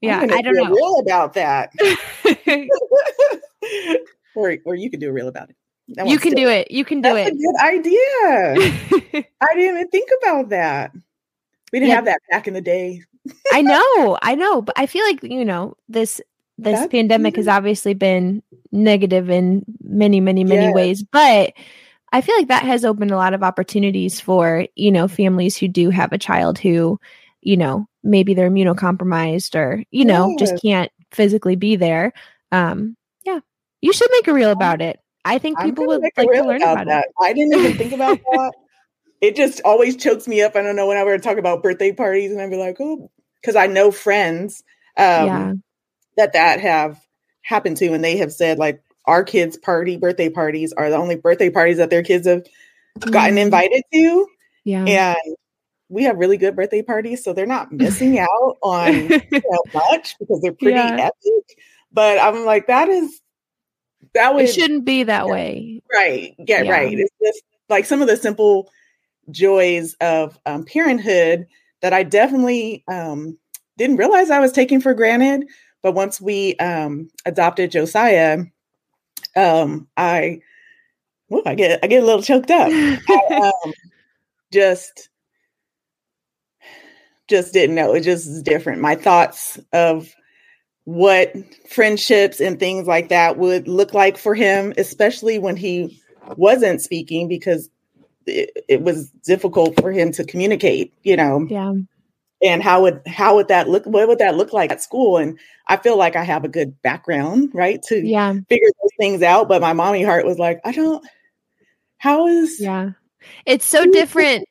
Yeah, 0.00 0.20
I 0.20 0.26
don't 0.42 0.54
do 0.54 0.62
know. 0.62 0.70
Reel 0.70 1.00
about 1.00 1.34
that, 1.34 1.72
or 4.36 4.56
or 4.64 4.74
you 4.74 4.90
can 4.90 5.00
do 5.00 5.08
a 5.08 5.12
reel 5.12 5.28
about 5.28 5.50
it. 5.50 5.56
That 5.96 6.06
you 6.06 6.18
can 6.18 6.32
still- 6.32 6.44
do 6.44 6.50
it. 6.50 6.70
You 6.70 6.84
can 6.84 7.00
do 7.00 7.14
That's 7.14 7.30
a 7.30 7.34
good 7.34 7.56
idea. 7.60 9.24
I 9.40 9.54
didn't 9.54 9.74
even 9.76 9.88
think 9.88 10.08
about 10.22 10.50
that. 10.50 10.92
We 11.72 11.80
didn't 11.80 11.88
Yeah. 11.90 11.94
have 11.96 12.04
that 12.04 12.20
back 12.30 12.46
in 12.46 12.54
the 12.54 12.60
day. 12.60 13.02
I 13.52 13.62
know, 13.62 14.18
I 14.22 14.34
know, 14.34 14.62
but 14.62 14.78
I 14.78 14.86
feel 14.86 15.04
like 15.04 15.22
you 15.22 15.44
know 15.44 15.76
this 15.88 16.20
this 16.58 16.80
That's 16.80 16.90
pandemic 16.90 17.36
has 17.36 17.46
obviously 17.48 17.94
been 17.94 18.42
negative 18.72 19.30
in 19.30 19.64
many, 19.82 20.20
many, 20.20 20.44
many 20.44 20.64
Yes. 20.66 20.74
ways, 20.74 21.02
but 21.04 21.52
I 22.12 22.20
feel 22.20 22.36
like 22.36 22.48
that 22.48 22.64
has 22.64 22.84
opened 22.84 23.10
a 23.10 23.16
lot 23.16 23.34
of 23.34 23.42
opportunities 23.42 24.20
for, 24.20 24.66
you 24.74 24.90
know, 24.90 25.06
families 25.08 25.56
who 25.56 25.68
do 25.68 25.90
have 25.90 26.12
a 26.12 26.18
child 26.18 26.58
who, 26.58 26.98
you 27.42 27.56
know, 27.56 27.86
maybe 28.02 28.34
they're 28.34 28.50
immunocompromised 28.50 29.54
or, 29.54 29.84
you 29.90 30.04
know, 30.04 30.30
Yes. 30.30 30.50
just 30.50 30.62
can't 30.62 30.90
physically 31.12 31.54
be 31.54 31.76
there. 31.76 32.12
Um, 32.50 32.96
yeah. 33.24 33.40
You 33.80 33.92
should 33.92 34.10
make 34.10 34.26
a 34.26 34.32
reel 34.32 34.50
about 34.50 34.80
it. 34.80 34.98
I 35.24 35.38
think 35.38 35.60
people 35.60 35.86
would 35.86 36.00
like 36.00 36.14
to 36.14 36.22
learn 36.24 36.62
about 36.62 36.72
about, 36.72 36.82
it. 36.82 36.88
that. 36.88 37.08
I 37.20 37.32
didn't 37.34 37.54
even 37.54 37.74
think 37.76 37.92
about 37.92 38.18
that. 38.32 38.52
It 39.20 39.34
just 39.34 39.60
always 39.64 39.96
chokes 39.96 40.28
me 40.28 40.42
up. 40.42 40.54
I 40.54 40.62
don't 40.62 40.76
know 40.76 40.86
whenever 40.86 41.12
I 41.12 41.18
talk 41.18 41.38
about 41.38 41.60
birthday 41.60 41.90
parties, 41.90 42.30
and 42.30 42.40
I'd 42.40 42.50
be 42.50 42.56
like, 42.56 42.76
oh, 42.78 43.10
because 43.40 43.56
I 43.56 43.66
know 43.66 43.90
friends 43.90 44.62
um, 44.96 45.26
yeah. 45.26 45.52
that 46.16 46.32
that 46.32 46.60
have 46.60 47.00
happened 47.42 47.76
to, 47.78 47.92
and 47.92 48.04
they 48.04 48.16
have 48.18 48.32
said 48.32 48.58
like 48.58 48.82
our 49.06 49.24
kids' 49.24 49.56
party 49.56 49.96
birthday 49.96 50.28
parties 50.28 50.72
are 50.74 50.90
the 50.90 50.96
only 50.96 51.16
birthday 51.16 51.50
parties 51.50 51.78
that 51.78 51.90
their 51.90 52.02
kids 52.02 52.26
have 52.26 52.44
gotten 53.00 53.36
Mhm. 53.36 53.42
invited 53.42 53.82
to, 53.92 54.26
Yeah. 54.64 54.84
and 54.84 55.36
we 55.88 56.02
have 56.04 56.18
really 56.18 56.36
good 56.36 56.54
birthday 56.54 56.82
parties, 56.82 57.24
so 57.24 57.32
they're 57.32 57.46
not 57.46 57.72
missing 57.72 58.18
out 58.18 58.58
on 58.62 58.94
you 58.94 59.20
know, 59.32 59.62
much 59.72 60.16
because 60.18 60.40
they're 60.42 60.52
pretty 60.52 60.76
Yeah. 60.78 61.06
epic. 61.06 61.58
But 61.92 62.18
I'm 62.18 62.44
like, 62.44 62.66
that 62.66 62.88
is 62.88 63.20
that 64.14 64.34
would 64.34 64.44
it 64.44 64.52
shouldn't 64.52 64.84
be 64.84 65.04
that 65.04 65.26
Yeah. 65.26 65.32
way. 65.32 65.82
Right. 65.92 66.34
Yeah, 66.38 66.62
Yeah. 66.62 66.70
right. 66.70 66.98
It's 66.98 67.10
just 67.24 67.42
like 67.68 67.84
some 67.84 68.02
of 68.02 68.08
the 68.08 68.16
simple 68.16 68.70
joys 69.30 69.94
of 70.00 70.38
um, 70.46 70.64
parenthood 70.64 71.46
that 71.80 71.92
I 71.92 72.02
definitely 72.02 72.84
um, 72.88 73.38
didn't 73.76 73.96
realize 73.96 74.30
I 74.30 74.40
was 74.40 74.52
taking 74.52 74.80
for 74.80 74.94
granted. 74.94 75.48
But 75.82 75.94
once 75.94 76.20
we 76.20 76.56
um, 76.56 77.08
adopted 77.24 77.70
Josiah, 77.70 78.44
um, 79.36 79.88
I, 79.96 80.40
well, 81.28 81.42
I 81.46 81.54
get 81.54 81.80
I 81.82 81.86
get 81.86 82.02
a 82.02 82.06
little 82.06 82.22
choked 82.22 82.50
up. 82.50 82.68
I, 82.70 83.52
um, 83.64 83.72
just, 84.52 85.08
just 87.28 87.52
didn't 87.52 87.76
know. 87.76 87.94
It 87.94 88.00
just 88.00 88.26
is 88.26 88.42
different. 88.42 88.80
My 88.80 88.96
thoughts 88.96 89.58
of 89.72 90.12
what 90.84 91.34
friendships 91.68 92.40
and 92.40 92.58
things 92.58 92.86
like 92.88 93.10
that 93.10 93.36
would 93.36 93.68
look 93.68 93.92
like 93.92 94.16
for 94.16 94.34
him, 94.34 94.72
especially 94.78 95.38
when 95.38 95.54
he 95.54 96.00
wasn't 96.36 96.80
speaking, 96.80 97.28
because 97.28 97.68
it, 98.28 98.64
it 98.68 98.82
was 98.82 99.10
difficult 99.24 99.80
for 99.80 99.90
him 99.90 100.12
to 100.12 100.24
communicate. 100.24 100.92
You 101.02 101.16
know, 101.16 101.46
yeah. 101.48 101.72
and 102.42 102.62
how 102.62 102.82
would 102.82 103.02
how 103.06 103.34
would 103.36 103.48
that 103.48 103.68
look? 103.68 103.84
What 103.86 104.06
would 104.08 104.18
that 104.18 104.36
look 104.36 104.52
like 104.52 104.70
at 104.70 104.82
school? 104.82 105.16
And 105.16 105.38
I 105.66 105.76
feel 105.76 105.96
like 105.96 106.16
I 106.16 106.24
have 106.24 106.44
a 106.44 106.48
good 106.48 106.80
background, 106.82 107.50
right, 107.54 107.82
to 107.84 108.06
Yeah. 108.06 108.34
figure 108.48 108.68
those 108.82 108.90
things 108.98 109.22
out. 109.22 109.48
But 109.48 109.60
my 109.60 109.72
mommy 109.72 110.02
heart 110.02 110.24
was 110.24 110.38
like, 110.38 110.60
I 110.64 110.72
don't. 110.72 111.04
How 111.98 112.26
is 112.26 112.60
Yeah. 112.60 112.90
It's 113.44 113.64
so 113.64 113.84
different 113.90 114.46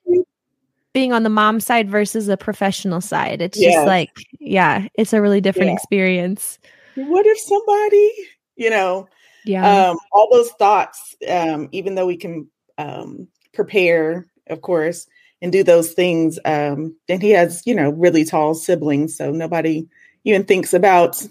being 0.93 1.13
on 1.13 1.23
the 1.23 1.29
mom 1.29 1.59
side 1.59 1.89
versus 1.89 2.25
the 2.25 2.37
professional 2.37 3.01
side. 3.01 3.41
It's 3.41 3.57
Yes. 3.59 3.75
just 3.75 3.87
like, 3.87 4.09
yeah, 4.39 4.87
it's 4.95 5.13
a 5.13 5.21
really 5.21 5.41
different 5.41 5.67
Yeah. 5.69 5.73
experience. 5.75 6.59
What 6.95 7.25
if 7.27 7.37
somebody, 7.39 8.11
you 8.55 8.69
know, 8.71 9.07
Yeah. 9.45 9.89
um, 9.91 9.99
all 10.11 10.27
those 10.31 10.49
thoughts, 10.51 11.15
um, 11.29 11.69
even 11.71 11.95
though 11.95 12.07
we 12.07 12.17
can 12.17 12.49
um, 12.79 13.27
prepare, 13.57 14.25
of 14.47 14.61
course, 14.61 15.07
and 15.41 15.51
do 15.51 15.63
those 15.63 15.91
things, 15.91 16.39
um, 16.45 16.95
and 17.09 17.21
he 17.21 17.31
has, 17.31 17.61
you 17.65 17.75
know, 17.75 17.89
really 17.89 18.23
tall 18.23 18.53
siblings, 18.53 19.17
so 19.17 19.31
nobody 19.31 19.85
even 20.23 20.45
thinks 20.45 20.73
about 20.73 21.21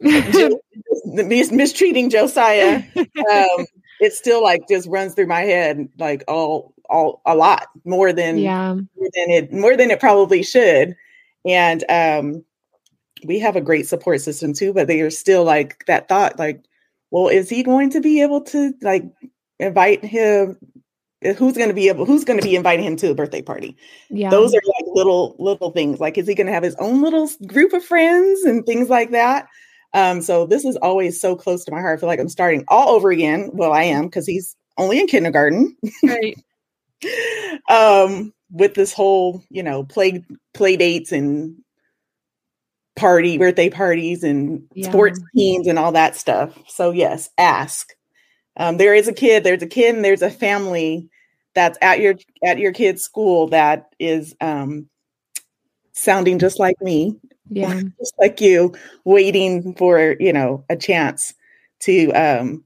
Jo- 0.02 0.60
mis- 1.04 1.50
mistreating 1.50 2.10
Josiah. 2.10 2.82
Um, 2.96 3.66
it 4.00 4.12
still 4.12 4.42
like 4.42 4.68
just 4.68 4.88
runs 4.88 5.14
through 5.14 5.26
my 5.26 5.40
head 5.40 5.88
like 5.98 6.24
all 6.28 6.72
all 6.88 7.20
a 7.26 7.34
lot 7.34 7.66
more 7.84 8.12
than 8.12 8.38
yeah. 8.38 8.74
more 8.74 9.08
than 9.14 9.30
it 9.30 9.52
more 9.52 9.76
than 9.76 9.90
it 9.90 10.00
probably 10.00 10.42
should 10.42 10.96
and 11.44 11.84
um 11.90 12.44
we 13.24 13.38
have 13.38 13.56
a 13.56 13.60
great 13.60 13.86
support 13.86 14.20
system 14.20 14.52
too 14.52 14.72
but 14.72 14.86
they 14.86 15.00
are 15.00 15.10
still 15.10 15.44
like 15.44 15.84
that 15.86 16.08
thought 16.08 16.38
like 16.38 16.62
well 17.10 17.28
is 17.28 17.48
he 17.48 17.62
going 17.62 17.90
to 17.90 18.00
be 18.00 18.22
able 18.22 18.40
to 18.40 18.72
like 18.80 19.04
invite 19.58 20.04
him 20.04 20.56
who's 21.22 21.56
going 21.56 21.68
to 21.68 21.74
be 21.74 21.88
able 21.88 22.04
who's 22.06 22.24
going 22.24 22.38
to 22.38 22.46
be 22.46 22.54
inviting 22.56 22.84
him 22.84 22.96
to 22.96 23.10
a 23.10 23.14
birthday 23.14 23.42
party? 23.42 23.76
Yeah. 24.10 24.30
those 24.30 24.54
are 24.54 24.60
like 24.64 24.86
little 24.94 25.34
little 25.38 25.70
things. 25.70 26.00
Like 26.00 26.16
is 26.18 26.28
he 26.28 26.34
going 26.34 26.46
to 26.46 26.52
have 26.52 26.62
his 26.62 26.76
own 26.76 27.02
little 27.02 27.28
group 27.46 27.72
of 27.72 27.84
friends 27.84 28.42
and 28.44 28.64
things 28.64 28.88
like 28.88 29.10
that? 29.10 29.46
Um 29.94 30.20
so 30.22 30.46
this 30.46 30.64
is 30.64 30.76
always 30.76 31.20
so 31.20 31.34
close 31.34 31.64
to 31.64 31.72
my 31.72 31.80
heart. 31.80 31.98
I 31.98 32.00
feel 32.00 32.08
like 32.08 32.20
i'm 32.20 32.28
starting 32.28 32.64
all 32.68 32.90
over 32.90 33.10
again. 33.10 33.50
Well 33.52 33.72
i 33.72 33.82
am 33.84 34.04
because 34.06 34.26
he's 34.26 34.54
only 34.76 35.00
in 35.00 35.06
kindergarten. 35.06 35.76
Right. 36.04 36.38
um 37.68 38.32
with 38.50 38.74
this 38.74 38.92
whole 38.92 39.42
you 39.50 39.62
know 39.62 39.84
play 39.84 40.24
play 40.54 40.76
dates 40.76 41.12
and 41.12 41.56
party 42.96 43.38
birthday 43.38 43.70
parties 43.70 44.22
and 44.24 44.62
Yeah. 44.74 44.88
sports 44.90 45.20
teams 45.36 45.66
and 45.68 45.78
all 45.78 45.92
that 45.92 46.16
stuff. 46.16 46.56
So 46.68 46.90
yes 46.90 47.28
ask 47.38 47.88
um, 48.58 48.76
there 48.76 48.94
is 48.94 49.08
a 49.08 49.12
kid 49.12 49.44
there's 49.44 49.62
a 49.62 49.66
kid 49.66 49.94
and 49.94 50.04
there's 50.04 50.22
a 50.22 50.30
family 50.30 51.08
that's 51.54 51.78
at 51.80 52.00
your 52.00 52.14
at 52.44 52.58
your 52.58 52.72
kid's 52.72 53.02
school 53.02 53.48
that 53.48 53.88
is 53.98 54.34
um 54.40 54.88
sounding 55.92 56.38
just 56.38 56.58
like 56.58 56.80
me 56.80 57.16
Yeah. 57.50 57.80
just 57.98 58.14
like 58.18 58.40
you 58.40 58.74
waiting 59.04 59.74
for 59.74 60.16
you 60.20 60.32
know 60.32 60.64
a 60.68 60.76
chance 60.76 61.34
to 61.80 62.10
um 62.12 62.64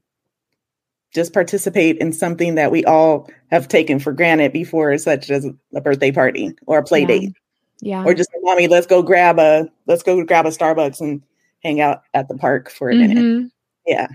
just 1.13 1.31
participate 1.33 1.97
in 1.99 2.11
something 2.11 2.55
that 2.55 2.71
we 2.71 2.83
all 2.85 3.29
have 3.51 3.67
taken 3.67 3.99
for 3.99 4.11
granted 4.13 4.51
before 4.51 4.97
such 4.97 5.29
as 5.29 5.45
a 5.75 5.81
birthday 5.81 6.11
party 6.11 6.51
or 6.65 6.79
a 6.79 6.83
play 6.83 7.01
Yeah. 7.01 7.07
date 7.07 7.33
Yeah. 7.81 8.03
or 8.03 8.13
just 8.13 8.29
mommy 8.41 8.67
let's 8.67 8.87
go 8.87 9.01
grab 9.01 9.39
a 9.39 9.69
let's 9.87 10.03
go 10.03 10.23
grab 10.25 10.45
a 10.45 10.49
starbucks 10.49 10.99
and 11.01 11.21
hang 11.63 11.79
out 11.81 12.01
at 12.13 12.27
the 12.27 12.35
park 12.37 12.69
for 12.69 12.89
a 12.89 12.95
minute 12.95 13.17
Mhm. 13.23 13.51
yeah 13.87 14.07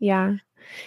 Yeah. 0.00 0.36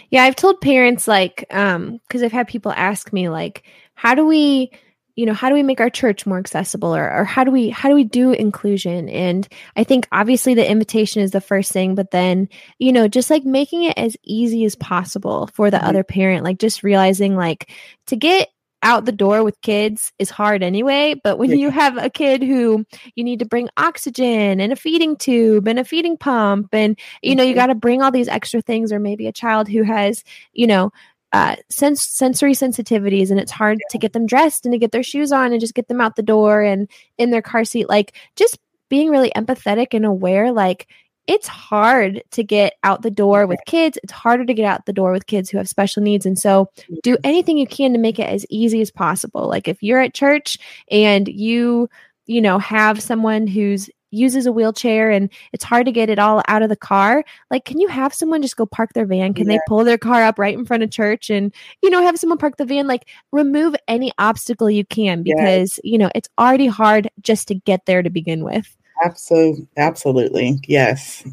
Yeah, 0.09 0.23
I've 0.23 0.35
told 0.35 0.61
parents 0.61 1.07
like 1.07 1.45
um 1.51 1.99
cuz 2.09 2.23
I've 2.23 2.31
had 2.31 2.47
people 2.47 2.71
ask 2.71 3.11
me 3.13 3.29
like 3.29 3.63
how 3.95 4.15
do 4.15 4.25
we 4.25 4.71
you 5.15 5.25
know 5.25 5.33
how 5.33 5.49
do 5.49 5.55
we 5.55 5.63
make 5.63 5.81
our 5.81 5.89
church 5.89 6.27
more 6.27 6.37
accessible 6.37 6.95
or, 6.95 7.11
or 7.11 7.23
how 7.25 7.43
do 7.43 7.49
we 7.49 7.69
how 7.69 7.89
do 7.89 7.95
we 7.95 8.03
do 8.03 8.31
inclusion 8.33 9.09
and 9.09 9.47
i 9.75 9.83
think 9.83 10.07
obviously 10.11 10.53
the 10.53 10.69
invitation 10.69 11.23
is 11.23 11.31
the 11.31 11.41
first 11.41 11.71
thing 11.71 11.95
but 11.95 12.11
then 12.11 12.47
you 12.77 12.91
know 12.93 13.07
just 13.07 13.31
like 13.31 13.43
making 13.43 13.81
it 13.83 13.97
as 13.97 14.15
easy 14.23 14.63
as 14.63 14.75
possible 14.75 15.49
for 15.55 15.71
the 15.71 15.77
Mhm. 15.77 15.87
other 15.89 16.03
parent 16.03 16.43
like 16.43 16.59
just 16.59 16.83
realizing 16.83 17.35
like 17.35 17.71
to 18.05 18.15
get 18.15 18.47
out 18.83 19.05
the 19.05 19.11
door 19.11 19.43
with 19.43 19.59
kids 19.61 20.11
is 20.19 20.29
hard 20.29 20.61
anyway 20.61 21.15
but 21.23 21.37
when 21.39 21.49
Yeah. 21.49 21.55
you 21.55 21.69
have 21.71 21.97
a 21.97 22.09
kid 22.09 22.43
who 22.43 22.85
you 23.15 23.23
need 23.23 23.39
to 23.39 23.45
bring 23.45 23.69
oxygen 23.75 24.59
and 24.59 24.71
a 24.71 24.75
feeding 24.75 25.15
tube 25.17 25.67
and 25.67 25.79
a 25.79 25.83
feeding 25.83 26.15
pump 26.17 26.69
and 26.73 26.97
you 27.23 27.35
know 27.35 27.43
you 27.43 27.53
Mhm. 27.53 27.55
got 27.55 27.67
to 27.67 27.75
bring 27.75 28.01
all 28.01 28.11
these 28.11 28.27
extra 28.27 28.61
things 28.61 28.93
or 28.93 28.99
maybe 28.99 29.27
a 29.27 29.31
child 29.33 29.67
who 29.67 29.83
has 29.83 30.23
you 30.53 30.67
know 30.67 30.91
uh 31.33 31.55
sense 31.69 32.03
sensory 32.03 32.53
sensitivities 32.53 33.31
and 33.31 33.39
it's 33.39 33.51
hard 33.51 33.79
to 33.89 33.97
get 33.97 34.13
them 34.13 34.25
dressed 34.25 34.65
and 34.65 34.71
to 34.73 34.77
get 34.79 34.91
their 34.91 35.03
shoes 35.03 35.31
on 35.31 35.51
and 35.51 35.59
just 35.59 35.73
get 35.73 35.87
them 35.87 35.99
out 35.99 36.15
the 36.15 36.21
door 36.21 36.61
and 36.61 36.87
in 37.17 37.31
their 37.31 37.41
car 37.41 37.65
seat 37.65 37.89
like 37.89 38.13
just 38.35 38.59
being 38.89 39.09
really 39.09 39.31
empathetic 39.35 39.87
and 39.93 40.05
aware 40.05 40.51
like 40.53 40.87
it's 41.27 41.47
hard 41.47 42.23
to 42.31 42.43
get 42.43 42.73
out 42.83 43.01
the 43.01 43.11
door 43.11 43.45
with 43.45 43.59
kids. 43.65 43.97
It's 44.01 44.13
harder 44.13 44.45
to 44.45 44.53
get 44.53 44.65
out 44.65 44.85
the 44.85 44.93
door 44.93 45.11
with 45.11 45.27
kids 45.27 45.49
who 45.49 45.57
have 45.57 45.67
special 45.67 46.01
needs. 46.01 46.25
And 46.25 46.39
so 46.39 46.69
do 47.03 47.13
mm-hmm. 47.13 47.21
anything 47.25 47.57
you 47.57 47.67
can 47.67 47.91
to 47.93 47.99
make 47.99 48.17
it 48.17 48.29
as 48.29 48.45
easy 48.49 48.81
as 48.81 48.91
possible. 48.91 49.47
Like 49.47 49.67
if 49.67 49.83
you're 49.83 49.99
at 49.99 50.13
church 50.13 50.57
and 50.89 51.27
you 51.27 51.89
you 52.25 52.41
know 52.41 52.59
have 52.59 53.01
someone 53.01 53.47
who's 53.47 53.89
uses 54.09 54.45
a 54.45 54.53
wheelchair 54.53 55.11
and 55.11 55.29
it's 55.51 55.65
hard 55.65 55.85
to 55.85 55.91
get 55.91 56.09
it 56.09 56.17
all 56.17 56.41
out 56.47 56.61
of 56.61 56.69
the 56.69 56.77
car 56.77 57.25
like 57.51 57.65
can 57.65 57.77
you 57.77 57.89
have 57.89 58.13
someone 58.13 58.41
just 58.41 58.55
go 58.55 58.65
park 58.65 58.93
their 58.93 59.05
van? 59.05 59.33
Can 59.33 59.47
they 59.47 59.59
pull 59.67 59.83
their 59.83 59.97
car 59.97 60.23
up 60.23 60.39
right 60.39 60.57
in 60.57 60.65
front 60.65 60.81
of 60.81 60.91
church 60.91 61.29
and 61.29 61.53
you 61.81 61.89
know 61.89 62.01
have 62.01 62.17
someone 62.17 62.37
park 62.37 62.55
the 62.55 62.65
van? 62.65 62.87
Like 62.87 63.07
remove 63.33 63.75
any 63.87 64.13
obstacle 64.17 64.69
you 64.69 64.85
can 64.85 65.23
because 65.23 65.77
you 65.83 65.97
know 65.97 66.09
it's 66.15 66.29
already 66.39 66.67
hard 66.67 67.09
just 67.21 67.49
to 67.49 67.55
get 67.55 67.85
there 67.85 68.01
to 68.01 68.09
begin 68.09 68.45
with 68.45 68.77
absolutely 69.03 69.67
absolutely 69.77 70.59
yes 70.67 71.25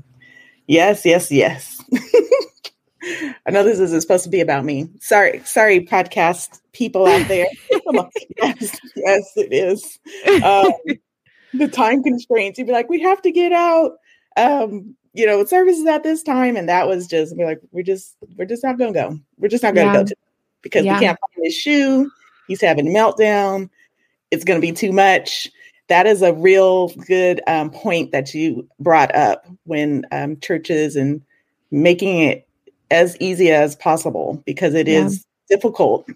yes 0.67 1.05
yes 1.05 1.31
yes 1.31 1.83
i 3.47 3.51
know 3.51 3.63
this 3.63 3.79
isn't 3.79 4.01
supposed 4.01 4.25
to 4.25 4.31
be 4.31 4.41
about 4.41 4.65
me 4.65 4.89
sorry 5.01 5.41
sorry 5.45 5.85
podcast 5.85 6.61
people 6.73 7.07
out 7.07 7.27
there 7.29 7.47
yes 8.39 8.81
yes 8.97 9.33
it 9.37 9.53
is 9.53 9.99
um, 10.43 10.73
the 11.55 11.69
time 11.69 12.03
constraints. 12.03 12.59
You'd 12.59 12.67
be 12.67 12.73
like, 12.73 12.89
we 12.89 13.01
have 13.01 13.23
to 13.23 13.31
get 13.31 13.53
out. 13.53 13.93
Um, 14.37 14.97
you 15.13 15.25
know, 15.27 15.45
services 15.45 15.87
at 15.87 16.03
this 16.03 16.23
time, 16.25 16.57
and 16.57 16.69
that 16.69 16.89
was 16.89 17.07
just 17.07 17.37
be 17.37 17.45
like, 17.45 17.61
we're 17.71 17.85
just 17.85 18.17
we're 18.37 18.45
just 18.45 18.65
not 18.65 18.77
gonna 18.79 18.93
go. 18.93 19.17
We're 19.39 19.49
just 19.49 19.63
not 19.63 19.75
gonna 19.75 19.93
Yeah. 19.93 19.99
go 20.03 20.05
to 20.05 20.17
because 20.63 20.85
Yeah. 20.85 20.95
we 20.99 21.07
can't 21.07 21.19
find 21.21 21.45
his 21.45 21.55
shoe. 21.55 22.11
He's 22.49 22.61
having 22.61 22.89
a 22.89 22.91
meltdown. 22.91 23.71
It's 24.33 24.43
gonna 24.43 24.59
be 24.61 24.73
too 24.73 24.91
much. 24.91 25.49
That 25.89 26.07
is 26.07 26.23
a 26.23 26.33
real 26.33 26.89
good 27.07 27.41
um, 27.47 27.71
point 27.71 28.13
that 28.13 28.33
you 28.33 28.67
brought 28.81 29.15
up 29.15 29.47
when 29.65 30.05
um, 30.13 30.39
churches 30.41 30.97
and 30.97 31.21
making 31.71 32.21
it 32.21 32.47
as 32.91 33.17
easy 33.21 33.51
as 33.51 33.77
possible 33.77 34.43
because 34.47 34.75
it 34.75 34.89
is 34.89 35.25
Yeah. 35.51 35.57
difficult 35.57 36.09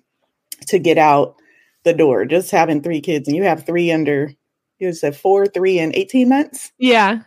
to 0.68 0.78
get 0.78 0.96
out 0.98 1.36
the 1.84 1.92
door. 1.92 2.24
Just 2.24 2.50
having 2.50 2.82
three 2.82 3.00
kids, 3.00 3.28
and 3.28 3.36
you 3.36 3.42
have 3.44 3.66
three 3.66 3.90
under 3.92 4.32
you 4.78 4.92
said 4.92 5.16
four, 5.16 5.46
three, 5.46 5.78
and 5.78 5.94
eighteen 5.96 6.28
months. 6.28 6.72
Yeah. 6.78 7.20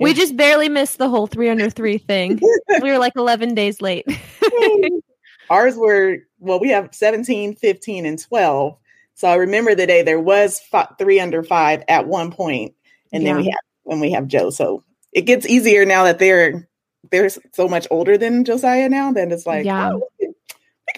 We 0.00 0.12
just 0.12 0.36
barely 0.36 0.68
missed 0.68 0.98
the 0.98 1.08
whole 1.08 1.26
three 1.26 1.48
under 1.48 1.70
three 1.70 1.96
thing. 1.98 2.40
we 2.82 2.90
were 2.90 2.98
like 2.98 3.14
11 3.16 3.54
days 3.54 3.80
late. 3.80 4.04
Ours 5.50 5.76
were, 5.76 6.18
well, 6.38 6.60
we 6.60 6.68
have 6.70 6.94
17, 6.94 7.54
15, 7.54 8.04
and 8.04 8.18
12. 8.18 8.78
So 9.16 9.28
I 9.28 9.36
remember 9.36 9.74
the 9.74 9.86
day 9.86 10.02
there 10.02 10.20
was 10.20 10.60
five, 10.60 10.88
three 10.98 11.18
under 11.18 11.42
five 11.42 11.82
at 11.88 12.06
one 12.06 12.30
point, 12.30 12.74
and 13.12 13.22
yeah. 13.22 13.32
then 13.32 13.36
we 13.38 13.44
have 13.46 13.60
when 13.84 14.00
we 14.00 14.12
have 14.12 14.28
Joe. 14.28 14.50
So 14.50 14.84
it 15.10 15.22
gets 15.22 15.46
easier 15.46 15.86
now 15.86 16.04
that 16.04 16.18
they're 16.18 16.68
they're 17.10 17.30
so 17.30 17.66
much 17.66 17.86
older 17.90 18.18
than 18.18 18.44
Josiah 18.44 18.90
now. 18.90 19.12
Then 19.12 19.32
it's 19.32 19.46
like, 19.46 19.64
yeah. 19.64 19.92
Oh, 19.92 20.08
we 20.20 20.26
can 20.26 20.34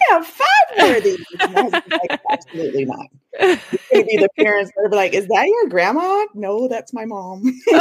have 0.09 0.27
five 0.27 0.47
more 0.77 0.97
of 0.97 1.03
these. 1.03 1.25
like, 1.39 2.19
absolutely 2.29 2.85
not. 2.85 3.07
It's 3.33 4.21
the 4.21 4.29
parents 4.37 4.71
are 4.77 4.89
like, 4.89 5.13
"Is 5.13 5.27
that 5.27 5.47
your 5.47 5.69
grandma?" 5.69 6.25
No, 6.33 6.67
that's 6.67 6.93
my 6.93 7.05
mom. 7.05 7.43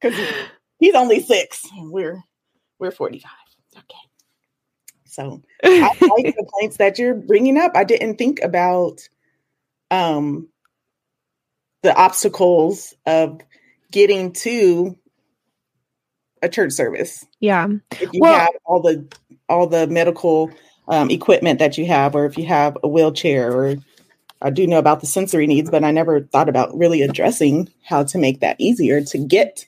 Because 0.00 0.20
he's 0.78 0.94
only 0.94 1.20
six. 1.20 1.66
We're 1.78 2.22
we're 2.78 2.90
forty 2.90 3.18
five. 3.18 3.32
Okay. 3.74 3.98
So 5.14 5.42
I 5.62 5.92
like 6.00 6.34
the 6.36 6.50
points 6.60 6.78
that 6.78 6.98
you're 6.98 7.14
bringing 7.14 7.56
up. 7.56 7.72
I 7.76 7.84
didn't 7.84 8.16
think 8.16 8.40
about 8.42 9.08
um, 9.90 10.48
the 11.82 11.94
obstacles 11.94 12.94
of 13.06 13.40
getting 13.92 14.32
to 14.32 14.98
a 16.42 16.48
church 16.48 16.72
service. 16.72 17.24
Yeah. 17.38 17.68
If 17.92 18.12
you 18.12 18.20
well, 18.20 18.38
have 18.38 18.56
all 18.64 18.82
the 18.82 19.06
all 19.48 19.66
the 19.68 19.86
medical 19.86 20.50
um, 20.88 21.10
equipment 21.10 21.60
that 21.60 21.78
you 21.78 21.86
have, 21.86 22.16
or 22.16 22.26
if 22.26 22.36
you 22.36 22.46
have 22.46 22.76
a 22.82 22.88
wheelchair, 22.88 23.52
or 23.52 23.76
I 24.42 24.50
do 24.50 24.66
know 24.66 24.78
about 24.78 25.00
the 25.00 25.06
sensory 25.06 25.46
needs, 25.46 25.70
but 25.70 25.84
I 25.84 25.92
never 25.92 26.22
thought 26.22 26.48
about 26.48 26.76
really 26.76 27.02
addressing 27.02 27.70
how 27.84 28.02
to 28.04 28.18
make 28.18 28.40
that 28.40 28.56
easier 28.58 29.00
to 29.00 29.18
get 29.18 29.66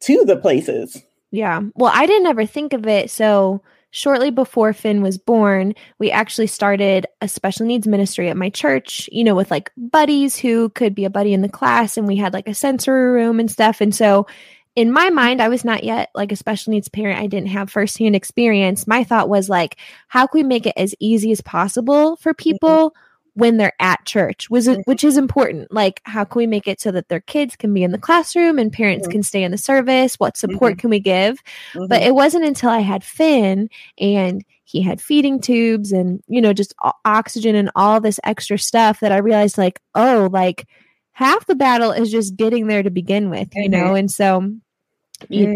to 0.00 0.24
the 0.24 0.36
places. 0.36 1.02
Yeah. 1.30 1.62
Well, 1.74 1.92
I 1.94 2.04
didn't 2.04 2.26
ever 2.26 2.44
think 2.44 2.74
of 2.74 2.86
it. 2.86 3.10
So 3.10 3.62
shortly 3.92 4.30
before 4.30 4.72
Finn 4.72 5.02
was 5.02 5.18
born, 5.18 5.74
we 5.98 6.10
actually 6.10 6.48
started 6.48 7.06
a 7.20 7.28
special 7.28 7.66
needs 7.66 7.86
ministry 7.86 8.28
at 8.28 8.36
my 8.36 8.50
church, 8.50 9.08
you 9.12 9.22
know, 9.22 9.34
with 9.36 9.50
like 9.50 9.70
buddies 9.76 10.36
who 10.36 10.70
could 10.70 10.94
be 10.94 11.04
a 11.04 11.10
buddy 11.10 11.32
in 11.32 11.42
the 11.42 11.48
class. 11.48 11.96
And 11.96 12.08
we 12.08 12.16
had 12.16 12.32
like 12.32 12.48
a 12.48 12.54
sensory 12.54 13.12
room 13.12 13.38
and 13.38 13.50
stuff. 13.50 13.80
And 13.80 13.94
so 13.94 14.26
in 14.74 14.90
my 14.90 15.10
mind, 15.10 15.42
I 15.42 15.48
was 15.48 15.64
not 15.64 15.84
yet 15.84 16.10
like 16.14 16.32
a 16.32 16.36
special 16.36 16.72
needs 16.72 16.88
parent. 16.88 17.20
I 17.20 17.26
didn't 17.26 17.50
have 17.50 17.70
firsthand 17.70 18.16
experience. 18.16 18.86
My 18.86 19.04
thought 19.04 19.28
was 19.28 19.50
like, 19.50 19.76
how 20.08 20.26
can 20.26 20.40
we 20.40 20.44
make 20.44 20.66
it 20.66 20.74
as 20.76 20.94
easy 20.98 21.30
as 21.30 21.42
possible 21.42 22.16
for 22.16 22.32
mm-hmm. 22.32 22.42
people? 22.42 22.90
Mm-hmm 22.90 23.08
when 23.34 23.56
they're 23.56 23.72
at 23.80 24.04
church, 24.04 24.50
which 24.50 24.66
is, 24.66 24.78
which 24.84 25.04
is 25.04 25.16
important. 25.16 25.72
Like, 25.72 26.00
how 26.04 26.24
can 26.24 26.38
we 26.38 26.46
make 26.46 26.68
it 26.68 26.80
so 26.80 26.90
that 26.92 27.08
their 27.08 27.20
kids 27.20 27.56
can 27.56 27.72
be 27.72 27.82
in 27.82 27.92
the 27.92 27.98
classroom 27.98 28.58
and 28.58 28.72
parents 28.72 29.06
mm-hmm. 29.06 29.12
can 29.12 29.22
stay 29.22 29.42
in 29.42 29.50
the 29.50 29.58
service? 29.58 30.16
What 30.16 30.36
support 30.36 30.72
mm-hmm. 30.72 30.80
can 30.80 30.90
we 30.90 31.00
give? 31.00 31.42
Mm-hmm. 31.72 31.86
But 31.88 32.02
it 32.02 32.14
wasn't 32.14 32.44
until 32.44 32.68
I 32.68 32.80
had 32.80 33.02
Finn 33.02 33.70
and 33.98 34.44
he 34.64 34.82
had 34.82 35.00
feeding 35.00 35.40
tubes 35.40 35.92
and, 35.92 36.22
you 36.28 36.40
know, 36.40 36.52
just 36.52 36.74
oxygen 37.04 37.54
and 37.54 37.70
all 37.74 38.00
this 38.00 38.20
extra 38.24 38.58
stuff 38.58 39.00
that 39.00 39.12
I 39.12 39.18
realized, 39.18 39.56
like, 39.56 39.80
oh, 39.94 40.28
like 40.30 40.66
half 41.12 41.46
the 41.46 41.54
battle 41.54 41.90
is 41.90 42.10
just 42.10 42.36
getting 42.36 42.66
there 42.66 42.82
to 42.82 42.90
begin 42.90 43.30
with, 43.30 43.48
you 43.54 43.68
know? 43.68 43.78
Mm-hmm. 43.78 43.96
And 43.96 44.10
so 44.10 44.52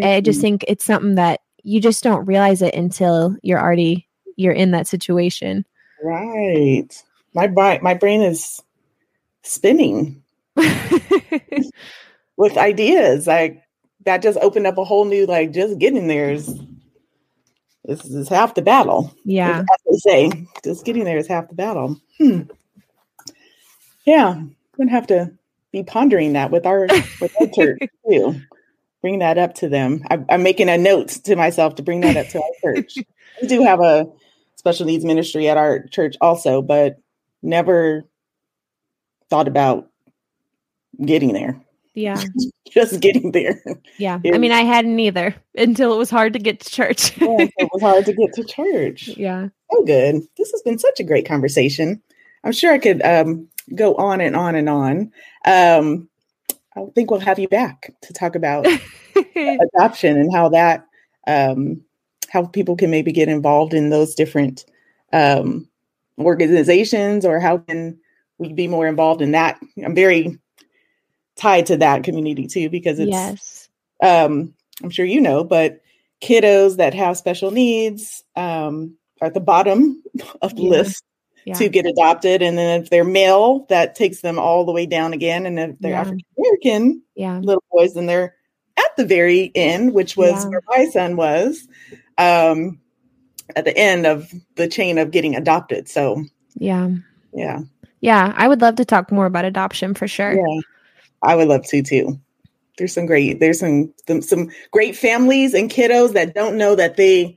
I 0.03 0.21
just 0.23 0.39
mm-hmm. 0.39 0.41
think 0.41 0.65
it's 0.67 0.85
something 0.85 1.17
that 1.17 1.41
you 1.63 1.81
just 1.81 2.03
don't 2.03 2.25
realize 2.25 2.63
it 2.63 2.75
until 2.75 3.37
you're 3.43 3.61
already 3.61 4.09
you're 4.37 4.53
in 4.53 4.71
that 4.71 4.87
situation. 4.87 5.67
Right 6.03 7.03
my 7.37 7.47
brain 7.47 7.79
my 7.83 7.95
brain 7.95 8.23
is 8.23 8.63
spinning 9.43 10.23
with 12.37 12.57
ideas. 12.57 13.27
Like 13.27 13.63
that 14.05 14.23
just 14.23 14.39
opened 14.41 14.67
up 14.67 14.79
a 14.79 14.85
whole 14.85 15.05
new 15.05 15.27
like 15.27 15.53
just 15.53 15.79
getting 15.79 16.09
there 16.09 16.33
is 16.33 16.59
this 17.85 18.05
is 18.07 18.29
half 18.29 18.55
the 18.55 18.63
battle. 18.63 19.15
Yeah. 19.25 19.61
As 19.61 19.67
they 19.87 19.99
say, 19.99 20.47
just 20.65 20.85
getting 20.85 21.05
there 21.05 21.19
is 21.19 21.29
half 21.29 21.49
the 21.49 21.55
battle. 21.55 22.01
Hmm. 22.19 22.43
Yeah. 24.07 24.31
I'm 24.31 24.57
gonna 24.77 24.91
have 24.91 25.07
to 25.09 25.31
be 25.73 25.83
pondering 25.85 26.33
that 26.33 26.51
with 26.51 26.65
our 26.65 26.89
with 27.21 27.35
our 27.39 27.49
church 27.49 27.81
too. 28.11 28.41
Bring 29.03 29.19
that 29.19 29.37
up 29.37 29.55
to 29.57 29.69
them. 29.69 30.03
I, 30.11 30.25
I'm 30.31 30.43
making 30.43 30.71
a 30.71 30.79
note 30.79 31.09
to 31.25 31.37
myself 31.37 31.75
to 31.77 31.83
bring 31.83 32.01
that 32.01 32.17
up 32.17 32.29
to 32.29 32.41
our 32.41 32.75
church. 32.75 32.97
we 33.43 33.47
do 33.47 33.63
have 33.63 33.81
a 33.81 34.07
special 34.57 34.87
needs 34.87 35.05
ministry 35.05 35.49
at 35.49 35.59
our 35.59 35.87
church 35.89 36.17
also, 36.23 36.63
but 36.63 36.97
never 37.43 38.05
thought 39.29 39.49
about 39.49 39.89
getting 41.05 41.33
there. 41.33 41.61
Yeah. 41.95 42.23
Just 42.71 43.01
getting 43.01 43.33
there. 43.33 43.61
Yeah. 43.99 44.21
It, 44.23 44.35
I 44.35 44.39
mean, 44.39 44.53
I 44.53 44.63
hadn't 44.63 44.99
either 45.01 45.35
until 45.57 45.95
it 45.95 45.97
was 45.97 46.11
hard 46.11 46.35
to 46.35 46.39
get 46.39 46.61
to 46.61 46.71
church. 46.71 47.17
yeah, 47.21 47.49
it 47.57 47.69
was 47.73 47.81
hard 47.81 48.05
to 48.05 48.13
get 48.13 48.33
to 48.35 48.45
church. 48.45 49.09
Yeah. 49.17 49.49
Oh, 49.73 49.85
good. 49.85 50.23
This 50.37 50.53
has 50.53 50.63
been 50.63 50.79
such 50.79 51.01
a 51.01 51.05
great 51.05 51.27
conversation. 51.27 52.01
I'm 52.45 52.53
sure 52.53 52.73
I 52.73 52.79
could 52.79 53.03
um, 53.03 53.49
go 53.75 53.95
on 53.97 54.21
and 54.21 54.37
on 54.37 54.55
and 54.55 54.69
on. 54.69 55.11
Um, 55.45 56.09
I 56.77 56.85
think 56.95 57.11
we'll 57.11 57.19
have 57.19 57.39
you 57.39 57.49
back 57.49 57.93
to 58.03 58.13
talk 58.13 58.37
about 58.37 58.67
adoption 59.17 60.19
and 60.19 60.33
how 60.33 60.51
that, 60.51 60.87
um, 61.27 61.81
how 62.29 62.47
people 62.47 62.77
can 62.77 62.91
maybe 62.91 63.11
get 63.11 63.29
involved 63.29 63.75
in 63.75 63.91
those 63.91 64.15
different 64.15 64.67
um, 65.13 65.69
organizations 66.19 67.25
or 67.25 67.41
how 67.41 67.59
can 67.59 67.99
we 68.39 68.53
be 68.53 68.69
more 68.69 68.87
involved 68.87 69.23
in 69.23 69.33
that? 69.33 69.59
I'm 69.85 69.95
very 69.95 70.39
tied 71.37 71.67
to 71.67 71.77
that 71.79 72.05
community 72.05 72.47
too 72.47 72.71
because 72.71 72.99
it's 72.99 73.11
yes. 73.11 73.69
um 74.03 74.55
I'm 74.83 74.91
sure 74.91 75.05
you 75.07 75.21
know, 75.21 75.45
but 75.45 75.81
kiddos 76.23 76.77
that 76.77 76.95
have 76.95 77.17
special 77.17 77.51
needs 77.51 78.25
um 78.37 78.97
are 79.21 79.29
at 79.29 79.35
the 79.35 79.41
bottom 79.41 80.03
of 80.43 80.55
the 80.57 80.63
yeah. 80.63 80.71
list 80.71 81.05
yeah. 81.45 81.55
to 81.55 81.69
get 81.69 81.87
adopted. 81.87 82.43
And 82.43 82.59
then 82.59 82.83
if 82.83 82.91
they're 82.91 83.05
male, 83.05 83.67
that 83.69 83.95
takes 83.95 84.21
them 84.21 84.39
all 84.39 84.65
the 84.65 84.73
way 84.73 84.87
down 84.87 85.13
again. 85.13 85.47
And 85.47 85.59
if 85.59 85.79
they're 85.79 85.93
yeah. 85.93 86.01
African 86.01 86.25
American 86.39 87.03
little 87.43 87.65
boys, 87.71 87.95
then 87.95 88.07
they're 88.07 88.35
at 88.77 88.97
the 88.97 89.07
very 89.07 89.53
end, 89.55 89.95
which 89.95 90.17
was 90.17 90.47
where 90.47 90.63
my 90.69 90.87
son 90.87 91.17
was. 91.17 91.67
Um 92.19 92.81
at 93.55 93.65
the 93.65 93.77
end 93.77 94.07
of 94.07 94.33
the 94.57 94.69
chain 94.69 94.99
of 94.99 95.11
getting 95.11 95.37
adopted. 95.37 95.89
So 95.89 96.25
yeah, 96.57 96.91
yeah, 97.33 97.61
yeah. 98.01 98.33
I 98.37 98.49
would 98.49 98.61
love 98.61 98.77
to 98.77 98.85
talk 98.85 99.13
more 99.13 99.27
about 99.27 99.45
adoption 99.45 99.95
for 99.95 100.09
sure. 100.09 100.35
Yeah, 100.35 100.61
I 101.23 101.37
would 101.37 101.49
love 101.49 101.65
to 101.67 101.83
too. 101.83 102.19
There's 102.79 102.93
some 102.93 103.07
great 103.07 103.41
there's 103.41 103.61
some 103.61 103.93
some, 104.07 104.23
some 104.23 104.51
great 104.71 104.97
families 104.97 105.55
and 105.55 105.71
kiddos 105.71 106.13
that 106.15 106.35
don't 106.35 106.57
know 106.57 106.75
that 106.75 106.97
they 106.97 107.37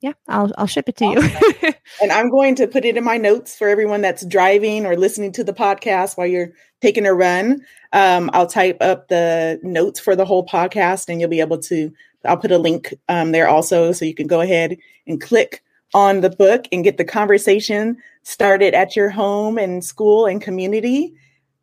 yeah, 0.00 0.12
I'll 0.26 0.52
I'll 0.56 0.66
ship 0.66 0.88
it 0.88 0.96
to 0.96 1.04
awesome. 1.04 1.52
you. 1.62 1.72
and 2.02 2.12
I'm 2.12 2.30
going 2.30 2.54
to 2.56 2.66
put 2.66 2.84
it 2.86 2.96
in 2.96 3.04
my 3.04 3.18
notes 3.18 3.54
for 3.54 3.68
everyone 3.68 4.00
that's 4.00 4.24
driving 4.24 4.86
or 4.86 4.96
listening 4.96 5.32
to 5.32 5.44
the 5.44 5.52
podcast 5.52 6.16
while 6.16 6.26
you're 6.26 6.52
taking 6.80 7.06
a 7.06 7.14
run. 7.14 7.60
Um, 7.92 8.30
I'll 8.32 8.46
type 8.46 8.78
up 8.80 9.08
the 9.08 9.60
notes 9.62 10.00
for 10.00 10.16
the 10.16 10.24
whole 10.24 10.46
podcast, 10.46 11.08
and 11.08 11.20
you'll 11.20 11.30
be 11.30 11.40
able 11.40 11.58
to. 11.58 11.92
I'll 12.24 12.36
put 12.36 12.52
a 12.52 12.58
link 12.58 12.92
um, 13.08 13.32
there 13.32 13.48
also, 13.48 13.92
so 13.92 14.04
you 14.04 14.14
can 14.14 14.26
go 14.26 14.40
ahead 14.40 14.76
and 15.06 15.20
click 15.20 15.62
on 15.94 16.20
the 16.20 16.30
book 16.30 16.66
and 16.72 16.84
get 16.84 16.96
the 16.98 17.04
conversation 17.04 17.96
started 18.22 18.74
at 18.74 18.96
your 18.96 19.08
home 19.08 19.58
and 19.58 19.84
school 19.84 20.26
and 20.26 20.42
community. 20.42 21.14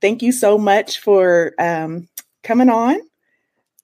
Thank 0.02 0.22
you 0.22 0.32
so 0.32 0.58
much 0.58 1.00
for 1.00 1.54
um, 1.60 2.08
coming 2.44 2.70
on. 2.70 2.98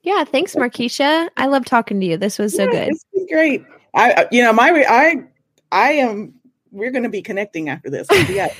Yeah, 0.01 0.23
thanks, 0.23 0.55
Markeisha. 0.55 1.29
I 1.37 1.47
love 1.47 1.65
talking 1.65 1.99
to 1.99 2.05
you. 2.05 2.17
This 2.17 2.39
was 2.39 2.55
so 2.55 2.63
Yeah, 2.63 2.71
good. 2.71 2.87
It's 2.89 3.05
been 3.13 3.27
great. 3.27 3.63
I, 3.93 4.13
I- 4.13 4.27
you 4.31 4.41
know, 4.43 4.53
my, 4.53 4.85
I, 4.87 5.23
I 5.71 5.91
am. 5.93 6.33
We're 6.71 6.91
going 6.91 7.03
to 7.03 7.09
be 7.09 7.23
connecting 7.23 7.67
after 7.67 7.89
this. 7.89 8.07
We 8.11 8.35
got 8.35 8.51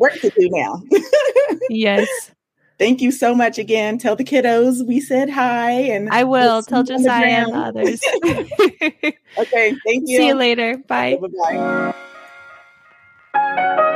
work 0.00 0.14
to 0.14 0.30
do 0.30 0.48
now. 0.50 0.82
yes, 1.70 2.32
thank 2.78 3.00
you 3.00 3.10
so 3.10 3.34
much 3.34 3.58
again. 3.58 3.98
Tell 3.98 4.16
the 4.16 4.24
kiddos 4.24 4.86
we 4.86 5.00
said 5.00 5.30
hi, 5.30 5.70
and 5.70 6.08
I 6.10 6.24
will 6.24 6.62
tell 6.62 6.82
Josiah 6.82 7.46
and 7.46 7.54
others. 7.54 8.00
okay, 8.24 9.74
thank 9.86 10.08
you. 10.08 10.16
See 10.16 10.26
you 10.26 10.34
later. 10.34 10.78
Bye. 10.88 11.18
Bye. 13.34 13.88